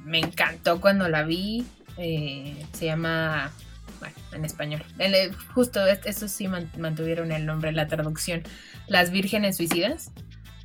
me 0.04 0.20
encantó 0.20 0.80
cuando 0.82 1.08
la 1.10 1.24
vi. 1.24 1.66
Eh, 1.98 2.66
se 2.72 2.86
llama, 2.86 3.52
bueno, 4.00 4.16
en 4.32 4.46
español. 4.46 4.84
El- 4.98 5.16
el- 5.16 5.36
justo 5.36 5.86
es- 5.86 6.00
eso 6.06 6.28
sí 6.30 6.48
man- 6.48 6.72
mantuvieron 6.78 7.32
el 7.34 7.46
nombre, 7.46 7.72
la 7.74 7.88
traducción. 7.88 8.44
Las 8.88 9.12
Vírgenes 9.12 9.58
Suicidas 9.58 10.12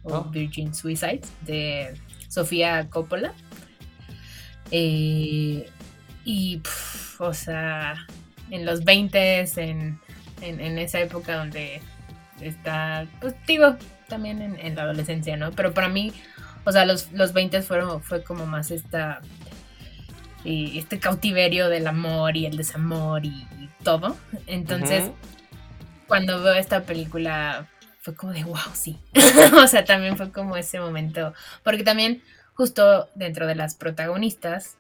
o 0.05 0.15
Oh. 0.19 0.25
Virgin 0.31 0.75
Suicides 0.75 1.33
de 1.43 1.95
Sofía 2.29 2.89
Coppola. 2.89 3.35
Eh, 4.71 5.69
y, 6.25 6.63
o 7.19 7.35
sea, 7.35 8.07
en 8.51 8.65
los 8.65 8.85
20 8.85 9.41
en, 9.57 10.01
en, 10.41 10.61
en 10.61 10.79
esa 10.79 11.01
época 11.01 11.37
donde 11.37 11.83
está, 12.41 13.07
pues 13.21 13.35
digo, 13.47 13.77
también 14.09 14.43
en, 14.43 14.59
en 14.59 14.75
la 14.75 14.83
adolescencia, 14.83 15.37
¿no? 15.37 15.53
Pero 15.53 15.73
para 15.73 15.89
mí, 15.89 16.13
o 16.65 16.73
sea, 16.73 16.85
los, 16.87 17.13
los 17.13 17.33
20 17.33 17.63
fueron, 17.63 18.03
fue 18.03 18.23
como 18.23 18.47
más 18.47 18.71
esta, 18.71 19.21
y 20.45 20.79
este 20.79 20.99
cautiverio 20.99 21.69
del 21.69 21.87
amor 21.87 22.37
y 22.37 22.47
el 22.47 22.57
desamor 22.57 23.25
y, 23.25 23.47
y 23.59 23.71
todo. 23.83 24.17
Entonces, 24.47 25.11
cuando 26.07 26.43
veo 26.43 26.55
esta 26.55 26.83
película, 26.83 27.67
fue 28.01 28.15
como 28.15 28.33
de 28.33 28.45
wow, 28.45 28.59
sí. 28.75 28.99
o 29.57 29.67
sea, 29.67 29.85
también 29.85 30.17
fue 30.17 30.31
como 30.31 30.57
ese 30.57 30.81
momento, 30.81 31.33
porque 31.63 31.83
también 31.83 32.23
justo 32.55 33.09
dentro 33.15 33.47
de 33.47 33.55
las 33.55 33.75
protagonistas 33.75 34.77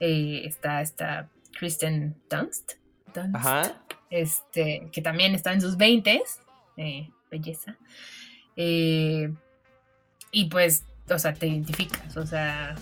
eh, 0.00 0.42
está 0.44 0.80
esta 0.82 1.28
Kristen 1.58 2.16
Dunst. 2.30 2.72
Dunst 3.14 3.34
Ajá. 3.36 3.82
este, 4.10 4.88
que 4.92 5.02
también 5.02 5.34
está 5.34 5.52
en 5.52 5.60
sus 5.60 5.76
20 5.76 6.22
belleza. 7.30 7.76
Eh, 8.56 9.32
y 10.30 10.44
pues, 10.46 10.84
o 11.08 11.18
sea, 11.18 11.32
te 11.34 11.46
identificas, 11.46 12.16
o 12.16 12.26
sea, 12.26 12.74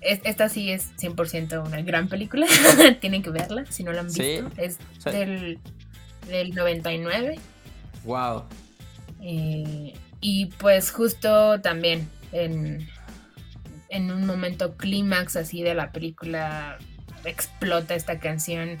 es- 0.00 0.20
esta 0.24 0.48
sí 0.48 0.70
es 0.70 0.92
100% 0.96 1.64
una 1.66 1.82
gran 1.82 2.08
película, 2.08 2.46
tienen 3.00 3.22
que 3.22 3.30
verla 3.30 3.66
si 3.70 3.82
no 3.84 3.92
la 3.92 4.00
han 4.02 4.10
Sí. 4.10 4.22
visto, 4.40 4.50
es 4.56 4.78
del, 5.04 5.58
del 6.28 6.54
99. 6.54 7.38
Wow. 8.04 8.44
eh, 9.22 9.94
y 10.20 10.46
pues 10.46 10.90
justo 10.90 11.60
también 11.60 12.08
en, 12.32 12.88
en 13.94 14.10
un 14.10 14.26
momento 14.26 14.76
clímax 14.76 15.36
así 15.36 15.62
de 15.62 15.74
la 15.74 15.92
película 15.92 16.78
explota 17.24 17.94
esta 17.94 18.18
canción 18.18 18.76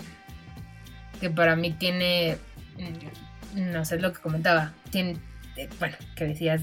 que 1.20 1.30
para 1.30 1.54
mí 1.56 1.70
tiene, 1.72 2.36
mm, 2.76 3.70
no 3.72 3.84
sé 3.84 3.98
lo 4.00 4.12
que 4.12 4.20
comentaba, 4.20 4.72
tiene, 4.90 5.16
eh, 5.56 5.68
bueno, 5.78 5.96
que 6.16 6.24
decías, 6.26 6.60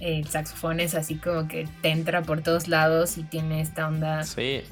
eh, 0.00 0.18
el 0.18 0.28
saxofón 0.28 0.80
es 0.80 0.94
así 0.96 1.14
como 1.14 1.46
que 1.46 1.68
te 1.82 1.90
entra 1.90 2.22
por 2.22 2.42
todos 2.42 2.66
lados 2.68 3.16
y 3.16 3.22
tiene 3.22 3.60
esta 3.60 3.86
onda 3.86 4.24
Sí. 4.24 4.62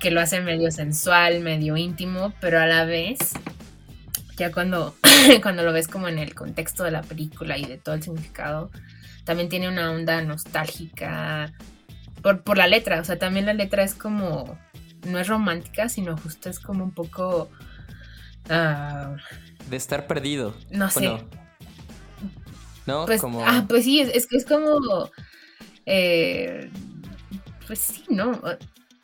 que 0.00 0.10
lo 0.10 0.20
hace 0.20 0.40
medio 0.40 0.70
sensual, 0.72 1.40
medio 1.40 1.76
íntimo, 1.76 2.34
pero 2.40 2.60
a 2.60 2.66
la 2.66 2.84
vez, 2.84 3.18
ya 4.36 4.50
cuando, 4.50 4.96
cuando 5.42 5.62
lo 5.62 5.72
ves 5.72 5.86
como 5.86 6.08
en 6.08 6.18
el 6.18 6.34
contexto 6.34 6.82
de 6.82 6.90
la 6.90 7.02
película 7.02 7.56
y 7.56 7.64
de 7.66 7.78
todo 7.78 7.94
el 7.94 8.02
significado, 8.02 8.70
también 9.22 9.48
tiene 9.48 9.68
una 9.68 9.92
onda 9.92 10.20
nostálgica 10.22 11.52
por, 12.24 12.42
por 12.42 12.56
la 12.56 12.66
letra, 12.66 13.02
o 13.02 13.04
sea, 13.04 13.18
también 13.18 13.44
la 13.44 13.52
letra 13.52 13.82
es 13.82 13.94
como, 13.94 14.58
no 15.06 15.18
es 15.18 15.28
romántica, 15.28 15.90
sino 15.90 16.16
justo 16.16 16.48
es 16.48 16.58
como 16.58 16.82
un 16.82 16.90
poco, 16.90 17.50
ah, 18.48 19.14
De 19.68 19.76
estar 19.76 20.06
perdido. 20.06 20.54
no 20.70 20.88
sé, 20.88 21.00
Bueno, 21.00 21.28
¿No? 22.86 23.04
pues, 23.04 23.20
como. 23.20 23.46
ah, 23.46 23.66
pues 23.68 23.84
sí, 23.84 24.00
es, 24.00 24.08
es 24.08 24.26
que 24.26 24.38
es 24.38 24.46
como, 24.46 25.10
eh, 25.84 26.70
pues 27.66 27.80
sí, 27.80 28.04
¿no? 28.08 28.40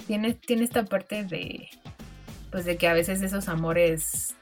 Tiene, 0.07 0.33
tiene 0.33 0.65
esta 0.65 0.87
parte 0.87 1.23
de, 1.23 1.69
pues 2.51 2.65
de 2.65 2.79
que 2.79 2.89
a 2.89 2.95
veces 2.95 3.21
esos 3.21 3.51
amores 3.51 4.35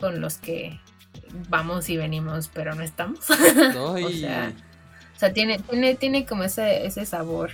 con 0.00 0.22
los 0.22 0.38
que 0.38 0.80
vamos 1.50 1.90
y 1.90 1.98
venimos, 1.98 2.48
pero 2.48 2.74
no 2.74 2.82
estamos. 2.82 3.26
O 3.76 4.08
sea, 4.08 4.54
o 5.14 5.18
sea, 5.18 5.32
tiene, 5.34 5.58
tiene, 5.58 5.94
tiene 5.94 6.24
como 6.24 6.42
ese, 6.42 6.86
ese 6.86 7.04
sabor, 7.04 7.52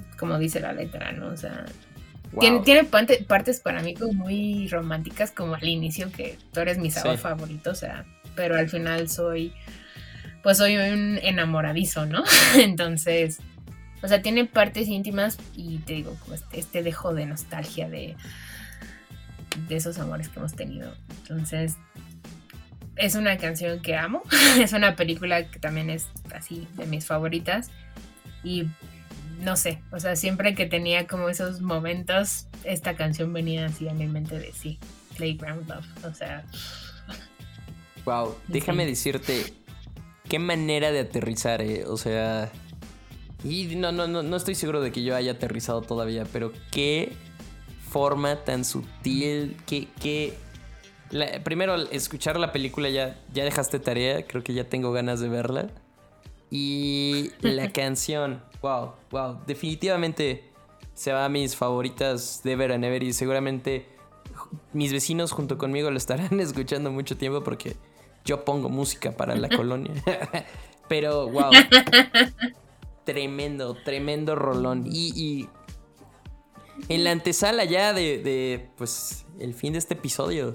pues, 0.00 0.16
como 0.16 0.38
dice 0.38 0.60
la 0.60 0.72
letra, 0.72 1.12
¿no? 1.12 1.28
O 1.28 1.36
sea, 1.36 1.64
wow. 2.32 2.40
tiene, 2.40 2.60
tiene 2.60 2.84
parte- 2.84 3.24
partes 3.26 3.60
para 3.60 3.82
mí 3.82 3.94
como 3.94 4.12
muy 4.12 4.68
románticas, 4.68 5.30
como 5.30 5.54
al 5.54 5.66
inicio, 5.66 6.10
que 6.12 6.38
tú 6.52 6.60
eres 6.60 6.78
mi 6.78 6.90
sabor 6.90 7.16
Sí. 7.16 7.22
favorito, 7.22 7.70
o 7.70 7.74
sea, 7.74 8.04
pero 8.34 8.56
al 8.56 8.68
final 8.68 9.08
soy, 9.08 9.52
pues 10.42 10.58
soy 10.58 10.76
un 10.76 11.18
enamoradizo, 11.22 12.06
¿no? 12.06 12.22
Entonces, 12.58 13.38
o 14.02 14.08
sea, 14.08 14.22
tiene 14.22 14.44
partes 14.44 14.88
íntimas 14.88 15.38
y 15.54 15.78
te 15.78 15.94
digo, 15.94 16.14
como 16.20 16.34
este, 16.34 16.58
este 16.60 16.82
dejo 16.82 17.14
de 17.14 17.26
nostalgia 17.26 17.88
de, 17.88 18.14
de 19.68 19.76
esos 19.76 19.98
amores 19.98 20.28
que 20.28 20.38
hemos 20.38 20.54
tenido. 20.54 20.94
Entonces, 21.22 21.76
es 22.96 23.14
una 23.14 23.36
canción 23.38 23.80
que 23.80 23.96
amo, 23.96 24.22
es 24.60 24.72
una 24.72 24.96
película 24.96 25.48
que 25.50 25.58
también 25.58 25.90
es 25.90 26.08
así 26.34 26.66
de 26.74 26.86
mis 26.86 27.06
favoritas 27.06 27.70
y 28.44 28.66
no 29.40 29.56
sé, 29.56 29.82
o 29.92 30.00
sea, 30.00 30.16
siempre 30.16 30.54
que 30.54 30.66
tenía 30.66 31.06
como 31.06 31.28
esos 31.28 31.60
momentos, 31.60 32.46
esta 32.64 32.96
canción 32.96 33.32
venía 33.32 33.66
así 33.66 33.88
a 33.88 33.92
mi 33.94 34.06
mente 34.06 34.38
de 34.38 34.52
sí, 34.52 34.78
Playground 35.16 35.68
Love, 35.68 36.04
o 36.04 36.14
sea, 36.14 36.44
Wow. 38.04 38.36
Déjame 38.46 38.84
Sí. 38.84 38.90
decirte. 38.90 39.52
Qué 40.28 40.38
manera 40.38 40.92
de 40.92 41.00
aterrizar, 41.00 41.60
eh. 41.60 41.84
O 41.86 41.96
sea. 41.96 42.52
Y 43.42 43.74
no, 43.76 43.90
no, 43.90 44.06
no, 44.06 44.22
no 44.22 44.36
estoy 44.36 44.54
seguro 44.54 44.80
de 44.80 44.92
que 44.92 45.02
yo 45.02 45.16
haya 45.16 45.32
aterrizado 45.32 45.82
todavía, 45.82 46.24
pero 46.32 46.52
qué 46.70 47.12
forma 47.90 48.36
tan 48.44 48.64
sutil. 48.64 49.56
Qué. 49.66 49.88
qué... 50.00 50.34
la- 51.10 51.42
primero, 51.42 51.72
al 51.74 51.88
escuchar 51.90 52.38
la 52.38 52.52
película 52.52 52.88
ya, 52.90 53.18
ya 53.34 53.42
dejaste 53.42 53.80
tarea. 53.80 54.24
Creo 54.24 54.44
que 54.44 54.54
ya 54.54 54.62
tengo 54.68 54.92
ganas 54.92 55.18
de 55.18 55.28
verla. 55.28 55.66
Y 56.48 57.32
la 57.40 57.70
canción. 57.72 58.40
Wow, 58.62 58.94
wow. 59.10 59.40
Definitivamente 59.46 60.50
se 60.94 61.12
va 61.12 61.24
a 61.24 61.28
mis 61.28 61.54
favoritas 61.56 62.40
de 62.42 62.52
Ever 62.52 62.72
and 62.72 62.84
Ever. 62.84 63.02
Y 63.02 63.12
seguramente 63.12 63.86
mis 64.72 64.92
vecinos 64.92 65.32
junto 65.32 65.58
conmigo 65.58 65.90
lo 65.90 65.96
estarán 65.98 66.40
escuchando 66.40 66.90
mucho 66.90 67.16
tiempo 67.16 67.42
porque 67.42 67.76
yo 68.24 68.44
pongo 68.44 68.68
música 68.68 69.12
para 69.16 69.34
la 69.36 69.48
colonia. 69.56 69.92
Pero, 70.88 71.28
wow. 71.28 71.50
tremendo, 73.04 73.74
tremendo 73.84 74.34
rolón. 74.36 74.84
Y, 74.86 75.12
y 75.20 75.48
en 76.88 77.02
la 77.04 77.10
antesala 77.10 77.64
ya 77.64 77.92
de, 77.92 78.18
de, 78.18 78.70
pues, 78.76 79.26
el 79.40 79.52
fin 79.54 79.72
de 79.72 79.80
este 79.80 79.94
episodio. 79.94 80.54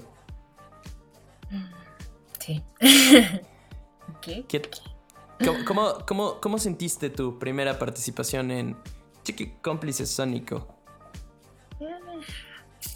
sí. 2.38 2.62
¿Qué? 4.22 4.44
¿qué- 4.48 4.62
cómo, 5.44 5.64
cómo, 5.64 5.98
cómo- 6.06 6.40
cómo 6.40 6.58
sentiste 6.58 7.10
tu 7.10 7.38
primera 7.38 7.78
participación 7.78 8.50
en 8.50 8.76
Chiqui 9.24 9.54
Cómplice 9.62 10.06
Sónico? 10.06 10.68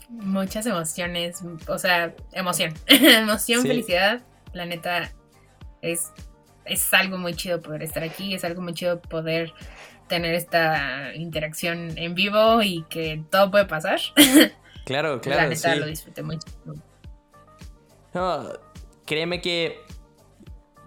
Muchas 0.08 0.66
emociones, 0.66 1.40
o 1.68 1.78
sea, 1.78 2.14
emoción, 2.32 2.72
emoción, 2.86 3.62
Sí. 3.62 3.68
felicidad, 3.68 4.22
la 4.52 4.66
neta 4.66 5.12
es, 5.82 6.12
es 6.64 6.92
algo 6.94 7.18
muy 7.18 7.34
chido 7.34 7.60
poder 7.60 7.82
estar 7.82 8.02
aquí, 8.02 8.34
es 8.34 8.44
algo 8.44 8.62
muy 8.62 8.72
chido 8.74 9.00
poder 9.00 9.52
tener 10.08 10.34
esta 10.34 11.12
interacción 11.14 11.98
en 11.98 12.14
vivo 12.14 12.62
y 12.62 12.84
que 12.88 13.22
todo 13.30 13.50
puede 13.50 13.64
pasar. 13.66 14.00
Claro, 14.86 15.16
la 15.16 15.20
claro, 15.20 15.48
neta 15.48 15.74
sí. 15.74 15.80
lo 15.80 15.86
disfruté 15.86 16.22
mucho. 16.22 16.46
No, 18.14 18.52
créeme 19.04 19.40
que 19.40 19.80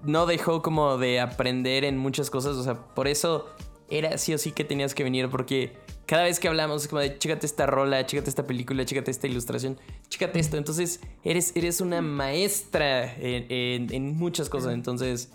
no 0.03 0.25
dejó 0.25 0.61
como 0.61 0.97
de 0.97 1.19
aprender 1.19 1.83
en 1.83 1.97
muchas 1.97 2.29
cosas. 2.29 2.55
O 2.57 2.63
sea, 2.63 2.75
por 2.75 3.07
eso 3.07 3.47
era 3.89 4.17
sí 4.17 4.33
o 4.33 4.37
sí 4.37 4.51
que 4.51 4.63
tenías 4.63 4.93
que 4.93 5.03
venir. 5.03 5.29
Porque 5.29 5.77
cada 6.05 6.23
vez 6.23 6.39
que 6.39 6.47
hablamos 6.47 6.83
es 6.83 6.87
como 6.87 7.01
de 7.01 7.17
chécate 7.17 7.45
esta 7.45 7.65
rola, 7.65 8.05
chécate 8.05 8.29
esta 8.29 8.45
película, 8.47 8.85
chécate 8.85 9.11
esta 9.11 9.27
ilustración, 9.27 9.77
chécate 10.07 10.39
esto. 10.39 10.57
Entonces, 10.57 11.01
eres, 11.23 11.55
eres 11.55 11.81
una 11.81 12.01
maestra 12.01 13.13
en, 13.15 13.45
en- 13.49 13.93
en 13.93 14.15
muchas 14.17 14.49
cosas. 14.49 14.73
Entonces, 14.73 15.31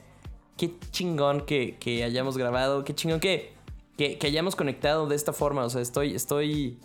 qué 0.57 0.73
chingón 0.91 1.47
que, 1.47 1.77
que 1.79 2.05
hayamos 2.05 2.37
grabado, 2.39 2.85
qué 2.85 2.95
chingón 2.95 3.21
que, 3.21 3.53
que, 3.97 4.19
que 4.19 4.27
hayamos 4.27 4.57
conectado 4.57 5.07
de 5.07 5.17
esta 5.17 5.33
forma. 5.33 5.65
O 5.65 5.71
sea, 5.71 5.81
estoy, 5.81 6.15
estoy 6.15 6.79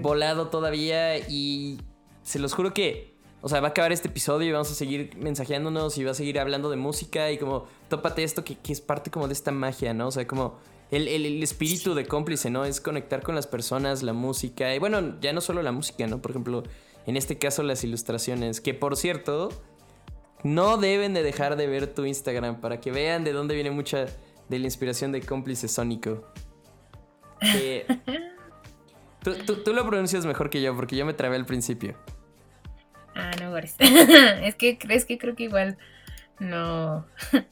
volado 0.00 0.48
todavía 0.48 1.18
y 1.18 1.80
se 2.22 2.38
los 2.38 2.52
juro 2.54 2.74
que, 2.74 3.13
o 3.44 3.48
sea, 3.50 3.60
va 3.60 3.68
a 3.68 3.70
acabar 3.72 3.92
este 3.92 4.08
episodio 4.08 4.48
y 4.48 4.52
vamos 4.52 4.70
a 4.70 4.74
seguir 4.74 5.14
mensajeándonos 5.18 5.98
y 5.98 6.04
va 6.04 6.12
a 6.12 6.14
seguir 6.14 6.38
hablando 6.40 6.70
de 6.70 6.76
música 6.76 7.30
y 7.30 7.36
como, 7.36 7.66
tópate 7.90 8.22
esto 8.24 8.42
que, 8.42 8.56
que 8.56 8.72
es 8.72 8.80
parte 8.80 9.10
como 9.10 9.26
de 9.28 9.34
esta 9.34 9.52
magia, 9.52 9.92
¿no? 9.92 10.08
O 10.08 10.10
sea, 10.10 10.26
como 10.26 10.56
el, 10.90 11.08
el- 11.08 11.26
el 11.26 11.42
espíritu 11.42 11.94
de 11.94 12.06
cómplice, 12.06 12.48
¿no? 12.48 12.64
Es 12.64 12.80
conectar 12.80 13.22
con 13.22 13.34
las 13.34 13.46
personas, 13.46 14.02
la 14.02 14.14
música 14.14 14.74
y 14.74 14.78
bueno, 14.78 15.20
ya 15.20 15.32
no 15.34 15.42
solo 15.42 15.62
la 15.62 15.72
música, 15.72 16.06
¿no? 16.06 16.22
Por 16.22 16.30
ejemplo, 16.30 16.62
En 17.06 17.18
este 17.18 17.36
caso 17.36 17.62
las 17.62 17.84
ilustraciones, 17.84 18.62
que 18.62 18.72
por 18.72 18.96
cierto, 18.96 19.50
no 20.42 20.78
deben 20.78 21.12
de 21.12 21.22
dejar 21.22 21.56
de 21.56 21.66
ver 21.66 21.86
tu 21.94 22.06
Instagram 22.06 22.62
para 22.62 22.80
que 22.80 22.90
vean 22.92 23.24
de 23.24 23.32
dónde 23.32 23.54
viene 23.54 23.70
mucha 23.70 24.06
de 24.48 24.58
la 24.58 24.64
inspiración 24.64 25.12
de 25.12 25.20
cómplice 25.20 25.68
sónico. 25.68 26.24
Que- 27.40 27.84
tú, 29.22 29.34
tú- 29.46 29.56
tú 29.62 29.74
lo 29.74 29.86
pronuncias 29.86 30.24
mejor 30.24 30.48
que 30.48 30.62
yo 30.62 30.74
porque 30.74 30.96
yo 30.96 31.04
me 31.04 31.12
trabé 31.12 31.36
al 31.36 31.44
principio. 31.44 31.94
Ah, 33.14 33.30
no, 33.40 33.50
Boris. 33.50 33.76
es 33.78 34.54
que 34.56 34.78
crees 34.78 35.04
que 35.04 35.18
creo 35.18 35.34
que 35.34 35.44
igual 35.44 35.78
no. 36.38 37.06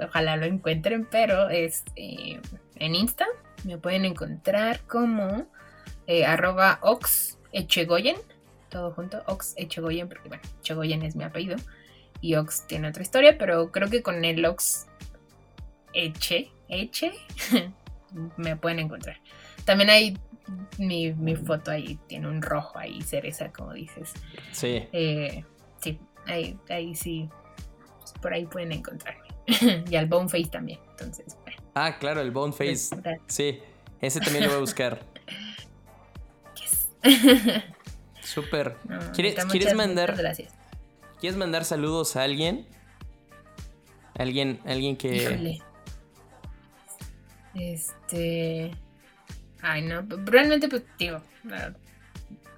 Ojalá 0.00 0.36
lo 0.36 0.44
encuentren, 0.44 1.06
pero 1.10 1.48
es 1.48 1.84
eh, 1.96 2.40
en 2.74 2.94
Insta 2.94 3.26
me 3.64 3.78
pueden 3.78 4.04
encontrar 4.04 4.80
como 4.82 5.46
eh, 6.06 6.24
arroba 6.24 6.78
ox 6.82 7.38
echegoyen, 7.52 8.16
todo 8.68 8.92
junto, 8.92 9.22
ox 9.26 9.54
echegoyen, 9.56 10.08
porque 10.08 10.28
bueno, 10.28 10.42
echegoyen 10.60 11.02
es 11.02 11.16
mi 11.16 11.24
apellido 11.24 11.56
y 12.20 12.36
ox 12.36 12.66
tiene 12.66 12.88
otra 12.88 13.02
historia, 13.02 13.36
pero 13.38 13.72
creo 13.72 13.90
que 13.90 14.02
con 14.02 14.24
el 14.24 14.44
ox 14.44 14.86
eche, 15.92 16.52
eche, 16.68 17.12
me 18.36 18.56
pueden 18.56 18.78
encontrar. 18.78 19.16
También 19.64 19.90
hay 19.90 20.18
mi, 20.78 21.12
mi 21.12 21.36
foto 21.36 21.70
ahí, 21.70 21.98
tiene 22.06 22.28
un 22.28 22.42
rojo 22.42 22.78
ahí, 22.78 23.02
cereza, 23.02 23.52
como 23.52 23.72
dices. 23.72 24.12
Sí. 24.52 24.86
Eh, 24.92 25.44
sí, 25.80 25.98
ahí, 26.26 26.58
ahí 26.68 26.94
sí, 26.94 27.28
pues, 27.98 28.12
por 28.20 28.32
ahí 28.32 28.46
pueden 28.46 28.72
encontrarme. 28.72 29.26
y 29.90 29.96
al 29.96 30.06
Boneface 30.06 30.48
también, 30.48 30.80
entonces, 30.90 31.36
bueno. 31.42 31.62
Ah, 31.74 31.98
claro, 31.98 32.20
el 32.20 32.30
Boneface. 32.30 32.96
pues, 32.96 33.20
Sí, 33.26 33.60
ese 34.00 34.20
también 34.20 34.44
lo 34.44 34.50
voy 34.50 34.58
a 34.58 34.60
buscar. 34.60 35.00
yes. 36.56 36.88
Súper. 38.22 38.76
No, 38.88 39.12
¿Quieres, 39.12 39.44
¿quieres 39.46 39.74
mandar, 39.74 40.16
gracias. 40.16 40.52
¿Quieres 41.20 41.38
mandar 41.38 41.64
saludos 41.64 42.16
a 42.16 42.22
alguien? 42.22 42.66
Alguien, 44.18 44.60
alguien 44.64 44.96
que. 44.96 45.16
Híjole. 45.16 45.62
Este. 47.54 48.72
Ay, 49.62 49.82
no. 49.82 50.06
Realmente, 50.24 50.68
pues, 50.68 50.84
digo. 50.98 51.22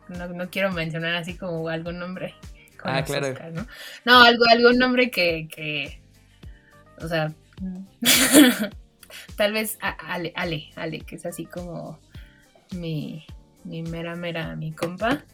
No, 0.08 0.28
no, 0.28 0.50
quiero 0.50 0.72
mencionar 0.72 1.14
así 1.14 1.36
como 1.36 1.68
algún 1.68 1.98
nombre. 1.98 2.34
con 2.80 2.94
Ah, 2.94 3.04
claro. 3.04 3.28
Oscar, 3.28 3.52
¿no? 3.52 3.66
No, 4.04 4.22
algo, 4.22 4.44
algún 4.50 4.78
nombre 4.78 5.10
que. 5.10 5.48
que 5.48 6.00
o 7.02 7.08
sea. 7.08 7.32
tal 9.36 9.52
vez 9.52 9.78
Ale, 9.80 10.32
Ale, 10.36 10.70
Ale, 10.76 11.00
que 11.00 11.16
es 11.16 11.26
así 11.26 11.46
como 11.46 11.98
mi, 12.76 13.26
mi 13.64 13.82
mera, 13.82 14.14
mera, 14.14 14.54
mi 14.56 14.72
compa. 14.72 15.24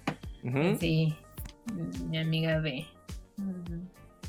Sí, 0.78 1.16
mi 2.06 2.18
amiga 2.18 2.60
de, 2.60 2.86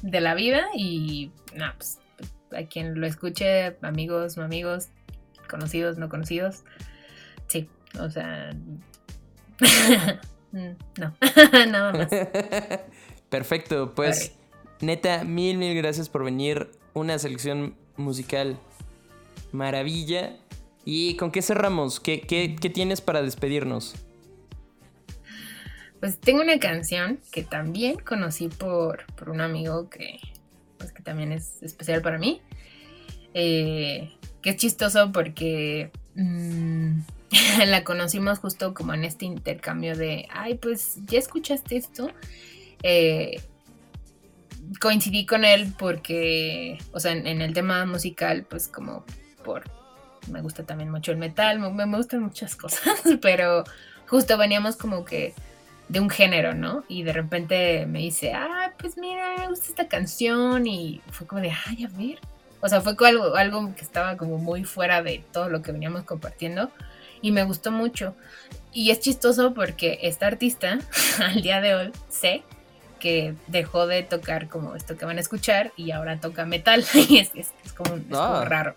de 0.02 0.22
la 0.22 0.34
vida 0.34 0.68
y 0.74 1.32
no, 1.54 1.66
pues, 1.76 2.00
a 2.56 2.64
quien 2.64 3.00
lo 3.00 3.06
escuche, 3.06 3.76
amigos, 3.82 4.38
no 4.38 4.44
amigos, 4.44 4.90
conocidos, 5.50 5.98
no 5.98 6.08
conocidos, 6.08 6.64
sí, 7.48 7.70
o 8.00 8.10
sea, 8.10 8.52
mm, 10.52 10.70
no, 11.00 11.16
nada 11.72 11.93
más. 11.93 12.10
Perfecto, 13.30 13.93
pues 13.96 14.34
neta, 14.82 15.24
mil, 15.24 15.58
mil 15.58 15.76
gracias 15.76 16.10
por 16.10 16.24
venir. 16.24 16.70
Una 16.93 17.20
selección 17.20 17.76
musical 17.98 18.58
maravilla. 19.52 20.38
¿Y 20.86 21.16
con 21.18 21.32
qué 21.32 21.41
cerramos? 21.41 22.00
¿Qué, 22.00 22.22
qué- 22.22 22.56
qué 22.60 22.70
tienes 22.70 23.02
para 23.02 23.22
despedirnos? 23.22 23.96
Pues 26.00 26.20
tengo 26.20 26.41
una 26.41 26.60
canción 26.60 27.20
que 27.32 27.43
también 27.43 27.98
conocí 27.98 28.48
por, 28.50 29.06
por 29.16 29.30
un 29.30 29.41
amigo 29.41 29.89
que, 29.89 30.20
pues, 30.78 30.91
que 30.91 31.02
también 31.02 31.32
es 31.32 31.62
especial 31.64 32.02
para 32.02 32.18
mí. 32.20 32.41
Eh, 33.34 34.14
que 34.41 34.52
es 34.52 34.56
chistoso 34.58 35.12
porque 35.12 35.91
mm, 36.16 37.00
la 37.65 37.84
conocimos 37.84 38.39
justo 38.39 38.73
como 38.73 38.93
en 38.93 39.03
este 39.03 39.26
intercambio 39.26 39.95
de, 39.95 40.28
ay, 40.32 40.55
pues 40.55 40.97
ya 41.05 41.19
escuchaste 41.19 41.78
esto. 41.78 42.11
Eh, 42.84 43.41
coincidí 44.80 45.26
con 45.26 45.45
él 45.45 45.73
porque, 45.78 46.78
o 46.91 46.99
sea, 46.99 47.11
en, 47.11 47.28
en 47.28 47.41
el 47.41 47.53
tema 47.53 47.86
musical, 47.86 48.45
pues 48.49 48.67
como 48.67 49.05
por, 49.43 49.63
me 50.32 50.41
gusta 50.41 50.63
también 50.63 50.91
mucho 50.91 51.11
el 51.11 51.17
metal, 51.17 51.59
me, 51.59 51.69
me 51.86 51.97
gustan 51.97 52.21
muchas 52.21 52.55
cosas, 52.57 52.99
pero 53.21 53.63
justo 54.07 54.38
veníamos 54.38 54.76
como 54.76 55.05
que 55.05 55.34
de 55.88 55.99
un 55.99 56.09
género, 56.09 56.53
¿no? 56.55 56.84
Y 56.88 57.03
de 57.03 57.13
repente 57.13 57.86
me 57.86 57.99
dice, 57.99 58.34
ah, 58.34 58.73
pues 58.78 58.97
mira, 58.97 59.36
me 59.38 59.49
gusta 59.49 59.67
esta 59.67 59.88
canción 59.88 60.65
y 60.65 61.01
fue 61.11 61.28
como 61.28 61.41
de, 61.41 61.51
ay, 61.67 61.86
a 61.86 61.89
ver. 61.89 62.19
O 62.61 62.67
sea, 62.67 62.82
fue 62.82 62.95
algo, 63.07 63.36
algo 63.36 63.76
que 63.76 63.82
estaba 63.82 64.17
como 64.17 64.39
muy 64.39 64.63
fuera 64.63 65.03
de 65.03 65.23
todo 65.32 65.49
lo 65.49 65.61
que 65.61 65.71
veníamos 65.71 66.03
compartiendo 66.03 66.71
y 67.26 67.32
me 67.32 67.43
gustó 67.43 67.71
mucho. 67.71 68.15
Y 68.71 68.91
es 68.91 68.99
chistoso 68.99 69.53
porque 69.55 69.97
esta 70.03 70.28
artista, 70.28 70.78
al 71.19 71.41
día 71.41 71.59
de 71.59 71.73
hoy, 71.73 71.91
sé 72.07 72.43
que 72.99 73.34
dejó 73.47 73.88
de 73.88 74.03
tocar 74.03 74.47
como 74.47 74.76
esto 74.76 74.95
que 74.97 75.05
van 75.05 75.17
a 75.17 75.21
escuchar 75.21 75.71
y 75.76 75.89
ahora 75.91 76.19
toca 76.19 76.45
metal. 76.45 76.86
y 77.09 77.17
es, 77.17 77.32
es- 77.34 77.53
es 77.65 77.73
como, 77.73 77.95
es 77.95 78.03
como 78.03 78.15
Ah. 78.21 78.45
raro. 78.45 78.76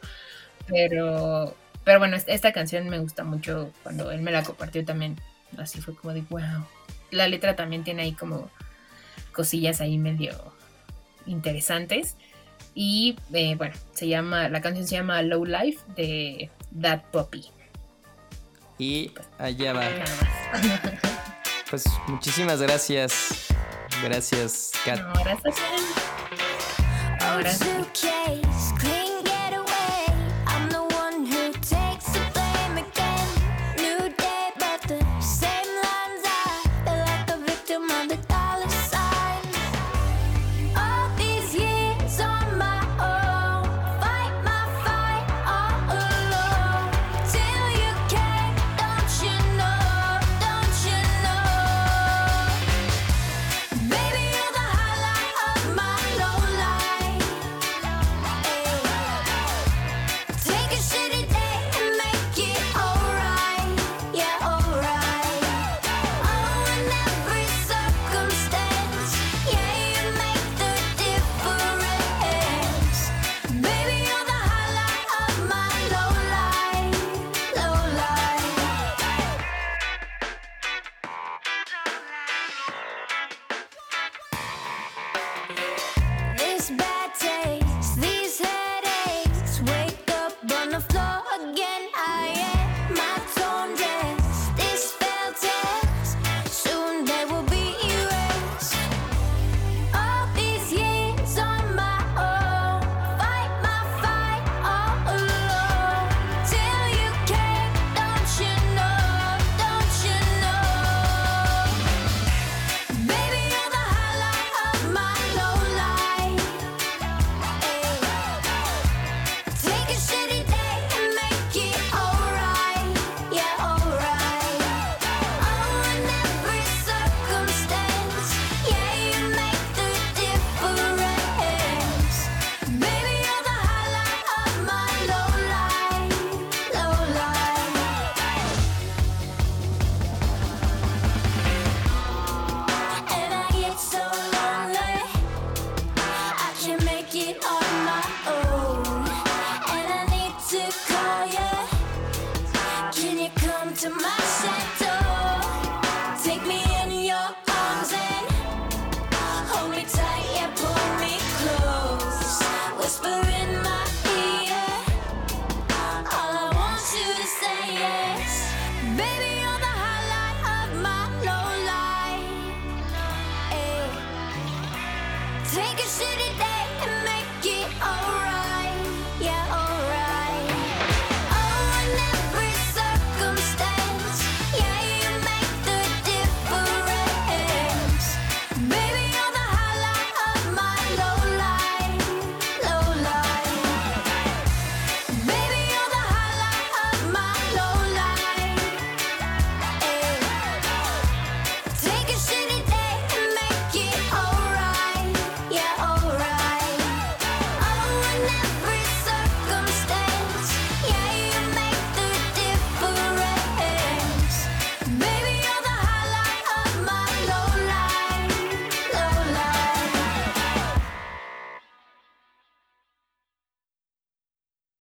Pero, 0.67 1.55
pero 1.85 1.99
bueno, 1.99 2.17
esta, 2.17 2.33
esta 2.33 2.53
canción 2.53 2.89
me 2.89 2.99
gusta 2.99 3.23
mucho 3.25 3.71
cuando 3.83 4.11
él 4.11 4.23
me 4.23 4.31
la 4.33 4.43
compartió 4.43 4.85
también. 4.85 5.21
Así 5.59 5.81
fue 5.83 5.95
como 5.95 6.15
de, 6.15 6.23
wow. 6.31 6.67
La 7.11 7.29
letra 7.29 7.55
también 7.57 7.85
tiene 7.85 8.03
ahí 8.03 8.13
como 8.13 8.51
cosillas 9.33 9.81
ahí 9.83 9.99
medio 9.99 10.33
interesantes. 11.27 12.17
Y 12.75 13.17
eh, 13.33 13.55
bueno, 13.57 13.75
se 13.93 14.09
llama, 14.09 14.49
la 14.49 14.61
canción 14.61 14.87
se 14.87 14.97
llama 14.97 15.21
Low 15.23 15.45
Life 15.45 15.81
de 15.97 16.51
That 16.81 17.03
Poppy. 17.13 17.47
Y 18.79 19.13
allá 19.39 19.73
va. 19.73 19.83
Pues 21.71 21.85
muchísimas 22.07 22.63
gracias. 22.63 23.49
Gracias, 24.03 24.73
Kat. 24.85 25.01
No, 25.01 25.13
gracias. 25.25 25.57
Ahora 27.21 27.53
sí. 27.53 28.98